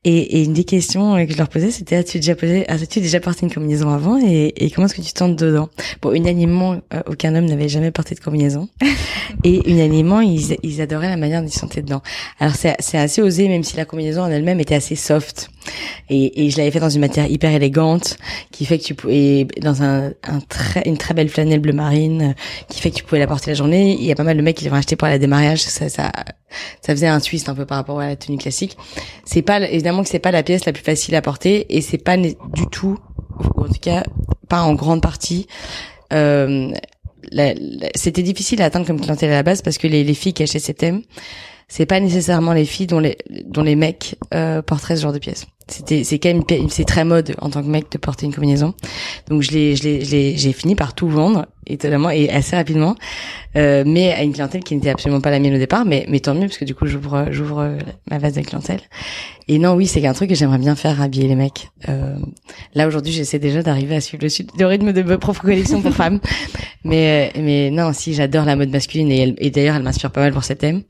et, 0.08 0.38
et, 0.38 0.44
une 0.44 0.54
des 0.54 0.64
questions 0.64 1.22
que 1.26 1.32
je 1.32 1.36
leur 1.36 1.50
posais, 1.50 1.70
c'était 1.70 1.96
as-tu 1.96 2.18
déjà 2.18 2.34
posé, 2.34 2.66
as-tu 2.66 3.00
déjà 3.00 3.20
porté 3.20 3.44
une 3.44 3.52
combinaison 3.52 3.90
avant 3.90 4.18
et, 4.18 4.54
et 4.56 4.70
comment 4.70 4.86
est-ce 4.86 4.94
que 4.94 5.02
tu 5.02 5.12
tentes 5.12 5.36
dedans? 5.36 5.68
Bon, 6.00 6.12
unanimement, 6.12 6.80
euh, 6.94 7.02
aucun 7.06 7.34
homme 7.34 7.44
n'avait 7.44 7.68
jamais 7.68 7.90
porté 7.90 8.14
de 8.14 8.20
combinaison 8.20 8.70
et 9.44 9.70
unanimement, 9.70 10.22
ils, 10.22 10.56
ils 10.62 10.80
adoraient 10.80 11.10
la 11.10 11.18
manière 11.18 11.42
dont 11.42 11.48
ils 11.48 11.52
sentaient 11.52 11.82
dedans. 11.82 12.00
Alors 12.40 12.54
c'est, 12.54 12.74
c'est 12.78 12.96
assez 12.96 13.20
osé, 13.20 13.48
même 13.48 13.62
si 13.62 13.76
la 13.76 13.84
combinaison 13.84 14.22
en 14.22 14.30
elle-même 14.30 14.60
était 14.60 14.76
assez 14.76 14.96
soft. 14.96 15.50
Et, 16.08 16.46
et 16.46 16.50
je 16.50 16.56
l'avais 16.56 16.70
fait 16.70 16.80
dans 16.80 16.88
une 16.88 17.02
matière 17.02 17.30
hyper 17.30 17.52
élégante, 17.52 18.16
qui 18.50 18.64
fait 18.64 18.78
que 18.78 18.84
tu 18.84 18.94
pouvais 18.94 19.46
dans 19.60 19.82
un, 19.82 20.12
un 20.22 20.40
très, 20.48 20.82
une 20.86 20.96
très 20.96 21.12
belle 21.12 21.28
flanelle 21.28 21.60
bleu 21.60 21.74
marine, 21.74 22.34
qui 22.68 22.80
fait 22.80 22.90
que 22.90 22.96
tu 22.96 23.04
pouvais 23.04 23.18
la 23.18 23.26
porter 23.26 23.50
la 23.50 23.54
journée. 23.54 23.94
Il 23.98 24.06
y 24.06 24.12
a 24.12 24.14
pas 24.14 24.24
mal 24.24 24.38
de 24.38 24.42
mecs 24.42 24.56
qui 24.56 24.66
l'ont 24.66 24.74
acheté 24.74 24.96
pour 24.96 25.08
la 25.08 25.18
démarrage. 25.18 25.60
Ça, 25.60 25.90
ça, 25.90 26.10
ça 26.80 26.92
faisait 26.92 27.06
un 27.06 27.20
twist 27.20 27.48
un 27.48 27.54
peu 27.54 27.66
par 27.66 27.76
rapport 27.76 28.00
à 28.00 28.06
la 28.06 28.16
tenue 28.16 28.38
classique. 28.38 28.76
C'est 29.24 29.42
pas 29.42 29.60
évidemment 29.60 29.97
que 30.02 30.08
c'est 30.08 30.18
pas 30.18 30.30
la 30.30 30.42
pièce 30.42 30.64
la 30.64 30.72
plus 30.72 30.82
facile 30.82 31.14
à 31.14 31.22
porter 31.22 31.66
et 31.76 31.80
c'est 31.80 31.98
pas 31.98 32.16
du 32.16 32.66
tout, 32.70 32.98
ou 33.56 33.62
en 33.62 33.68
tout 33.68 33.80
cas 33.80 34.02
pas 34.48 34.62
en 34.62 34.74
grande 34.74 35.02
partie. 35.02 35.46
Euh, 36.12 36.72
c'était 37.94 38.22
difficile 38.22 38.62
à 38.62 38.66
atteindre 38.66 38.86
comme 38.86 39.00
clientèle 39.00 39.30
à 39.30 39.34
la 39.34 39.42
base 39.42 39.62
parce 39.62 39.78
que 39.78 39.86
les, 39.86 40.04
les 40.04 40.14
filles 40.14 40.32
qui 40.32 40.42
achetaient 40.42 40.58
ces 40.58 40.74
thèmes, 40.74 41.02
c'est 41.68 41.86
pas 41.86 42.00
nécessairement 42.00 42.52
les 42.52 42.64
filles 42.64 42.86
dont 42.86 43.00
les 43.00 43.18
dont 43.44 43.62
les 43.62 43.76
mecs 43.76 44.16
euh, 44.34 44.62
porteraient 44.62 44.96
ce 44.96 45.02
genre 45.02 45.12
de 45.12 45.18
pièces. 45.18 45.46
C'était, 45.68 46.04
c'est 46.04 46.18
quand 46.18 46.32
même, 46.32 46.68
c'est 46.70 46.84
très 46.84 47.04
mode 47.04 47.34
en 47.40 47.50
tant 47.50 47.62
que 47.62 47.68
mec 47.68 47.92
de 47.92 47.98
porter 47.98 48.26
une 48.26 48.34
combinaison. 48.34 48.74
Donc 49.28 49.42
je 49.42 49.50
l'ai, 49.50 49.76
je 49.76 49.84
l'ai, 49.84 50.36
j'ai 50.36 50.52
fini 50.52 50.74
par 50.74 50.94
tout 50.94 51.08
vendre 51.08 51.46
étonnamment 51.66 52.08
et 52.08 52.30
assez 52.30 52.56
rapidement, 52.56 52.94
euh, 53.56 53.84
mais 53.86 54.12
à 54.12 54.22
une 54.22 54.32
clientèle 54.32 54.64
qui 54.64 54.74
n'était 54.74 54.88
absolument 54.88 55.20
pas 55.20 55.30
la 55.30 55.38
mienne 55.38 55.54
au 55.54 55.58
départ. 55.58 55.84
Mais, 55.84 56.06
mais 56.08 56.20
tant 56.20 56.34
mieux 56.34 56.46
parce 56.46 56.58
que 56.58 56.64
du 56.64 56.74
coup 56.74 56.86
j'ouvre, 56.86 57.26
j'ouvre 57.30 57.76
ma 58.10 58.18
base 58.18 58.34
de 58.34 58.40
clientèle. 58.40 58.80
Et 59.50 59.58
non, 59.58 59.74
oui, 59.74 59.86
c'est 59.86 60.06
un 60.06 60.12
truc 60.12 60.28
que 60.28 60.34
j'aimerais 60.34 60.58
bien 60.58 60.76
faire, 60.76 61.00
habiller 61.00 61.26
les 61.26 61.34
mecs. 61.34 61.70
Euh, 61.88 62.16
là 62.74 62.86
aujourd'hui, 62.86 63.12
j'essaie 63.12 63.38
déjà 63.38 63.62
d'arriver 63.62 63.96
à 63.96 64.00
suivre 64.02 64.22
le, 64.22 64.28
le 64.58 64.66
rythme 64.66 64.92
de 64.92 65.02
ma 65.02 65.16
propre 65.16 65.40
collection 65.40 65.80
pour 65.80 65.92
femmes. 65.94 66.20
Mais, 66.84 67.32
mais 67.36 67.70
non, 67.70 67.92
si 67.92 68.14
j'adore 68.14 68.44
la 68.44 68.54
mode 68.54 68.70
masculine 68.70 69.10
et, 69.10 69.34
et 69.38 69.50
d'ailleurs 69.50 69.74
elle 69.74 69.82
m'inspire 69.82 70.12
pas 70.12 70.20
mal 70.20 70.32
pour 70.32 70.44
cet 70.44 70.58
thème. 70.58 70.84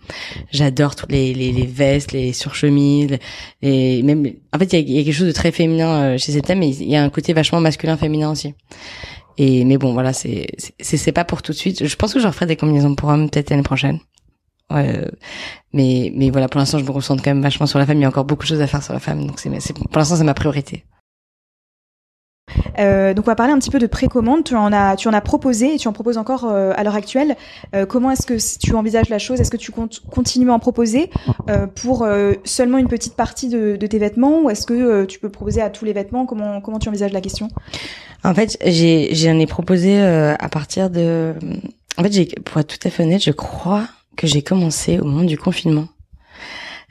J'adore 0.53 0.95
toutes 0.95 1.11
les, 1.11 1.33
les, 1.33 1.51
les 1.51 1.67
vestes, 1.67 2.13
les 2.13 2.35
surchemises, 2.35 3.19
les 3.63 4.03
même. 4.03 4.31
En 4.53 4.59
fait, 4.59 4.68
il 4.73 4.91
y, 4.91 5.01
a, 5.01 5.05
quelque 5.05 5.15
chose 5.15 5.27
de 5.27 5.33
très 5.33 5.53
féminin 5.53 6.03
euh, 6.03 6.19
chez 6.19 6.33
ces 6.33 6.43
thèmes, 6.43 6.61
mais 6.61 6.71
il 6.71 6.89
y 6.89 6.97
a 6.97 7.03
un 7.03 7.11
côté 7.11 7.33
vachement 7.33 7.61
masculin 7.61 7.97
féminin 7.97 8.31
aussi. 8.31 8.55
Et 9.37 9.65
mais 9.65 9.79
bon, 9.79 9.93
voilà, 9.93 10.13
c'est 10.13 10.47
c'est 10.81 11.13
pas 11.13 11.25
pour 11.25 11.43
tout 11.43 11.53
de 11.53 11.57
suite. 11.57 11.87
Je 11.87 11.97
pense 11.97 12.13
que 12.13 12.21
j'en 12.21 12.33
ferai 12.33 12.47
des 12.47 12.57
combinaisons 12.57 12.95
pour 12.95 13.09
hommes 13.09 13.31
peut-être 13.31 13.51
l'année 13.51 13.63
prochaine. 13.63 14.01
Ouais, 14.71 15.05
mais 15.73 16.13
mais 16.15 16.31
voilà, 16.31 16.49
pour 16.49 16.59
l'instant, 16.59 16.79
je 16.79 16.85
me 16.85 16.93
concentre 16.93 17.23
quand 17.23 17.31
même 17.31 17.43
vachement 17.43 17.67
sur 17.67 17.79
la 17.79 17.87
femme. 17.87 17.99
Il 17.99 18.03
y 18.03 18.05
a 18.05 18.09
encore 18.09 18.25
beaucoup 18.25 18.43
de 18.43 18.49
choses 18.49 18.61
à 18.61 18.67
faire 18.67 18.83
sur 18.83 18.93
la 18.93 19.01
femme, 19.01 19.27
donc 19.27 19.39
c'est 19.39 19.51
pour 19.73 19.99
l'instant 19.99 20.17
c'est 20.17 20.25
ma 20.25 20.35
priorité. 20.35 20.85
Euh, 22.79 23.15
donc 23.15 23.27
on 23.27 23.31
va 23.31 23.35
parler 23.35 23.53
un 23.53 23.59
petit 23.59 23.71
peu 23.71 23.79
de 23.79 23.87
précommande. 23.87 24.45
Tu 24.45 24.55
en 24.55 24.73
as, 24.73 24.97
tu 24.97 25.09
en 25.09 25.13
as 25.13 25.21
proposé 25.21 25.75
et 25.75 25.79
tu 25.79 25.89
en 25.89 25.93
proposes 25.93 26.19
encore 26.19 26.45
euh, 26.45 26.73
à 26.77 26.85
l'heure 26.85 26.95
actuelle. 26.95 27.37
Euh, 27.75 27.87
comment 27.87 28.11
est-ce 28.11 28.27
que 28.27 28.59
tu 28.59 28.75
envisages 28.75 29.09
la 29.09 29.19
chose? 29.19 29.41
Est-ce 29.41 29.51
que 29.51 29.57
tu 29.57 29.73
comptes 29.73 30.01
continuer 30.11 30.51
à 30.51 30.55
en 30.55 30.59
proposer 30.59 31.11
pour 31.75 32.07
seulement 32.45 32.79
une 32.79 32.89
petite 32.89 33.15
partie 33.15 33.49
de, 33.49 33.77
tes 33.77 33.99
vêtements? 33.99 34.43
Ou 34.43 34.51
est-ce 34.51 34.67
que 34.67 35.05
tu 35.05 35.19
peux 35.19 35.31
proposer 35.31 35.61
à 35.63 35.71
tous 35.71 35.85
les 35.85 35.93
vêtements? 35.93 36.27
Comment 36.27 36.61
comment 36.61 36.79
tu 36.79 36.89
envisages 36.89 37.13
la 37.13 37.21
question? 37.21 37.49
En 38.25 38.35
fait, 38.35 38.59
j'ai 38.65 39.15
j'en 39.15 39.39
ai 39.39 39.47
proposé 39.47 40.01
à 40.01 40.49
partir 40.49 40.91
de. 40.91 41.35
En 41.97 42.03
fait, 42.03 42.41
pour 42.41 42.61
être 42.61 42.79
tout 42.79 42.89
à 42.89 42.91
fait 42.91 43.03
honnête, 43.03 43.23
je 43.23 43.31
crois 43.31 43.85
que 44.17 44.27
j'ai 44.27 44.43
commencé 44.43 44.99
au 44.99 45.05
moment 45.05 45.25
du 45.25 45.39
confinement. 45.39 45.89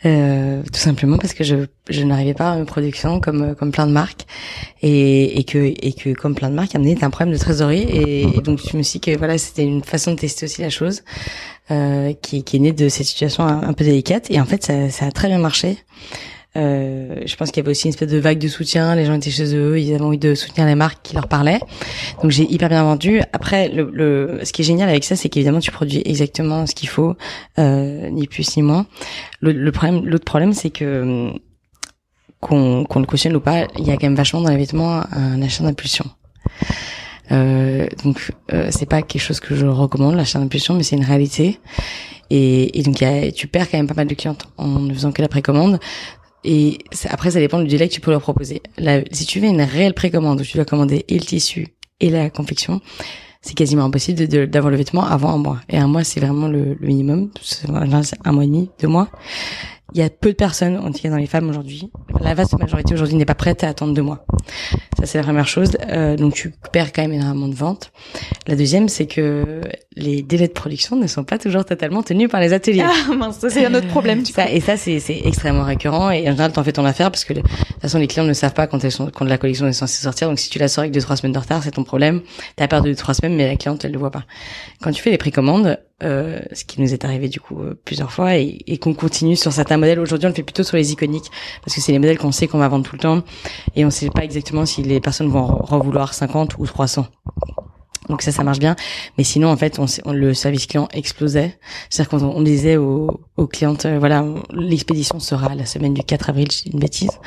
Euh, 0.05 0.61
tout 0.71 0.79
simplement 0.79 1.17
parce 1.17 1.33
que 1.33 1.43
je, 1.43 1.55
je 1.89 2.03
n'arrivais 2.03 2.35
pas 2.35 2.51
à 2.51 2.57
une 2.57 2.67
production 2.67 3.19
comme 3.19 3.55
comme 3.55 3.71
plein 3.71 3.87
de 3.87 3.91
marques. 3.91 4.27
Et, 4.81 5.39
et 5.39 5.43
que 5.43 5.57
et 5.57 5.93
que 5.93 6.13
comme 6.13 6.35
plein 6.35 6.49
de 6.49 6.55
marques 6.55 6.75
amenait 6.75 7.03
un 7.03 7.09
problème 7.09 7.33
de 7.33 7.39
trésorerie. 7.39 7.87
Et, 7.89 8.41
donc 8.41 8.59
je 8.59 8.77
me 8.77 8.83
suis 8.83 8.99
dit 8.99 9.11
que 9.11 9.17
voilà 9.17 9.37
c'était 9.37 9.65
une 9.65 9.83
façon 9.83 10.11
de 10.11 10.17
tester 10.17 10.45
aussi 10.45 10.61
la 10.61 10.69
chose 10.69 11.03
euh, 11.71 12.13
qui, 12.21 12.43
qui 12.43 12.57
est 12.57 12.59
née 12.59 12.73
de 12.73 12.89
cette 12.89 13.07
situation 13.07 13.43
un, 13.43 13.63
un 13.63 13.73
peu 13.73 13.83
délicate. 13.83 14.29
Et 14.29 14.39
en 14.39 14.45
fait 14.45 14.63
ça, 14.63 14.89
ça 14.91 15.07
a 15.07 15.11
très 15.11 15.29
bien 15.29 15.39
marché 15.39 15.77
euh, 16.57 17.21
je 17.25 17.35
pense 17.35 17.51
qu'il 17.51 17.61
y 17.61 17.65
avait 17.65 17.71
aussi 17.71 17.85
une 17.85 17.89
espèce 17.89 18.09
de 18.09 18.17
vague 18.17 18.39
de 18.39 18.47
soutien. 18.47 18.95
Les 18.95 19.05
gens 19.05 19.13
étaient 19.13 19.29
chez 19.29 19.55
eux, 19.55 19.79
ils 19.79 19.93
avaient 19.93 20.03
envie 20.03 20.17
de 20.17 20.33
soutenir 20.33 20.65
les 20.65 20.75
marques 20.75 20.99
qui 21.03 21.13
leur 21.13 21.27
parlaient. 21.27 21.59
Donc 22.21 22.31
j'ai 22.31 22.51
hyper 22.51 22.69
bien 22.69 22.83
vendu. 22.83 23.21
Après, 23.33 23.69
le, 23.69 23.89
le, 23.93 24.39
ce 24.43 24.51
qui 24.51 24.63
est 24.63 24.65
génial 24.65 24.89
avec 24.89 25.03
ça, 25.03 25.15
c'est 25.15 25.29
qu'évidemment 25.29 25.59
tu 25.59 25.71
produis 25.71 26.01
exactement 26.05 26.65
ce 26.65 26.73
qu'il 26.73 26.89
faut, 26.89 27.15
euh, 27.59 28.09
ni 28.09 28.27
plus 28.27 28.57
ni 28.57 28.63
moins. 28.63 28.87
Le, 29.39 29.51
le 29.51 29.71
problème, 29.71 30.05
l'autre 30.05 30.25
problème, 30.25 30.53
c'est 30.53 30.71
que 30.71 31.31
qu'on 32.39 32.83
qu'on 32.85 32.99
le 32.99 33.05
cautionne 33.05 33.35
ou 33.35 33.39
pas, 33.39 33.67
il 33.77 33.87
y 33.87 33.91
a 33.91 33.93
quand 33.93 34.03
même 34.07 34.15
vachement 34.15 34.41
dans 34.41 34.49
les 34.49 34.57
vêtements 34.57 35.01
un 35.11 35.41
achat 35.41 35.63
d'impulsion. 35.63 36.05
Euh, 37.31 37.87
donc 38.03 38.31
euh, 38.53 38.69
c'est 38.71 38.85
pas 38.85 39.01
quelque 39.01 39.21
chose 39.21 39.39
que 39.39 39.55
je 39.55 39.65
recommande 39.65 40.15
l'achat 40.15 40.39
d'impulsion, 40.39 40.73
mais 40.75 40.83
c'est 40.83 40.95
une 40.95 41.05
réalité. 41.05 41.59
Et, 42.29 42.79
et 42.79 42.83
donc 42.83 42.99
y 42.99 43.05
a, 43.05 43.31
tu 43.31 43.47
perds 43.47 43.69
quand 43.69 43.77
même 43.77 43.87
pas 43.87 43.93
mal 43.93 44.07
de 44.07 44.13
clientes 44.13 44.45
en 44.57 44.79
ne 44.79 44.93
faisant 44.93 45.11
que 45.11 45.21
la 45.21 45.27
précommande. 45.27 45.79
Et 46.43 46.79
après, 47.09 47.31
ça 47.31 47.39
dépend 47.39 47.59
du 47.59 47.67
délai 47.67 47.87
que 47.87 47.93
tu 47.93 48.01
peux 48.01 48.11
leur 48.11 48.21
proposer. 48.21 48.61
si 49.11 49.25
tu 49.25 49.39
fais 49.39 49.47
une 49.47 49.61
réelle 49.61 49.93
précommande 49.93 50.39
où 50.41 50.43
tu 50.43 50.55
dois 50.55 50.65
commander 50.65 51.05
et 51.07 51.15
le 51.15 51.25
tissu 51.25 51.67
et 51.99 52.09
la 52.09 52.29
confection, 52.29 52.81
c'est 53.41 53.55
quasiment 53.55 53.85
impossible 53.85 54.27
d'avoir 54.47 54.71
le 54.71 54.77
vêtement 54.77 55.05
avant 55.05 55.31
un 55.33 55.37
mois. 55.37 55.59
Et 55.69 55.77
un 55.77 55.87
mois, 55.87 56.03
c'est 56.03 56.19
vraiment 56.19 56.47
le, 56.47 56.75
le 56.79 56.87
minimum. 56.87 57.31
Un 57.69 58.31
mois 58.31 58.43
et 58.43 58.47
demi, 58.47 58.69
deux 58.79 58.87
mois. 58.87 59.09
Il 59.93 60.01
y 60.01 60.03
a 60.03 60.09
peu 60.09 60.29
de 60.29 60.35
personnes, 60.35 60.77
en 60.77 60.91
tout 60.91 60.99
cas 60.99 61.09
dans 61.09 61.15
les 61.17 61.27
femmes 61.27 61.49
aujourd'hui, 61.49 61.89
la 62.19 62.33
vaste 62.33 62.57
majorité 62.59 62.93
aujourd'hui 62.93 63.15
n'est 63.15 63.25
pas 63.25 63.35
prête 63.35 63.63
à 63.63 63.69
attendre 63.69 63.93
deux 63.93 64.01
mois. 64.01 64.25
Ça 64.99 65.05
c'est 65.05 65.17
la 65.17 65.23
première 65.23 65.47
chose. 65.47 65.77
Euh, 65.89 66.17
donc 66.17 66.33
tu 66.33 66.53
perds 66.71 66.91
quand 66.91 67.03
même 67.03 67.13
énormément 67.13 67.47
de 67.47 67.55
ventes. 67.55 67.91
La 68.47 68.55
deuxième, 68.55 68.89
c'est 68.89 69.05
que 69.05 69.61
les 69.95 70.23
délais 70.23 70.47
de 70.47 70.53
production 70.53 70.95
ne 70.97 71.07
sont 71.07 71.23
pas 71.23 71.37
toujours 71.37 71.63
totalement 71.63 72.03
tenus 72.03 72.29
par 72.29 72.41
les 72.41 72.51
ateliers. 72.51 72.83
Ah 72.83 73.13
mince, 73.13 73.39
ça 73.39 73.49
c'est 73.49 73.65
un 73.65 73.73
autre 73.73 73.87
problème. 73.87 74.25
ça, 74.25 74.49
et 74.51 74.59
ça 74.59 74.75
c'est 74.75 75.01
extrêmement 75.23 75.63
récurrent. 75.63 76.11
Et 76.11 76.27
en 76.27 76.31
général, 76.31 76.51
t'en 76.51 76.63
fais 76.63 76.73
ton 76.73 76.85
affaire 76.85 77.09
parce 77.09 77.23
que 77.23 77.33
de 77.33 77.41
toute 77.41 77.81
façon 77.81 77.97
les 77.99 78.07
clients 78.07 78.25
ne 78.25 78.33
savent 78.33 78.53
pas 78.53 78.67
quand 78.67 78.83
elles 78.83 78.91
sont, 78.91 79.09
quand 79.09 79.25
la 79.25 79.37
collection 79.37 79.67
est 79.67 79.73
censée 79.73 80.01
sortir. 80.01 80.27
Donc 80.27 80.39
si 80.39 80.49
tu 80.49 80.59
la 80.59 80.67
sors 80.67 80.81
avec 80.81 80.91
deux 80.91 81.01
trois 81.01 81.15
semaines 81.15 81.33
de 81.33 81.39
retard, 81.39 81.63
c'est 81.63 81.71
ton 81.71 81.83
problème. 81.83 82.21
T'as 82.57 82.67
perdu 82.67 82.89
deux 82.89 82.95
trois 82.95 83.13
semaines, 83.13 83.35
mais 83.35 83.47
la 83.47 83.55
cliente 83.55 83.85
elle 83.85 83.93
le 83.93 83.99
voit 83.99 84.11
pas. 84.11 84.25
Quand 84.81 84.91
tu 84.91 85.01
fais 85.01 85.11
les 85.11 85.17
précommandes, 85.17 85.79
euh, 86.03 86.39
ce 86.53 86.63
qui 86.63 86.79
nous 86.79 86.93
est 86.93 87.05
arrivé 87.05 87.27
du 87.27 87.39
coup 87.39 87.59
euh, 87.59 87.73
plusieurs 87.83 88.11
fois 88.11 88.37
et, 88.37 88.59
et 88.67 88.77
qu'on 88.77 88.93
continue 88.93 89.35
sur 89.35 89.51
certains 89.51 89.77
modèles. 89.77 89.99
Aujourd'hui, 89.99 90.27
on 90.27 90.29
le 90.29 90.35
fait 90.35 90.43
plutôt 90.43 90.61
sur 90.61 90.77
les 90.77 90.91
iconiques 90.91 91.31
parce 91.63 91.75
que 91.75 91.81
c'est 91.81 91.91
les 91.91 91.97
modèles 91.97 92.19
qu'on 92.19 92.31
sait 92.31 92.47
qu'on 92.47 92.59
va 92.59 92.67
vendre 92.67 92.85
tout 92.85 92.95
le 92.95 93.01
temps 93.01 93.23
et 93.75 93.83
on 93.83 93.89
sait 93.89 94.09
pas 94.11 94.23
exactement 94.23 94.67
si 94.67 94.83
les 94.83 94.99
personnes 94.99 95.29
vont 95.29 95.63
en 95.67 95.79
vouloir 95.79 96.13
50 96.13 96.59
ou 96.59 96.67
300. 96.67 97.07
Donc 98.09 98.21
ça, 98.21 98.31
ça 98.31 98.43
marche 98.43 98.59
bien. 98.59 98.75
Mais 99.17 99.23
sinon, 99.23 99.49
en 99.49 99.57
fait, 99.57 99.79
on, 99.79 100.13
le 100.13 100.33
service 100.33 100.67
client 100.67 100.87
explosait. 100.93 101.57
C'est-à-dire 101.89 102.09
qu'on 102.19 102.25
on 102.25 102.41
disait 102.41 102.77
aux, 102.77 103.19
aux 103.35 103.47
clientes, 103.47 103.85
euh, 103.85 103.97
voilà, 103.99 104.23
l'expédition 104.53 105.19
sera 105.19 105.55
la 105.55 105.65
semaine 105.65 105.95
du 105.95 106.03
4 106.03 106.29
avril, 106.29 106.47
une 106.71 106.79
bêtise. 106.79 107.19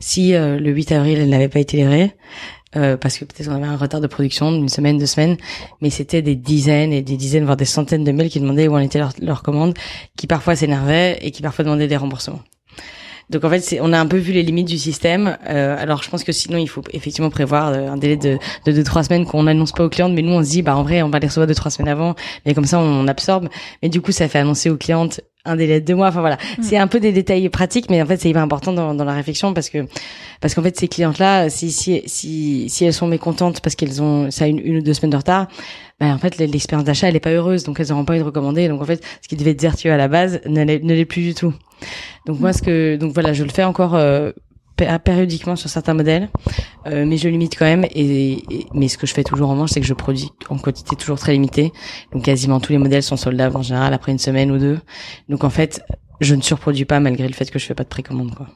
Si 0.00 0.32
le 0.32 0.70
8 0.70 0.92
avril, 0.92 1.18
elle 1.18 1.30
n'avait 1.30 1.48
pas 1.48 1.60
été 1.60 1.78
livrée, 1.78 2.14
euh, 2.76 2.96
parce 2.96 3.18
que 3.18 3.24
peut-être 3.24 3.48
on 3.48 3.54
avait 3.54 3.66
un 3.66 3.76
retard 3.76 4.00
de 4.00 4.06
production 4.06 4.52
d'une 4.52 4.68
semaine, 4.68 4.98
deux 4.98 5.06
semaines, 5.06 5.36
mais 5.80 5.90
c'était 5.90 6.22
des 6.22 6.36
dizaines 6.36 6.92
et 6.92 7.02
des 7.02 7.16
dizaines, 7.16 7.44
voire 7.44 7.56
des 7.56 7.64
centaines 7.64 8.04
de 8.04 8.12
mails 8.12 8.28
qui 8.28 8.40
demandaient 8.40 8.68
où 8.68 8.74
en 8.74 8.78
était 8.78 8.98
leur, 8.98 9.12
leur 9.20 9.42
commande, 9.42 9.74
qui 10.16 10.26
parfois 10.26 10.56
s'énervaient 10.56 11.18
et 11.22 11.30
qui 11.30 11.42
parfois 11.42 11.64
demandaient 11.64 11.88
des 11.88 11.96
remboursements. 11.96 12.40
Donc 13.30 13.44
en 13.44 13.50
fait, 13.50 13.78
on 13.82 13.92
a 13.92 13.98
un 13.98 14.06
peu 14.06 14.16
vu 14.16 14.32
les 14.32 14.42
limites 14.42 14.68
du 14.68 14.78
système. 14.78 15.36
Euh, 15.48 15.76
alors 15.78 16.02
je 16.02 16.08
pense 16.08 16.24
que 16.24 16.32
sinon, 16.32 16.58
il 16.58 16.68
faut 16.68 16.82
effectivement 16.92 17.30
prévoir 17.30 17.68
euh, 17.68 17.88
un 17.88 17.96
délai 17.96 18.16
de, 18.16 18.38
de 18.64 18.82
trois 18.82 19.02
semaines 19.02 19.26
qu'on 19.26 19.42
n'annonce 19.42 19.72
pas 19.72 19.84
aux 19.84 19.90
clientes, 19.90 20.12
mais 20.14 20.22
nous 20.22 20.32
on 20.32 20.42
se 20.42 20.50
dit, 20.50 20.62
bah 20.62 20.76
en 20.76 20.82
vrai, 20.82 21.02
on 21.02 21.10
va 21.10 21.18
les 21.18 21.26
recevoir 21.26 21.46
deux 21.46 21.54
trois 21.54 21.70
semaines 21.70 21.92
avant, 21.92 22.14
mais 22.46 22.54
comme 22.54 22.64
ça 22.64 22.78
on 22.78 23.06
absorbe. 23.06 23.48
Mais 23.82 23.88
du 23.88 24.00
coup, 24.00 24.12
ça 24.12 24.28
fait 24.28 24.38
annoncer 24.38 24.70
aux 24.70 24.76
clientes 24.78 25.20
un 25.48 25.56
délai 25.56 25.80
de 25.80 25.86
deux 25.86 25.94
mois. 25.94 26.08
Enfin 26.08 26.20
voilà, 26.20 26.36
mm. 26.36 26.62
c'est 26.62 26.76
un 26.76 26.86
peu 26.86 27.00
des 27.00 27.12
détails 27.12 27.48
pratiques, 27.48 27.90
mais 27.90 28.00
en 28.02 28.06
fait 28.06 28.18
c'est 28.18 28.30
hyper 28.30 28.42
important 28.42 28.72
dans, 28.72 28.94
dans 28.94 29.04
la 29.04 29.14
réflexion 29.14 29.54
parce 29.54 29.70
que 29.70 29.86
parce 30.40 30.54
qu'en 30.54 30.62
fait 30.62 30.78
ces 30.78 30.88
clientes 30.88 31.18
là, 31.18 31.48
si 31.50 31.70
si 31.70 32.02
si 32.06 32.68
si 32.68 32.84
elles 32.84 32.92
sont 32.92 33.06
mécontentes 33.06 33.60
parce 33.60 33.74
qu'elles 33.74 34.02
ont 34.02 34.30
ça 34.30 34.46
une, 34.46 34.58
une 34.58 34.76
ou 34.78 34.82
deux 34.82 34.94
semaines 34.94 35.10
de 35.10 35.16
retard, 35.16 35.48
ben 36.00 36.14
en 36.14 36.18
fait 36.18 36.38
l'expérience 36.38 36.84
d'achat 36.84 37.08
elle 37.08 37.16
est 37.16 37.20
pas 37.20 37.30
heureuse, 37.30 37.64
donc 37.64 37.80
elles 37.80 37.88
n'auront 37.88 38.04
pas 38.04 38.12
envie 38.12 38.20
de 38.20 38.26
recommander. 38.26 38.68
Donc 38.68 38.82
en 38.82 38.86
fait 38.86 39.02
ce 39.22 39.28
qui 39.28 39.36
devait 39.36 39.52
être 39.52 39.62
vertueux 39.62 39.92
à 39.92 39.96
la 39.96 40.08
base 40.08 40.40
ne 40.46 40.64
l'est 40.64 41.04
plus 41.04 41.22
du 41.22 41.34
tout. 41.34 41.54
Donc 42.26 42.40
moi 42.40 42.52
ce 42.52 42.62
que 42.62 42.96
donc 42.96 43.12
voilà 43.14 43.32
je 43.32 43.44
le 43.44 43.50
fais 43.50 43.64
encore 43.64 43.94
euh, 43.94 44.32
périodiquement 44.98 45.56
sur 45.56 45.68
certains 45.68 45.94
modèles, 45.94 46.28
euh, 46.86 47.04
mais 47.06 47.16
je 47.16 47.28
limite 47.28 47.56
quand 47.58 47.64
même. 47.64 47.84
Et, 47.94 48.44
mais 48.74 48.88
ce 48.88 48.98
que 48.98 49.06
je 49.06 49.14
fais 49.14 49.24
toujours 49.24 49.50
en 49.50 49.54
manche, 49.54 49.70
c'est 49.70 49.80
que 49.80 49.86
je 49.86 49.94
produis 49.94 50.30
en 50.48 50.58
quantité 50.58 50.96
toujours 50.96 51.18
très 51.18 51.32
limitée. 51.32 51.72
Donc 52.12 52.24
quasiment 52.24 52.60
tous 52.60 52.72
les 52.72 52.78
modèles 52.78 53.02
sont 53.02 53.16
soldables 53.16 53.56
en 53.56 53.62
général 53.62 53.92
après 53.94 54.12
une 54.12 54.18
semaine 54.18 54.50
ou 54.50 54.58
deux. 54.58 54.78
Donc 55.28 55.44
en 55.44 55.50
fait, 55.50 55.82
je 56.20 56.34
ne 56.34 56.42
surproduis 56.42 56.84
pas 56.84 57.00
malgré 57.00 57.26
le 57.26 57.34
fait 57.34 57.50
que 57.50 57.58
je 57.58 57.66
fais 57.66 57.74
pas 57.74 57.84
de 57.84 57.88
précommande 57.88 58.34
quoi. 58.34 58.46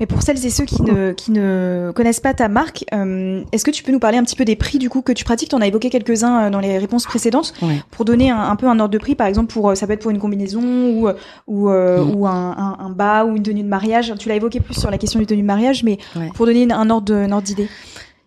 Et 0.00 0.06
pour 0.06 0.22
celles 0.22 0.44
et 0.44 0.50
ceux 0.50 0.64
qui 0.64 0.82
ne, 0.82 1.12
qui 1.12 1.30
ne 1.30 1.92
connaissent 1.94 2.20
pas 2.20 2.34
ta 2.34 2.48
marque, 2.48 2.84
euh, 2.92 3.42
est-ce 3.52 3.64
que 3.64 3.70
tu 3.70 3.82
peux 3.82 3.92
nous 3.92 3.98
parler 3.98 4.18
un 4.18 4.24
petit 4.24 4.36
peu 4.36 4.44
des 4.44 4.56
prix 4.56 4.78
du 4.78 4.88
coup 4.88 5.02
que 5.02 5.12
tu 5.12 5.24
pratiques? 5.24 5.50
Tu 5.50 5.54
en 5.54 5.60
as 5.60 5.66
évoqué 5.66 5.90
quelques-uns 5.90 6.44
euh, 6.46 6.50
dans 6.50 6.60
les 6.60 6.78
réponses 6.78 7.04
précédentes. 7.04 7.54
Pour 7.90 8.04
donner 8.04 8.30
un, 8.30 8.40
un, 8.40 8.56
peu 8.56 8.66
un 8.68 8.78
ordre 8.80 8.92
de 8.92 8.98
prix, 8.98 9.14
par 9.14 9.26
exemple, 9.26 9.52
pour 9.52 9.70
euh, 9.70 9.74
ça 9.74 9.86
peut 9.86 9.92
être 9.92 10.02
pour 10.02 10.10
une 10.10 10.18
combinaison 10.18 10.62
ou 10.62 11.08
ou, 11.46 11.68
mm. 11.68 12.14
ou 12.14 12.26
un, 12.26 12.32
un, 12.32 12.76
un, 12.78 12.90
bas 12.90 13.24
ou 13.24 13.36
une 13.36 13.42
tenue 13.42 13.62
de 13.62 13.68
mariage. 13.68 14.12
Tu 14.18 14.28
l'as 14.28 14.36
évoqué 14.36 14.60
plus 14.60 14.74
sur 14.74 14.90
la 14.90 14.98
question 14.98 15.20
du 15.20 15.26
tenue 15.26 15.42
de 15.42 15.46
mariage, 15.46 15.84
mais 15.84 15.98
pour 16.34 16.46
donner 16.46 16.72
un 16.72 16.90
ordre 16.90 17.40
d'idée. 17.40 17.68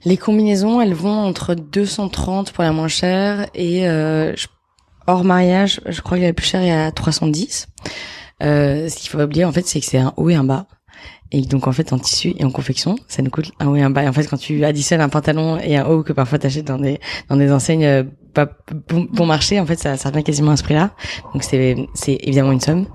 Les 0.06 0.18
combinaisons, 0.18 0.80
elles 0.80 0.94
vont 0.94 1.20
entre 1.20 1.56
230 1.56 2.52
pour 2.52 2.64
la 2.64 2.72
moins 2.72 2.88
chère 2.88 3.48
et 3.56 3.90
euh, 3.90 4.34
hors 5.08 5.24
mariage, 5.24 5.82
je 5.86 6.02
crois 6.02 6.18
que 6.18 6.24
la 6.24 6.34
plus 6.34 6.46
chère 6.46 6.62
est 6.62 6.72
à 6.72 6.92
310. 6.92 7.68
Euh, 8.44 8.88
ce 8.88 8.96
qu'il 8.96 9.10
faut 9.10 9.18
pas 9.18 9.26
oublier 9.26 9.46
en 9.46 9.52
fait, 9.52 9.68
c'est 9.68 9.80
que 9.80 9.86
c'est 9.86 9.98
un 9.98 10.14
haut 10.16 10.30
et 10.30 10.36
un 10.36 10.44
bas. 10.44 10.68
Et 11.32 11.42
donc 11.42 11.68
en 11.68 11.72
fait 11.72 11.92
en 11.92 12.00
tissu 12.00 12.34
et 12.38 12.46
en 12.46 12.52
confection, 12.52 12.96
ça 13.08 13.22
nous 13.22 13.30
coûte 13.30 13.52
un 13.60 13.68
haut 13.68 13.76
et 13.76 13.82
un 13.82 13.90
bas. 13.90 14.08
En 14.08 14.14
fait 14.14 14.28
quand 14.28 14.38
tu 14.38 14.64
additionnes 14.64 15.02
un 15.02 15.10
pantalon 15.10 15.58
et 15.58 15.76
un 15.76 15.86
haut 15.86 16.04
que 16.04 16.14
parfois 16.14 16.40
t'achètes 16.40 16.66
dans 16.66 16.78
des 16.78 17.00
dans 17.30 17.36
des 17.36 17.52
enseignes 17.52 17.86
euh, 17.86 18.04
pas 18.34 18.50
bon, 18.88 19.26
marché, 19.26 19.60
en 19.60 19.66
fait 19.66 19.78
ça, 19.78 19.98
ça 19.98 20.10
revient 20.10 20.24
quasiment 20.24 20.52
à 20.52 20.58
ce 20.58 20.64
prix-là. 20.64 20.92
Donc 21.34 21.44
c'est 21.44 21.76
c'est 21.94 22.18
évidemment 22.22 22.54
une 22.54 22.62
somme, 22.62 22.86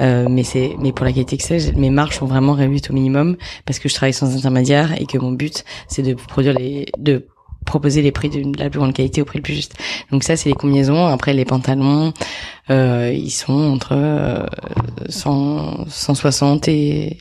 euh, 0.00 0.26
mais 0.28 0.42
c'est 0.42 0.76
mais 0.80 0.92
pour 0.92 1.06
la 1.06 1.12
qualité 1.12 1.38
que 1.38 1.44
c'est, 1.44 1.74
mes 1.76 1.90
marges 1.90 2.18
sont 2.18 2.26
vraiment 2.26 2.52
réduites 2.52 2.90
au 2.90 2.92
minimum 2.92 3.36
parce 3.64 3.78
que 3.78 3.88
je 3.88 3.94
travaille 3.94 4.12
sans 4.12 4.36
intermédiaire 4.36 5.00
et 5.00 5.06
que 5.06 5.16
mon 5.16 5.32
but 5.32 5.64
c'est 5.86 6.02
de 6.02 6.14
produire 6.14 6.52
les 6.52 6.86
de 6.98 7.26
proposer 7.64 8.02
les 8.02 8.12
prix 8.12 8.30
de 8.30 8.58
la 8.58 8.70
plus 8.70 8.80
grande 8.80 8.94
qualité 8.94 9.20
au 9.22 9.24
prix 9.24 9.38
le 9.38 9.42
plus 9.42 9.54
juste. 9.54 9.74
Donc 10.10 10.24
ça, 10.24 10.36
c'est 10.36 10.48
les 10.48 10.54
combinaisons. 10.54 11.06
Après, 11.06 11.34
les 11.34 11.44
pantalons, 11.44 12.14
euh, 12.70 13.12
ils 13.14 13.30
sont 13.30 13.52
entre 13.52 14.46
100, 15.08 15.80
euh, 15.80 15.84
160 15.88 16.68
et, 16.68 17.18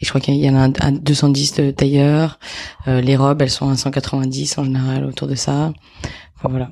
Et 0.00 0.04
je 0.04 0.08
crois 0.10 0.20
qu'il 0.20 0.34
y 0.34 0.50
en 0.50 0.56
a 0.56 0.68
un, 0.80 0.92
210 0.92 1.54
de 1.54 1.70
tailleurs. 1.70 2.38
les 2.86 3.16
robes, 3.16 3.40
elles 3.42 3.50
sont 3.50 3.68
à 3.70 3.76
190 3.76 4.58
en 4.58 4.64
général 4.64 5.04
autour 5.04 5.26
de 5.26 5.34
ça. 5.34 5.72
Enfin, 6.36 6.48
voilà. 6.50 6.70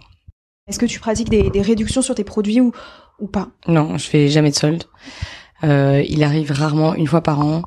Est-ce 0.67 0.79
que 0.79 0.87
tu 0.87 0.99
pratiques 0.99 1.29
des, 1.29 1.51
des, 1.51 1.61
réductions 1.61 2.01
sur 2.01 2.15
tes 2.15 2.25
produits 2.25 2.61
ou, 2.61 2.73
ou 3.19 3.27
pas? 3.27 3.49
Non, 3.67 3.99
je 3.99 4.07
fais 4.07 4.29
jamais 4.29 4.51
de 4.51 4.57
solde. 4.57 4.85
Euh, 5.63 6.03
il 6.09 6.23
arrive 6.23 6.53
rarement 6.53 6.95
une 6.95 7.07
fois 7.07 7.23
par 7.23 7.41
an. 7.41 7.63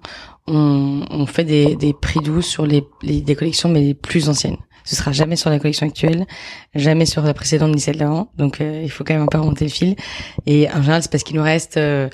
On, 0.48 1.06
on 1.10 1.26
fait 1.26 1.44
des, 1.44 1.76
des 1.76 1.94
prix 1.94 2.22
doux 2.22 2.42
sur 2.42 2.66
les, 2.66 2.84
les, 3.04 3.22
des 3.22 3.36
collections 3.36 3.70
mais 3.70 3.82
les 3.82 3.94
plus 3.94 4.30
anciennes. 4.30 4.58
Ce 4.84 4.96
sera 4.96 5.12
jamais 5.12 5.36
sur 5.36 5.50
la 5.50 5.60
collection 5.60 5.86
actuelle, 5.86 6.26
jamais 6.74 7.06
sur 7.06 7.22
la 7.22 7.34
précédente 7.34 7.76
ni 7.76 7.82
celle 7.82 7.98
d'avant. 7.98 8.32
Donc 8.38 8.62
euh, 8.62 8.82
il 8.84 8.90
faut 8.90 9.04
quand 9.04 9.14
même 9.14 9.24
un 9.24 9.28
peu 9.28 9.38
remonter 9.38 9.66
le 9.66 9.72
fil. 9.72 9.96
Et 10.46 10.68
en 10.72 10.82
général, 10.82 11.04
c'est 11.04 11.12
parce 11.12 11.24
qu'il 11.24 11.36
nous 11.36 11.44
reste 11.44 11.78
euh, 11.78 12.10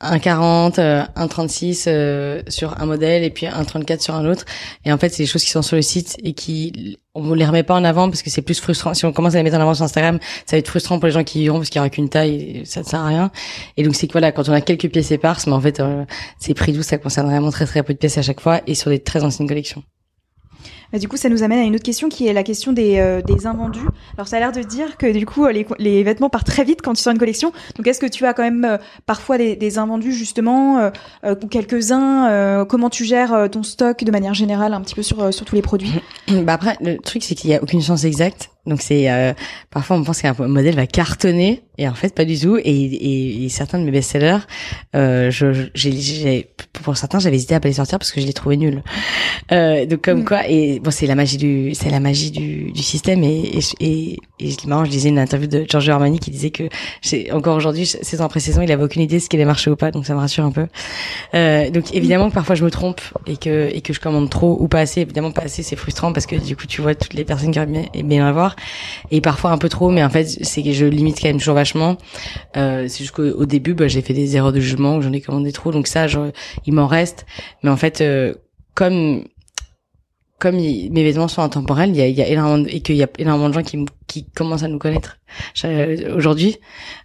un 0.00 0.18
40, 0.18 0.78
euh, 0.78 1.02
un 1.14 1.28
36 1.28 1.84
euh, 1.86 2.42
sur 2.48 2.80
un 2.80 2.86
modèle 2.86 3.22
et 3.22 3.30
puis 3.30 3.46
un 3.46 3.64
34 3.64 4.00
sur 4.00 4.14
un 4.14 4.24
autre. 4.24 4.44
Et 4.84 4.92
en 4.92 4.98
fait, 4.98 5.10
c'est 5.10 5.22
des 5.22 5.26
choses 5.26 5.44
qui 5.44 5.50
sont 5.50 5.62
sur 5.62 5.76
le 5.76 5.82
site 5.82 6.16
et 6.24 6.32
qui 6.32 6.98
on 7.14 7.34
les 7.34 7.44
remet 7.44 7.62
pas 7.62 7.74
en 7.74 7.84
avant 7.84 8.08
parce 8.08 8.22
que 8.22 8.30
c'est 8.30 8.42
plus 8.42 8.60
frustrant. 8.60 8.94
Si 8.94 9.04
on 9.04 9.12
commence 9.12 9.34
à 9.34 9.38
les 9.38 9.42
mettre 9.42 9.56
en 9.56 9.60
avant 9.60 9.74
sur 9.74 9.84
Instagram, 9.84 10.18
ça 10.46 10.56
va 10.56 10.58
être 10.58 10.68
frustrant 10.68 10.98
pour 10.98 11.06
les 11.06 11.12
gens 11.12 11.24
qui 11.24 11.42
y 11.42 11.48
vont 11.48 11.56
parce 11.56 11.68
qu'il 11.68 11.78
y 11.78 11.80
aura 11.80 11.90
qu'une 11.90 12.08
taille 12.08 12.34
et 12.34 12.64
ça 12.64 12.80
ne 12.80 12.86
sert 12.86 13.00
à 13.00 13.06
rien. 13.06 13.30
Et 13.76 13.82
donc 13.82 13.94
c'est 13.94 14.06
que 14.06 14.12
voilà, 14.12 14.32
quand 14.32 14.48
on 14.48 14.52
a 14.52 14.60
quelques 14.60 14.90
pièces 14.90 15.10
éparses, 15.10 15.46
mais 15.46 15.52
en 15.52 15.60
fait, 15.60 15.80
euh, 15.80 16.04
c'est 16.38 16.54
prix 16.54 16.72
doux, 16.72 16.82
ça 16.82 16.98
concerne 16.98 17.26
vraiment 17.28 17.50
très 17.50 17.66
très 17.66 17.82
peu 17.82 17.92
de 17.92 17.98
pièces 17.98 18.18
à 18.18 18.22
chaque 18.22 18.40
fois 18.40 18.60
et 18.66 18.74
sur 18.74 18.90
des 18.90 19.00
très 19.00 19.22
anciennes 19.24 19.48
collections. 19.48 19.82
Bah, 20.92 20.98
du 20.98 21.08
coup, 21.08 21.16
ça 21.16 21.28
nous 21.28 21.42
amène 21.42 21.60
à 21.60 21.62
une 21.62 21.74
autre 21.74 21.84
question 21.84 22.08
qui 22.08 22.26
est 22.26 22.32
la 22.32 22.42
question 22.42 22.72
des, 22.72 22.98
euh, 22.98 23.22
des 23.22 23.46
invendus. 23.46 23.86
Alors, 24.16 24.26
ça 24.26 24.36
a 24.36 24.40
l'air 24.40 24.52
de 24.52 24.62
dire 24.62 24.96
que 24.96 25.10
du 25.12 25.24
coup, 25.24 25.46
les, 25.46 25.66
les, 25.78 26.02
vêtements 26.02 26.30
partent 26.30 26.46
très 26.46 26.64
vite 26.64 26.82
quand 26.82 26.94
tu 26.94 27.02
sors 27.02 27.12
une 27.12 27.18
collection. 27.18 27.52
Donc, 27.76 27.86
est-ce 27.86 28.00
que 28.00 28.06
tu 28.06 28.26
as 28.26 28.34
quand 28.34 28.42
même 28.42 28.64
euh, 28.64 28.78
parfois 29.06 29.38
des, 29.38 29.56
des, 29.56 29.78
invendus 29.78 30.12
justement, 30.12 30.78
euh, 30.78 30.90
euh 31.24 31.34
quelques-uns 31.50 32.64
Comment 32.66 32.90
tu 32.90 33.04
gères 33.04 33.48
ton 33.50 33.62
stock 33.62 34.04
de 34.04 34.10
manière 34.10 34.34
générale, 34.34 34.74
un 34.74 34.80
petit 34.80 34.94
peu 34.94 35.02
sur, 35.02 35.32
sur 35.32 35.44
tous 35.44 35.54
les 35.54 35.62
produits? 35.62 35.92
Bah 36.44 36.54
après, 36.54 36.76
le 36.80 36.96
truc 36.98 37.22
c'est 37.22 37.34
qu'il 37.34 37.50
y 37.50 37.54
a 37.54 37.62
aucune 37.62 37.82
chance 37.82 38.04
exacte. 38.04 38.50
Donc 38.66 38.82
c'est 38.82 39.10
euh, 39.10 39.32
parfois 39.70 39.96
on 39.96 40.04
pense 40.04 40.20
qu'un 40.20 40.34
modèle 40.38 40.74
va 40.74 40.86
cartonner 40.86 41.62
et 41.78 41.88
en 41.88 41.94
fait 41.94 42.14
pas 42.14 42.24
du 42.24 42.38
tout. 42.38 42.58
Et, 42.58 42.62
et, 42.64 43.44
et 43.44 43.48
certains 43.48 43.78
de 43.78 43.84
mes 43.84 43.90
best-sellers, 43.90 44.38
euh, 44.94 45.30
j'ai, 45.30 46.50
pour 46.82 46.96
certains 46.96 47.18
j'avais 47.18 47.36
hésité 47.36 47.54
à 47.54 47.60
pas 47.60 47.68
les 47.68 47.74
sortir 47.74 47.98
parce 47.98 48.12
que 48.12 48.20
je 48.20 48.26
les 48.26 48.32
trouvais 48.32 48.56
nuls. 48.56 48.82
Euh, 49.52 49.86
donc 49.86 50.02
comme 50.02 50.20
mm. 50.20 50.24
quoi 50.24 50.48
et 50.48 50.80
bon 50.80 50.90
c'est 50.90 51.06
la 51.06 51.14
magie 51.14 51.36
du 51.36 51.74
c'est 51.74 51.90
la 51.90 52.00
magie 52.00 52.30
du, 52.30 52.72
du 52.72 52.82
système 52.82 53.22
et 53.24 53.40
et, 53.40 53.60
et, 53.80 54.18
et 54.40 54.56
marrant 54.66 54.84
je 54.84 54.90
lisais 54.90 55.08
une 55.08 55.18
interview 55.18 55.48
de 55.48 55.64
Giorgio 55.68 55.92
Armani 55.92 56.18
qui 56.18 56.30
disait 56.30 56.50
que 56.50 56.64
encore 57.32 57.56
aujourd'hui 57.56 57.86
saison 57.86 58.24
après 58.24 58.40
saison 58.40 58.62
il 58.62 58.70
avait 58.72 58.82
aucune 58.82 59.02
idée 59.02 59.16
de 59.16 59.22
ce 59.22 59.28
qui 59.28 59.36
allait 59.36 59.44
marcher 59.44 59.70
ou 59.70 59.76
pas 59.76 59.90
donc 59.90 60.06
ça 60.06 60.14
me 60.14 60.18
rassure 60.20 60.44
un 60.44 60.52
peu. 60.52 60.66
Euh, 61.34 61.70
donc 61.70 61.94
évidemment 61.94 62.28
que 62.28 62.34
parfois 62.34 62.54
je 62.54 62.64
me 62.64 62.70
trompe 62.70 63.00
et 63.26 63.36
que 63.36 63.70
et 63.74 63.80
que 63.80 63.92
je 63.92 64.00
commande 64.00 64.30
trop 64.30 64.56
ou 64.60 64.68
pas 64.68 64.80
assez 64.80 65.00
évidemment 65.02 65.30
pas 65.30 65.42
assez 65.42 65.62
c'est 65.62 65.76
frustrant 65.76 66.12
parce 66.12 66.26
que 66.26 66.36
du 66.36 66.56
coup 66.56 66.66
tu 66.66 66.80
vois 66.80 66.94
toutes 66.94 67.14
les 67.14 67.24
personnes 67.24 67.50
qui 67.50 67.58
auraient 67.58 68.02
bien, 68.02 68.26
avoir 68.26 68.56
et 69.10 69.20
parfois 69.20 69.50
un 69.50 69.58
peu 69.58 69.68
trop 69.68 69.90
mais 69.90 70.02
en 70.02 70.10
fait 70.10 70.26
c'est 70.26 70.62
que 70.62 70.72
je 70.72 70.86
limite 70.86 71.20
quand 71.20 71.28
même 71.28 71.38
toujours 71.38 71.54
vachement 71.54 71.96
euh, 72.56 72.86
c'est 72.88 72.98
juste 72.98 73.12
qu'au 73.12 73.46
début 73.46 73.74
bah, 73.74 73.88
j'ai 73.88 74.02
fait 74.02 74.12
des 74.12 74.36
erreurs 74.36 74.52
de 74.52 74.60
jugement 74.60 75.00
j'en 75.00 75.12
ai 75.12 75.20
commandé 75.20 75.52
trop 75.52 75.72
donc 75.72 75.86
ça 75.86 76.06
il 76.66 76.69
m'en 76.72 76.86
reste 76.86 77.26
mais 77.62 77.70
en 77.70 77.76
fait 77.76 78.00
euh, 78.00 78.34
comme 78.74 79.24
comme 80.40 80.56
mes 80.56 81.04
vêtements 81.04 81.28
sont 81.28 81.42
intemporels, 81.42 81.90
il 81.90 81.96
y 81.96 82.00
a, 82.00 82.08
il 82.08 82.16
y 82.16 82.22
a 82.22 82.26
énormément 82.26 82.64
de, 82.64 82.68
et 82.70 82.80
qu'il 82.80 82.96
y 82.96 83.02
a 83.02 83.08
énormément 83.18 83.50
de 83.50 83.54
gens 83.54 83.62
qui, 83.62 83.84
qui 84.06 84.24
commencent 84.24 84.62
à 84.62 84.68
nous 84.68 84.78
connaître 84.78 85.18
aujourd'hui. 86.16 86.56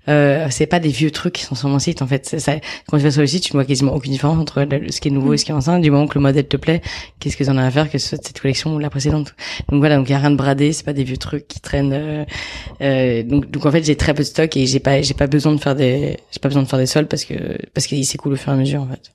Euh, 0.08 0.48
c'est 0.50 0.68
pas 0.68 0.80
des 0.80 0.90
vieux 0.90 1.12
trucs 1.12 1.34
qui 1.34 1.44
sont 1.44 1.54
sur 1.54 1.68
mon 1.68 1.78
site 1.78 2.02
en 2.02 2.08
fait. 2.08 2.40
Ça, 2.40 2.54
quand 2.88 2.98
tu 2.98 3.04
vas 3.04 3.12
sur 3.12 3.20
le 3.20 3.28
site, 3.28 3.44
tu 3.44 3.52
ne 3.52 3.58
vois 3.58 3.66
quasiment 3.66 3.94
aucune 3.94 4.14
différence 4.14 4.40
entre 4.40 4.66
ce 4.90 5.02
qui 5.02 5.10
est 5.10 5.12
nouveau 5.12 5.34
et 5.34 5.38
ce 5.38 5.44
qui 5.44 5.52
est 5.52 5.54
ancien. 5.54 5.80
Du 5.80 5.92
moment 5.92 6.08
que 6.08 6.18
le 6.18 6.22
modèle 6.22 6.48
te 6.48 6.56
plaît, 6.56 6.82
qu'est-ce 7.20 7.36
que 7.36 7.44
tu 7.44 7.50
en 7.50 7.58
as 7.58 7.66
à 7.66 7.72
faire 7.72 7.92
que 7.92 7.98
ce 7.98 8.08
soit 8.08 8.26
cette 8.26 8.40
collection 8.40 8.74
ou 8.74 8.80
la 8.80 8.90
précédente? 8.90 9.36
Donc 9.70 9.80
voilà, 9.80 9.98
donc 9.98 10.08
il 10.08 10.14
y 10.14 10.16
a 10.16 10.20
rien 10.20 10.32
de 10.32 10.38
bradé, 10.38 10.72
c'est 10.72 10.86
pas 10.86 10.94
des 10.94 11.04
vieux 11.04 11.18
trucs 11.18 11.46
qui 11.46 11.60
traînent. 11.60 11.92
Euh, 11.94 12.24
euh, 12.80 13.22
donc 13.24 13.52
donc 13.52 13.66
en 13.66 13.72
fait 13.72 13.84
j'ai 13.84 13.98
très 13.98 14.14
peu 14.14 14.24
de 14.24 14.28
stock 14.28 14.56
et 14.56 14.66
j'ai 14.66 14.80
pas 14.80 15.02
j'ai 15.02 15.14
pas 15.14 15.28
besoin 15.28 15.54
de 15.54 15.60
faire 15.60 15.76
des 15.76 16.18
j'ai 16.32 16.40
pas 16.40 16.48
besoin 16.48 16.64
de 16.64 16.70
faire 16.70 16.80
des 16.80 16.86
soldes 16.86 17.10
parce 17.10 17.26
que 17.26 17.58
parce 17.74 17.86
qu'il 17.86 18.06
s'écoule 18.06 18.32
au 18.32 18.38
fur 18.38 18.54
et 18.54 18.56
à 18.56 18.58
mesure 18.58 18.82
en 18.82 18.88
fait. 18.88 19.12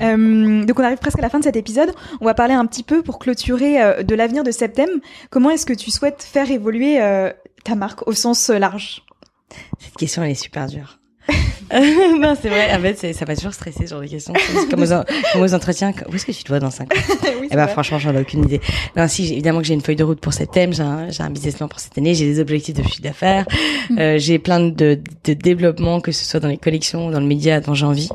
Euh, 0.00 0.64
donc 0.64 0.78
on 0.78 0.82
arrive 0.82 0.98
presque 0.98 1.18
à 1.18 1.22
la 1.22 1.30
fin 1.30 1.38
de 1.38 1.44
cet 1.44 1.56
épisode. 1.56 1.92
On 2.20 2.24
va 2.24 2.34
parler 2.34 2.54
un 2.54 2.66
petit 2.66 2.82
peu 2.82 3.02
pour 3.02 3.18
clôturer 3.18 3.80
euh, 3.80 4.02
de 4.02 4.14
l'avenir 4.14 4.42
de 4.42 4.50
Septem. 4.50 4.88
Comment 5.30 5.50
est-ce 5.50 5.66
que 5.66 5.72
tu 5.72 5.90
souhaites 5.90 6.22
faire 6.22 6.50
évoluer 6.50 7.00
euh, 7.00 7.32
ta 7.64 7.74
marque 7.74 8.06
au 8.08 8.12
sens 8.12 8.48
large? 8.48 9.04
Cette 9.78 9.94
question 9.94 10.22
elle 10.22 10.32
est 10.32 10.34
super 10.34 10.66
dure. 10.66 10.98
non, 12.20 12.34
c'est 12.40 12.48
vrai. 12.48 12.74
En 12.74 12.80
fait, 12.80 13.14
ça 13.14 13.24
va 13.24 13.34
toujours 13.34 13.54
stresser 13.54 13.86
sur 13.86 14.00
des 14.00 14.08
questions. 14.08 14.34
Comme 14.70 14.82
aux, 14.82 14.86
comme 15.32 15.42
aux 15.42 15.54
entretiens. 15.54 15.92
Où 16.10 16.14
est-ce 16.14 16.26
que 16.26 16.32
tu 16.32 16.44
te 16.44 16.48
vois 16.48 16.60
dans 16.60 16.70
5 16.70 16.92
ans? 16.92 17.00
Oui, 17.40 17.48
Eh 17.50 17.56
ben, 17.56 17.66
franchement, 17.66 17.98
j'en 17.98 18.14
ai 18.14 18.20
aucune 18.20 18.44
idée. 18.44 18.60
Non, 18.96 19.08
si, 19.08 19.32
évidemment 19.32 19.60
que 19.60 19.66
j'ai 19.66 19.74
une 19.74 19.80
feuille 19.80 19.96
de 19.96 20.04
route 20.04 20.20
pour 20.20 20.32
cette 20.32 20.52
thème. 20.52 20.72
J'ai 20.72 20.82
un, 20.82 21.08
un 21.18 21.30
business 21.30 21.56
plan 21.56 21.68
pour 21.68 21.80
cette 21.80 21.96
année. 21.98 22.14
J'ai 22.14 22.26
des 22.26 22.38
objectifs 22.40 22.74
de 22.74 22.82
chiffre 22.82 23.02
d'affaires. 23.02 23.46
Mm. 23.90 23.98
Euh, 23.98 24.18
j'ai 24.18 24.38
plein 24.38 24.60
de, 24.60 25.00
de 25.24 25.32
développement, 25.32 26.00
que 26.00 26.12
ce 26.12 26.24
soit 26.24 26.40
dans 26.40 26.48
les 26.48 26.58
collections 26.58 27.08
ou 27.08 27.10
dans 27.10 27.20
le 27.20 27.26
média 27.26 27.60
dont 27.60 27.74
j'ai 27.74 27.86
envie. 27.86 28.08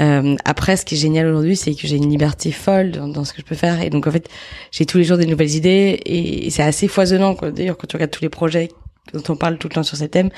Euh, 0.00 0.36
après, 0.44 0.76
ce 0.76 0.84
qui 0.84 0.94
est 0.94 0.98
génial 0.98 1.26
aujourd'hui, 1.26 1.56
c'est 1.56 1.74
que 1.74 1.86
j'ai 1.86 1.96
une 1.96 2.10
liberté 2.10 2.50
folle 2.50 2.92
dans, 2.92 3.08
dans, 3.08 3.24
ce 3.24 3.32
que 3.32 3.42
je 3.42 3.46
peux 3.46 3.54
faire. 3.54 3.80
Et 3.82 3.90
donc, 3.90 4.06
en 4.06 4.10
fait, 4.10 4.28
j'ai 4.70 4.86
tous 4.86 4.98
les 4.98 5.04
jours 5.04 5.18
des 5.18 5.26
nouvelles 5.26 5.54
idées 5.54 6.00
et, 6.04 6.46
et 6.46 6.50
c'est 6.50 6.62
assez 6.62 6.88
foisonnant. 6.88 7.36
D'ailleurs, 7.54 7.76
quand 7.76 7.86
tu 7.86 7.96
regardes 7.96 8.10
tous 8.10 8.22
les 8.22 8.30
projets 8.30 8.70
dont 9.12 9.22
on 9.28 9.36
parle 9.36 9.58
tout 9.58 9.68
le 9.68 9.74
temps 9.74 9.82
sur 9.82 9.96
ces 9.96 10.08
thèmes. 10.08 10.30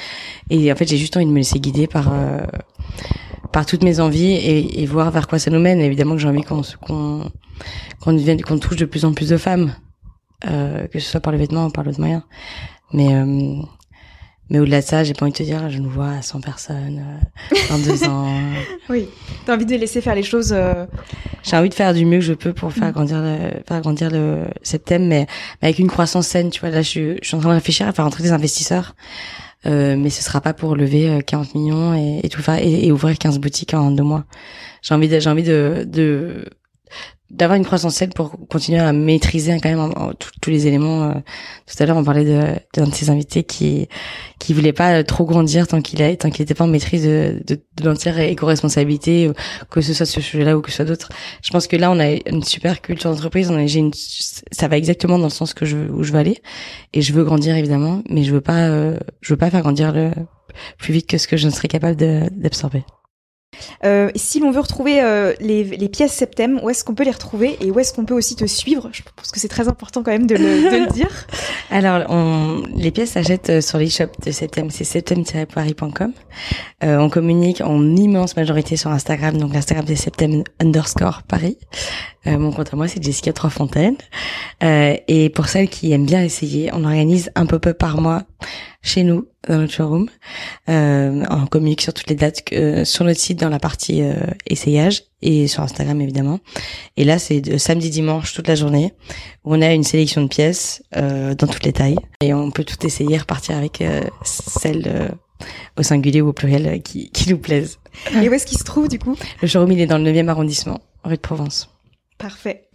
Et 0.51 0.73
en 0.73 0.77
fait, 0.77 0.89
j'ai 0.89 0.97
juste 0.97 1.17
envie 1.17 1.27
de 1.27 1.31
me 1.31 1.37
laisser 1.37 1.61
guider 1.61 1.87
par 1.87 2.13
euh, 2.13 2.41
par 3.53 3.67
toutes 3.67 3.85
mes 3.85 4.01
envies 4.01 4.33
et, 4.33 4.85
voir 4.87 5.11
vers 5.13 5.29
quoi 5.29 5.39
ça 5.39 5.51
nous 5.51 5.61
mène. 5.61 5.81
évidemment 5.81 6.15
que 6.17 6.21
j'ai 6.21 6.29
envie 6.29 6.43
qu'on 6.43 6.63
qu'on 6.81 7.31
qu'on 8.01 8.17
qu'on 8.19 8.59
touche 8.59 8.77
de 8.77 8.85
plus 8.85 9.05
en 9.05 9.13
plus 9.13 9.29
de 9.29 9.37
femmes, 9.37 9.75
euh, 10.47 10.89
que 10.89 10.99
ce 10.99 11.09
soit 11.09 11.21
par 11.21 11.33
le 11.33 11.39
vêtement 11.39 11.67
ou 11.67 11.71
par 11.71 11.85
l'autre 11.85 12.01
moyen. 12.01 12.25
Mais 12.93 13.15
euh, 13.15 13.63
mais 14.55 14.61
au-delà 14.61 14.83
de 14.83 14.87
ça, 14.87 15.03
j'ai 15.03 15.15
pas 15.15 15.25
envie 15.25 15.33
de 15.33 15.37
te 15.37 15.43
dire, 15.43 15.69
je 15.69 15.81
nous 15.81 15.91
vois 15.91 16.11
à 16.11 16.23
100 16.23 16.41
personnes 16.41 17.03
euh, 17.03 17.57
dans 17.71 17.79
deux 17.81 18.05
ans. 18.09 18.33
oui, 18.89 19.09
t'as 19.45 19.57
envie 19.57 19.67
de 19.67 19.75
laisser 19.75 20.01
faire 20.01 20.15
les 20.15 20.23
choses. 20.23 20.53
Euh... 20.57 20.87
J'ai 21.43 21.57
envie 21.57 21.71
de 21.71 21.75
faire 21.75 21.93
du 21.93 22.05
mieux 22.07 22.19
que 22.19 22.25
je 22.25 22.35
peux 22.35 22.53
pour 22.53 22.73
faire 22.73 22.91
mm. 22.91 22.93
grandir 22.93 23.21
le, 23.21 23.39
faire 23.67 23.81
grandir 23.81 24.11
le 24.13 24.45
septembre, 24.63 25.07
mais, 25.07 25.27
mais 25.61 25.69
avec 25.69 25.81
une 25.81 25.89
croissance 25.89 26.29
saine. 26.29 26.51
Tu 26.51 26.61
vois, 26.61 26.71
là, 26.71 26.83
je, 26.83 26.89
suis, 26.89 27.19
je 27.21 27.27
suis 27.27 27.37
en 27.37 27.41
train 27.41 27.49
de 27.49 27.55
réfléchir 27.55 27.89
à 27.89 27.93
faire 27.93 28.05
rentrer 28.05 28.23
des 28.23 28.31
investisseurs, 28.31 28.95
euh, 29.67 29.97
mais 29.99 30.09
ce 30.09 30.23
sera 30.23 30.41
pas 30.41 30.55
pour 30.55 30.77
lever 30.77 31.21
40 31.27 31.47
euh, 31.47 31.59
millions 31.59 31.95
et, 31.95 32.21
et 32.23 32.29
tout 32.29 32.41
faire 32.41 32.61
et, 32.61 32.87
et, 32.87 32.93
ouvrir 32.93 33.19
15 33.19 33.41
boutiques 33.41 33.75
en 33.75 33.91
deux 33.91 34.05
mois. 34.05 34.23
J'ai 34.83 34.95
envie, 34.95 35.21
j'ai 35.21 35.31
envie 35.31 35.43
de, 35.43 35.85
de 35.85 36.45
d'avoir 37.31 37.57
une 37.57 37.65
croissance 37.65 37.95
saine 37.95 38.13
pour 38.13 38.33
continuer 38.49 38.79
à 38.79 38.93
maîtriser 38.93 39.59
quand 39.61 39.69
même 39.69 39.93
tous 40.41 40.51
les 40.51 40.67
éléments. 40.67 41.05
Euh, 41.05 41.15
tout 41.67 41.83
à 41.83 41.87
l'heure, 41.87 41.97
on 41.97 42.05
parlait 42.05 42.25
d'un 42.75 42.87
de, 42.87 42.95
ses 42.95 43.11
invités 43.11 43.43
qui 43.45 43.89
qui 44.39 44.53
voulait 44.53 44.73
pas 44.73 45.03
trop 45.05 45.25
grandir 45.25 45.67
tant 45.67 45.81
qu'il 45.81 46.17
tant 46.19 46.31
qu'il 46.31 46.43
était 46.43 46.55
pas 46.55 46.65
en 46.65 46.69
maîtrise 46.69 47.05
de, 47.05 47.43
de, 47.47 47.61
de 47.77 47.85
l'entière 47.85 48.19
éco-responsabilité, 48.19 49.31
que 49.71 49.81
ce 49.81 49.95
soit 49.95 50.07
ce 50.07 50.21
sujet-là 50.21 50.57
ou 50.57 50.61
que 50.61 50.71
ce 50.71 50.77
soit 50.77 50.85
d'autres. 50.85 51.09
Je 51.43 51.51
pense 51.51 51.67
que 51.67 51.77
là, 51.77 51.91
on 51.91 51.99
a 51.99 52.11
une 52.11 52.45
super 52.45 52.81
culture 52.83 53.11
d'entreprise. 53.11 53.51
On 53.51 53.57
a, 53.57 53.63
une, 53.63 53.93
ça 53.95 54.69
va 54.69 54.77
exactement 54.77 55.19
dans 55.19 55.25
le 55.25 55.31
sens 55.31 55.55
que 55.55 55.65
je 55.65 55.77
où 55.77 56.03
je 56.03 56.13
veux 56.13 56.19
aller 56.19 56.43
et 56.93 57.03
je 57.03 57.13
veux 57.13 57.25
grandir 57.25 57.57
évidemment, 57.57 58.03
mais 58.09 58.23
je 58.23 58.33
veux 58.33 58.43
pas 58.43 58.69
euh, 58.69 58.99
je 59.23 59.33
veux 59.33 59.39
pas 59.39 59.51
faire 59.51 59.63
grandir 59.63 59.93
le 59.93 60.13
plus 60.79 60.93
vite 60.93 61.09
que 61.09 61.19
ce 61.19 61.27
que 61.27 61.37
je 61.37 61.47
ne 61.47 61.53
serais 61.53 61.69
capable 61.69 61.97
d'absorber. 61.97 62.85
Euh, 63.85 64.11
si 64.15 64.41
l'on 64.41 64.51
veut 64.51 64.61
retrouver 64.61 65.01
euh, 65.01 65.35
les, 65.41 65.65
les, 65.65 65.89
pièces 65.89 66.13
Septem, 66.13 66.61
où 66.63 66.71
est-ce 66.71 66.85
qu'on 66.85 66.95
peut 66.95 67.05
les 67.05 67.11
retrouver 67.11 67.57
et 67.61 67.71
où 67.71 67.79
est-ce 67.79 67.93
qu'on 67.93 68.05
peut 68.05 68.15
aussi 68.15 68.37
te 68.37 68.45
suivre? 68.47 68.89
Je 68.93 69.03
pense 69.17 69.31
que 69.31 69.41
c'est 69.41 69.49
très 69.49 69.69
important 69.69 70.03
quand 70.03 70.11
même 70.11 70.27
de 70.27 70.37
le, 70.37 70.71
de 70.71 70.85
le 70.85 70.93
dire. 70.93 71.11
Alors, 71.71 72.05
on, 72.09 72.63
les 72.77 72.91
pièces 72.91 73.13
s'achètent 73.13 73.51
euh, 73.51 73.61
sur 73.61 73.79
l'e-shop 73.79 74.11
de 74.25 74.31
Septem, 74.31 74.71
c'est 74.71 74.85
septem-paris.com. 74.85 76.13
Euh, 76.85 76.99
on 76.99 77.09
communique 77.09 77.61
en 77.61 77.97
immense 77.97 78.37
majorité 78.37 78.77
sur 78.77 78.91
Instagram, 78.91 79.39
donc 79.39 79.55
l'Instagram 79.55 79.87
c'est 79.87 79.97
septem 79.97 80.43
underscore 80.61 81.23
Paris. 81.23 81.59
Euh, 82.27 82.39
mon 82.39 82.53
compte 82.53 82.73
à 82.73 82.77
moi 82.77 82.89
c'est 82.89 83.03
Jessica 83.03 83.33
Troisfontaine. 83.33 83.97
Euh, 84.63 84.97
et 85.09 85.29
pour 85.31 85.49
celles 85.49 85.69
qui 85.69 85.93
aiment 85.93 86.07
bien 86.07 86.23
essayer, 86.23 86.71
on 86.73 86.85
organise 86.85 87.31
un 87.35 87.47
pop-up 87.47 87.79
par 87.79 88.01
mois 88.01 88.23
chez 88.85 89.03
nous 89.03 89.27
dans 89.49 89.59
notre 89.59 89.73
showroom. 89.73 90.09
Euh, 90.69 91.25
on 91.31 91.47
communique 91.47 91.81
sur 91.83 91.93
toutes 91.93 92.09
les 92.09 92.15
dates 92.17 92.43
euh, 92.53 92.85
sur 92.85 93.05
notre 93.05 93.19
site 93.19 93.41
dans 93.41 93.49
la 93.49 93.59
partie 93.59 94.03
euh, 94.03 94.15
essayage 94.47 95.05
et 95.23 95.49
sur 95.49 95.63
Instagram 95.63 96.01
évidemment. 96.01 96.39
Et 96.97 97.05
là 97.05 97.19
c'est 97.19 97.41
de 97.41 97.59
samedi 97.59 97.91
dimanche 97.91 98.35
toute 98.35 98.47
la 98.47 98.55
journée 98.55 98.93
où 99.45 99.55
on 99.55 99.63
a 99.63 99.73
une 99.73 99.85
sélection 99.85 100.23
de 100.23 100.29
pièces 100.29 100.83
euh, 100.97 101.35
dans 101.35 101.47
toutes 101.47 101.65
les 101.65 101.73
tailles 101.73 101.99
et 102.21 102.33
on 102.35 102.51
peut 102.51 102.65
tout 102.65 102.87
essayer 102.87 103.17
repartir 103.17 103.57
avec 103.57 103.81
euh, 103.81 104.03
celle 104.23 105.13
au 105.79 105.83
singulier 105.83 106.21
ou 106.21 106.29
au 106.29 106.33
pluriel 106.33 106.81
qui, 106.83 107.11
qui 107.11 107.31
nous 107.31 107.39
plaisent. 107.39 107.79
Et 108.15 108.29
où 108.29 108.33
est-ce 108.33 108.47
qu'il 108.47 108.59
se 108.59 108.65
trouve 108.65 108.89
du 108.89 108.99
coup? 108.99 109.17
Le 109.41 109.49
showroom 109.49 109.73
il 109.73 109.81
est 109.81 109.87
dans 109.87 109.99
le 109.99 110.11
9e 110.11 110.29
arrondissement, 110.29 110.81
rue 111.05 111.17
de 111.17 111.21
Provence. 111.21 111.74
Parfait. 112.17 112.69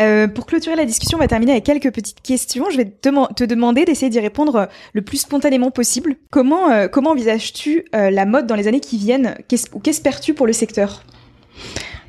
Euh, 0.00 0.26
pour 0.26 0.46
clôturer 0.46 0.74
la 0.74 0.86
discussion, 0.86 1.18
on 1.18 1.20
va 1.20 1.28
terminer 1.28 1.52
avec 1.52 1.64
quelques 1.64 1.92
petites 1.92 2.22
questions. 2.22 2.70
Je 2.70 2.78
vais 2.78 2.86
te, 2.86 3.34
te 3.34 3.44
demander 3.44 3.84
d'essayer 3.84 4.10
d'y 4.10 4.20
répondre 4.20 4.68
le 4.94 5.02
plus 5.02 5.18
spontanément 5.18 5.70
possible. 5.70 6.16
Comment, 6.30 6.70
euh, 6.70 6.88
comment 6.88 7.10
envisages-tu 7.10 7.84
euh, 7.94 8.10
la 8.10 8.24
mode 8.24 8.46
dans 8.46 8.54
les 8.54 8.68
années 8.68 8.80
qui 8.80 8.96
viennent? 8.96 9.36
Qu'espères-tu 9.48 10.32
pour 10.34 10.46
le 10.46 10.52
secteur? 10.54 11.04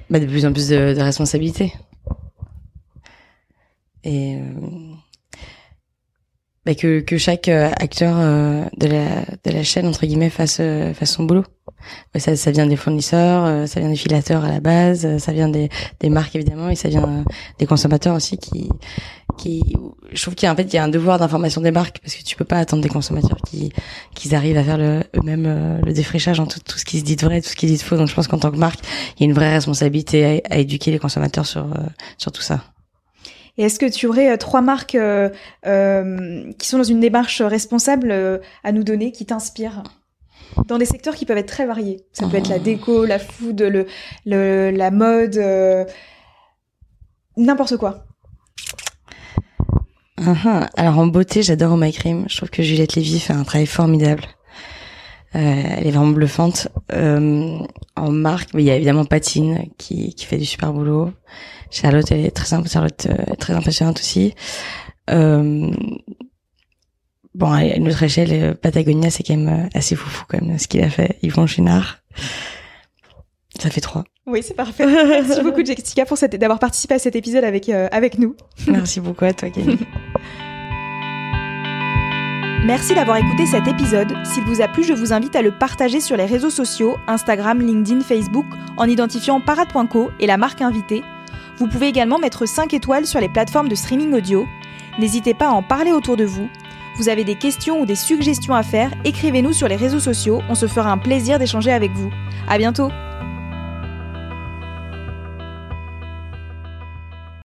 Bah, 0.10 0.20
de 0.20 0.26
plus 0.26 0.46
en 0.46 0.54
plus 0.54 0.70
de, 0.70 0.94
de 0.94 1.02
responsabilités. 1.02 1.74
Et 4.04 4.38
euh, 4.38 4.42
bah, 6.68 6.76
que, 6.76 7.00
que 7.00 7.18
chaque 7.18 7.48
euh, 7.48 7.72
acteur 7.80 8.14
euh, 8.18 8.66
de, 8.76 8.88
la, 8.88 9.22
de 9.46 9.52
la 9.58 9.64
chaîne, 9.64 9.88
entre 9.88 10.06
guillemets, 10.06 10.30
fasse, 10.30 10.58
euh, 10.60 10.94
fasse 10.94 11.14
son 11.14 11.24
boulot. 11.24 11.46
Ouais, 12.14 12.20
ça, 12.20 12.36
ça 12.36 12.52
vient 12.52 12.68
des 12.68 12.76
fournisseurs, 12.76 13.66
ça 13.70 13.80
vient 13.80 13.88
des 13.88 13.96
filateurs 13.96 14.44
à 14.44 14.50
la 14.50 14.60
base, 14.60 15.18
ça 15.20 15.32
vient 15.32 15.48
des, 15.48 15.70
des 16.02 16.10
marques 16.10 16.36
évidemment, 16.36 16.68
et 16.68 16.76
ça 16.76 16.90
vient 16.90 17.24
des 17.58 17.66
consommateurs 17.66 18.16
aussi 18.16 18.38
qui, 18.38 18.68
qui, 19.38 19.64
je 20.12 20.22
trouve 20.22 20.36
qu'il 20.36 20.48
y 20.48 20.50
a 20.50 20.54
en 20.54 20.56
fait 20.58 20.64
il 20.64 20.74
y 20.74 20.78
a 20.78 20.84
un 20.84 20.90
devoir 20.90 21.20
d'information 21.20 21.62
des 21.62 21.72
marques 21.72 22.00
parce 22.02 22.16
que 22.16 22.24
tu 22.24 22.36
peux 22.36 22.44
pas 22.44 22.58
attendre 22.58 22.84
des 22.84 22.90
consommateurs 22.90 23.38
qui, 23.48 23.72
qu'ils 24.16 24.36
arrivent 24.36 24.58
à 24.58 24.64
faire 24.64 24.78
le, 24.78 25.04
eux-mêmes 25.16 25.80
le 25.86 25.94
défrichage 25.94 26.42
en 26.42 26.48
tout, 26.48 26.60
tout 26.60 26.78
ce 26.78 26.84
qui 26.84 27.00
se 27.00 27.06
dit 27.06 27.16
de 27.16 27.24
vrai, 27.24 27.42
tout 27.42 27.50
ce 27.50 27.56
qui 27.56 27.68
se 27.68 27.74
dit 27.74 27.78
de 27.78 27.84
faux. 27.84 27.96
Donc 27.96 28.08
je 28.10 28.16
pense 28.16 28.28
qu'en 28.28 28.40
tant 28.40 28.52
que 28.52 28.58
marque, 28.58 28.80
il 29.16 29.22
y 29.22 29.24
a 29.24 29.26
une 29.30 29.36
vraie 29.36 29.54
responsabilité 29.54 30.42
à, 30.50 30.56
à 30.56 30.58
éduquer 30.58 30.92
les 30.92 31.00
consommateurs 31.00 31.46
sur, 31.46 31.68
sur 32.18 32.34
tout 32.34 32.42
ça. 32.42 32.62
Est-ce 33.58 33.80
que 33.80 33.88
tu 33.88 34.06
aurais 34.06 34.32
euh, 34.32 34.38
trois 34.38 34.62
marques 34.62 34.96
euh, 34.96 35.30
euh, 35.66 36.52
qui 36.60 36.68
sont 36.68 36.78
dans 36.78 36.84
une 36.84 37.00
démarche 37.00 37.42
responsable 37.42 38.12
à 38.64 38.72
nous 38.72 38.84
donner, 38.84 39.12
qui 39.12 39.26
t'inspirent? 39.26 39.84
Dans 40.68 40.78
des 40.78 40.86
secteurs 40.86 41.16
qui 41.16 41.26
peuvent 41.26 41.38
être 41.38 41.48
très 41.48 41.66
variés. 41.66 42.06
Ça 42.14 42.28
peut 42.28 42.38
être 42.38 42.50
la 42.50 42.60
déco, 42.60 43.06
la 43.06 43.20
food, 43.20 43.86
la 44.26 44.92
mode, 44.92 45.88
n'importe 47.36 47.78
quoi. 47.78 48.06
Uh-huh. 50.20 50.68
Alors 50.76 50.98
en 50.98 51.08
beauté, 51.08 51.44
j'adore 51.44 51.74
Oh 51.74 51.78
My 51.78 51.92
Cream. 51.92 52.26
Je 52.28 52.38
trouve 52.38 52.50
que 52.50 52.64
Juliette 52.64 52.96
Lévy 52.96 53.20
fait 53.20 53.34
un 53.34 53.44
travail 53.44 53.68
formidable. 53.68 54.24
Elle 55.34 55.86
est 55.86 55.92
vraiment 55.92 56.08
bluffante. 56.08 56.70
En 56.92 58.12
marque, 58.12 58.50
il 58.54 58.62
y 58.62 58.72
a 58.72 58.76
évidemment 58.76 59.06
Patine 59.06 59.68
qui 59.78 60.16
fait 60.18 60.38
du 60.38 60.46
super 60.46 60.74
boulot. 60.74 61.12
Charlotte, 61.72 62.12
elle 62.12 62.26
est 62.26 62.32
très, 62.32 62.54
imp- 62.54 62.68
Charlotte, 62.68 63.08
euh, 63.10 63.34
est 63.34 63.36
très 63.36 63.54
impressionnante 63.54 64.00
aussi. 64.00 64.34
Euh, 65.10 65.70
bon, 67.36 67.52
à 67.52 67.64
une 67.66 67.88
autre 67.88 68.04
échelle, 68.04 68.30
euh, 68.32 68.54
Patagonia, 68.54 69.10
c'est 69.10 69.24
quand 69.24 69.36
même 69.38 69.66
euh, 69.66 69.70
assez 69.74 69.96
foufou 69.96 70.26
quand 70.28 70.42
même 70.42 70.58
ce 70.58 70.68
qu'il 70.68 70.84
a 70.84 70.90
fait. 70.90 71.18
Yvon 71.22 71.46
Chinard. 71.48 72.00
Ça 73.60 73.70
fait 73.70 73.82
trois. 73.82 74.04
Oui, 74.28 74.42
c'est 74.44 74.54
parfait. 74.56 74.86
Merci 74.86 75.42
beaucoup 75.42 75.64
Jessica 75.66 76.06
pour 76.06 76.18
d'avoir 76.18 76.60
participé 76.60 76.96
à 76.96 77.00
cet 77.00 77.16
épisode 77.16 77.44
avec 77.44 77.70
euh, 77.70 77.88
avec 77.92 78.20
nous. 78.20 78.36
Merci 78.68 79.00
beaucoup 79.00 79.26
à 79.26 79.34
toi, 79.34 79.50
Camille. 79.50 79.80
Merci 82.66 82.94
d'avoir 82.94 83.16
écouté 83.18 83.46
cet 83.46 83.68
épisode. 83.68 84.14
S'il 84.26 84.44
vous 84.44 84.62
a 84.62 84.68
plu, 84.68 84.84
je 84.84 84.92
vous 84.92 85.14
invite 85.14 85.36
à 85.38 85.42
le 85.42 85.52
partager 85.58 86.02
sur 86.02 86.18
les 86.18 86.26
réseaux 86.26 86.50
sociaux, 86.50 86.98
Instagram, 87.08 87.62
LinkedIn, 87.66 88.02
Facebook, 88.02 88.46
en 88.78 88.90
identifiant 88.90 89.40
parade.co 89.40 90.10
et 90.20 90.28
la 90.28 90.36
marque 90.38 90.62
invitée. 90.62 91.02
Vous 91.58 91.68
pouvez 91.68 91.88
également 91.88 92.20
mettre 92.20 92.46
5 92.46 92.74
étoiles 92.74 93.08
sur 93.08 93.20
les 93.20 93.30
plateformes 93.30 93.68
de 93.68 93.76
streaming 93.76 94.14
audio. 94.14 94.48
N'hésitez 95.00 95.34
pas 95.34 95.48
à 95.48 95.52
en 95.52 95.64
parler 95.64 95.92
autour 95.92 96.16
de 96.16 96.24
vous. 96.24 96.50
Vous 96.98 97.10
avez 97.10 97.24
des 97.24 97.36
questions 97.36 97.82
ou 97.82 97.86
des 97.86 97.96
suggestions 97.96 98.56
à 98.56 98.64
faire, 98.64 98.92
écrivez-nous 99.06 99.54
sur 99.54 99.68
les 99.68 99.76
réseaux 99.76 100.00
sociaux, 100.00 100.42
on 100.50 100.56
se 100.56 100.68
fera 100.68 100.92
un 100.92 100.98
plaisir 100.98 101.38
d'échanger 101.38 101.72
avec 101.72 101.92
vous. 101.92 102.10
À 102.48 102.58
bientôt! 102.58 102.90